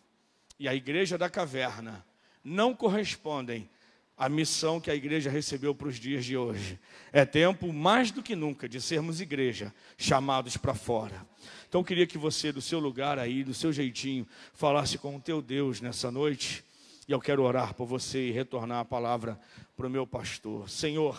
e 0.59 0.67
a 0.67 0.73
igreja 0.73 1.15
da 1.15 1.29
caverna 1.29 2.03
não 2.43 2.73
correspondem 2.73 3.69
a 4.17 4.29
missão 4.29 4.79
que 4.79 4.89
a 4.89 4.95
igreja 4.95 5.29
recebeu 5.29 5.75
para 5.75 5.87
os 5.87 5.97
dias 5.97 6.23
de 6.23 6.37
hoje. 6.37 6.79
É 7.11 7.25
tempo, 7.25 7.73
mais 7.73 8.11
do 8.11 8.23
que 8.23 8.35
nunca, 8.35 8.67
de 8.69 8.79
sermos 8.79 9.19
igreja, 9.19 9.73
chamados 9.97 10.55
para 10.55 10.73
fora. 10.73 11.25
Então 11.67 11.81
eu 11.81 11.85
queria 11.85 12.07
que 12.07 12.17
você, 12.17 12.51
do 12.51 12.61
seu 12.61 12.79
lugar 12.79 13.19
aí, 13.19 13.43
do 13.43 13.53
seu 13.53 13.73
jeitinho, 13.73 14.25
falasse 14.53 14.97
com 14.97 15.15
o 15.15 15.21
teu 15.21 15.41
Deus 15.41 15.81
nessa 15.81 16.09
noite. 16.09 16.63
E 17.07 17.11
eu 17.11 17.19
quero 17.19 17.43
orar 17.43 17.73
por 17.73 17.85
você 17.85 18.29
e 18.29 18.31
retornar 18.31 18.79
a 18.79 18.85
palavra 18.85 19.39
para 19.75 19.85
o 19.85 19.89
meu 19.89 20.07
pastor. 20.07 20.69
Senhor, 20.69 21.17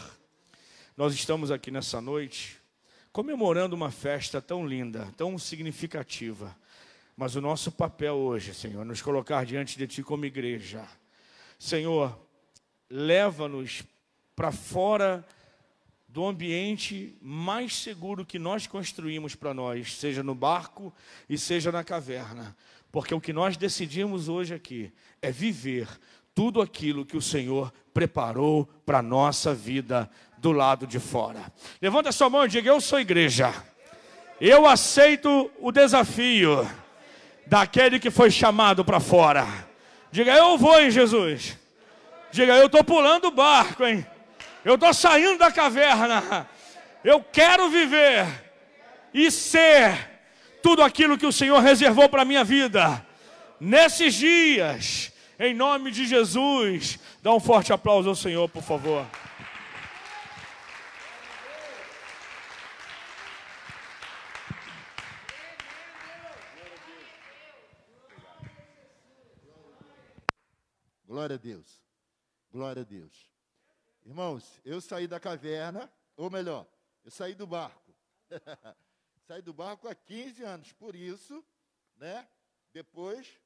nós 0.96 1.14
estamos 1.14 1.50
aqui 1.50 1.70
nessa 1.70 2.00
noite 2.00 2.56
comemorando 3.12 3.74
uma 3.74 3.90
festa 3.90 4.42
tão 4.42 4.66
linda, 4.66 5.08
tão 5.16 5.38
significativa. 5.38 6.54
Mas 7.16 7.34
o 7.34 7.40
nosso 7.40 7.72
papel 7.72 8.14
hoje, 8.14 8.52
Senhor, 8.52 8.82
é 8.82 8.84
nos 8.84 9.00
colocar 9.00 9.46
diante 9.46 9.78
de 9.78 9.86
Ti 9.86 10.02
como 10.02 10.26
igreja. 10.26 10.86
Senhor, 11.58 12.25
leva-nos 12.90 13.82
para 14.34 14.52
fora 14.52 15.26
do 16.08 16.24
ambiente 16.24 17.16
mais 17.20 17.76
seguro 17.76 18.24
que 18.24 18.38
nós 18.38 18.66
construímos 18.66 19.34
para 19.34 19.52
nós, 19.52 19.94
seja 19.96 20.22
no 20.22 20.34
barco 20.34 20.94
e 21.28 21.36
seja 21.36 21.70
na 21.70 21.84
caverna. 21.84 22.56
Porque 22.90 23.14
o 23.14 23.20
que 23.20 23.32
nós 23.32 23.56
decidimos 23.56 24.28
hoje 24.28 24.54
aqui 24.54 24.92
é 25.20 25.30
viver 25.30 25.88
tudo 26.34 26.62
aquilo 26.62 27.04
que 27.04 27.16
o 27.16 27.22
Senhor 27.22 27.72
preparou 27.92 28.66
para 28.84 28.98
a 28.98 29.02
nossa 29.02 29.54
vida 29.54 30.08
do 30.38 30.52
lado 30.52 30.86
de 30.86 30.98
fora. 30.98 31.52
Levanta 31.80 32.12
sua 32.12 32.30
mão 32.30 32.44
e 32.44 32.48
diga: 32.48 32.70
Eu 32.70 32.80
sou 32.80 33.00
igreja. 33.00 33.52
Eu 34.40 34.66
aceito 34.66 35.50
o 35.58 35.72
desafio 35.72 36.66
daquele 37.46 37.98
que 37.98 38.10
foi 38.10 38.30
chamado 38.30 38.84
para 38.84 39.00
fora. 39.00 39.46
Diga: 40.10 40.34
Eu 40.34 40.56
vou 40.56 40.80
em 40.80 40.90
Jesus. 40.90 41.58
Diga, 42.30 42.54
eu 42.54 42.66
estou 42.66 42.84
pulando 42.84 43.28
o 43.28 43.30
barco, 43.30 43.84
hein? 43.84 44.06
Eu 44.64 44.74
estou 44.74 44.92
saindo 44.92 45.38
da 45.38 45.50
caverna. 45.50 46.48
Eu 47.04 47.22
quero 47.22 47.70
viver 47.70 48.26
e 49.14 49.30
ser 49.30 50.16
tudo 50.62 50.82
aquilo 50.82 51.16
que 51.16 51.26
o 51.26 51.32
Senhor 51.32 51.60
reservou 51.60 52.08
para 52.08 52.22
a 52.22 52.24
minha 52.24 52.42
vida. 52.42 53.06
Nesses 53.60 54.14
dias, 54.14 55.12
em 55.38 55.54
nome 55.54 55.90
de 55.90 56.04
Jesus, 56.04 56.98
dá 57.22 57.32
um 57.32 57.40
forte 57.40 57.72
aplauso 57.72 58.08
ao 58.08 58.14
Senhor, 58.14 58.48
por 58.48 58.62
favor. 58.62 59.06
Glória 71.06 71.36
a 71.36 71.38
Deus. 71.38 71.75
Glória 72.56 72.80
a 72.80 72.84
Deus. 72.86 73.30
Irmãos, 74.02 74.62
eu 74.64 74.80
saí 74.80 75.06
da 75.06 75.20
caverna, 75.20 75.92
ou 76.16 76.30
melhor, 76.30 76.66
eu 77.04 77.10
saí 77.10 77.34
do 77.34 77.46
barco. 77.46 77.94
saí 79.28 79.42
do 79.42 79.52
barco 79.52 79.86
há 79.86 79.94
15 79.94 80.42
anos, 80.42 80.72
por 80.72 80.96
isso, 80.96 81.44
né? 81.96 82.26
Depois, 82.72 83.38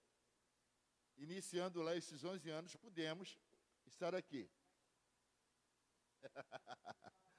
iniciando 1.19 1.83
lá 1.83 1.97
esses 1.97 2.23
11 2.23 2.51
anos, 2.51 2.77
pudemos 2.77 3.37
estar 3.85 4.15
aqui. 4.15 4.49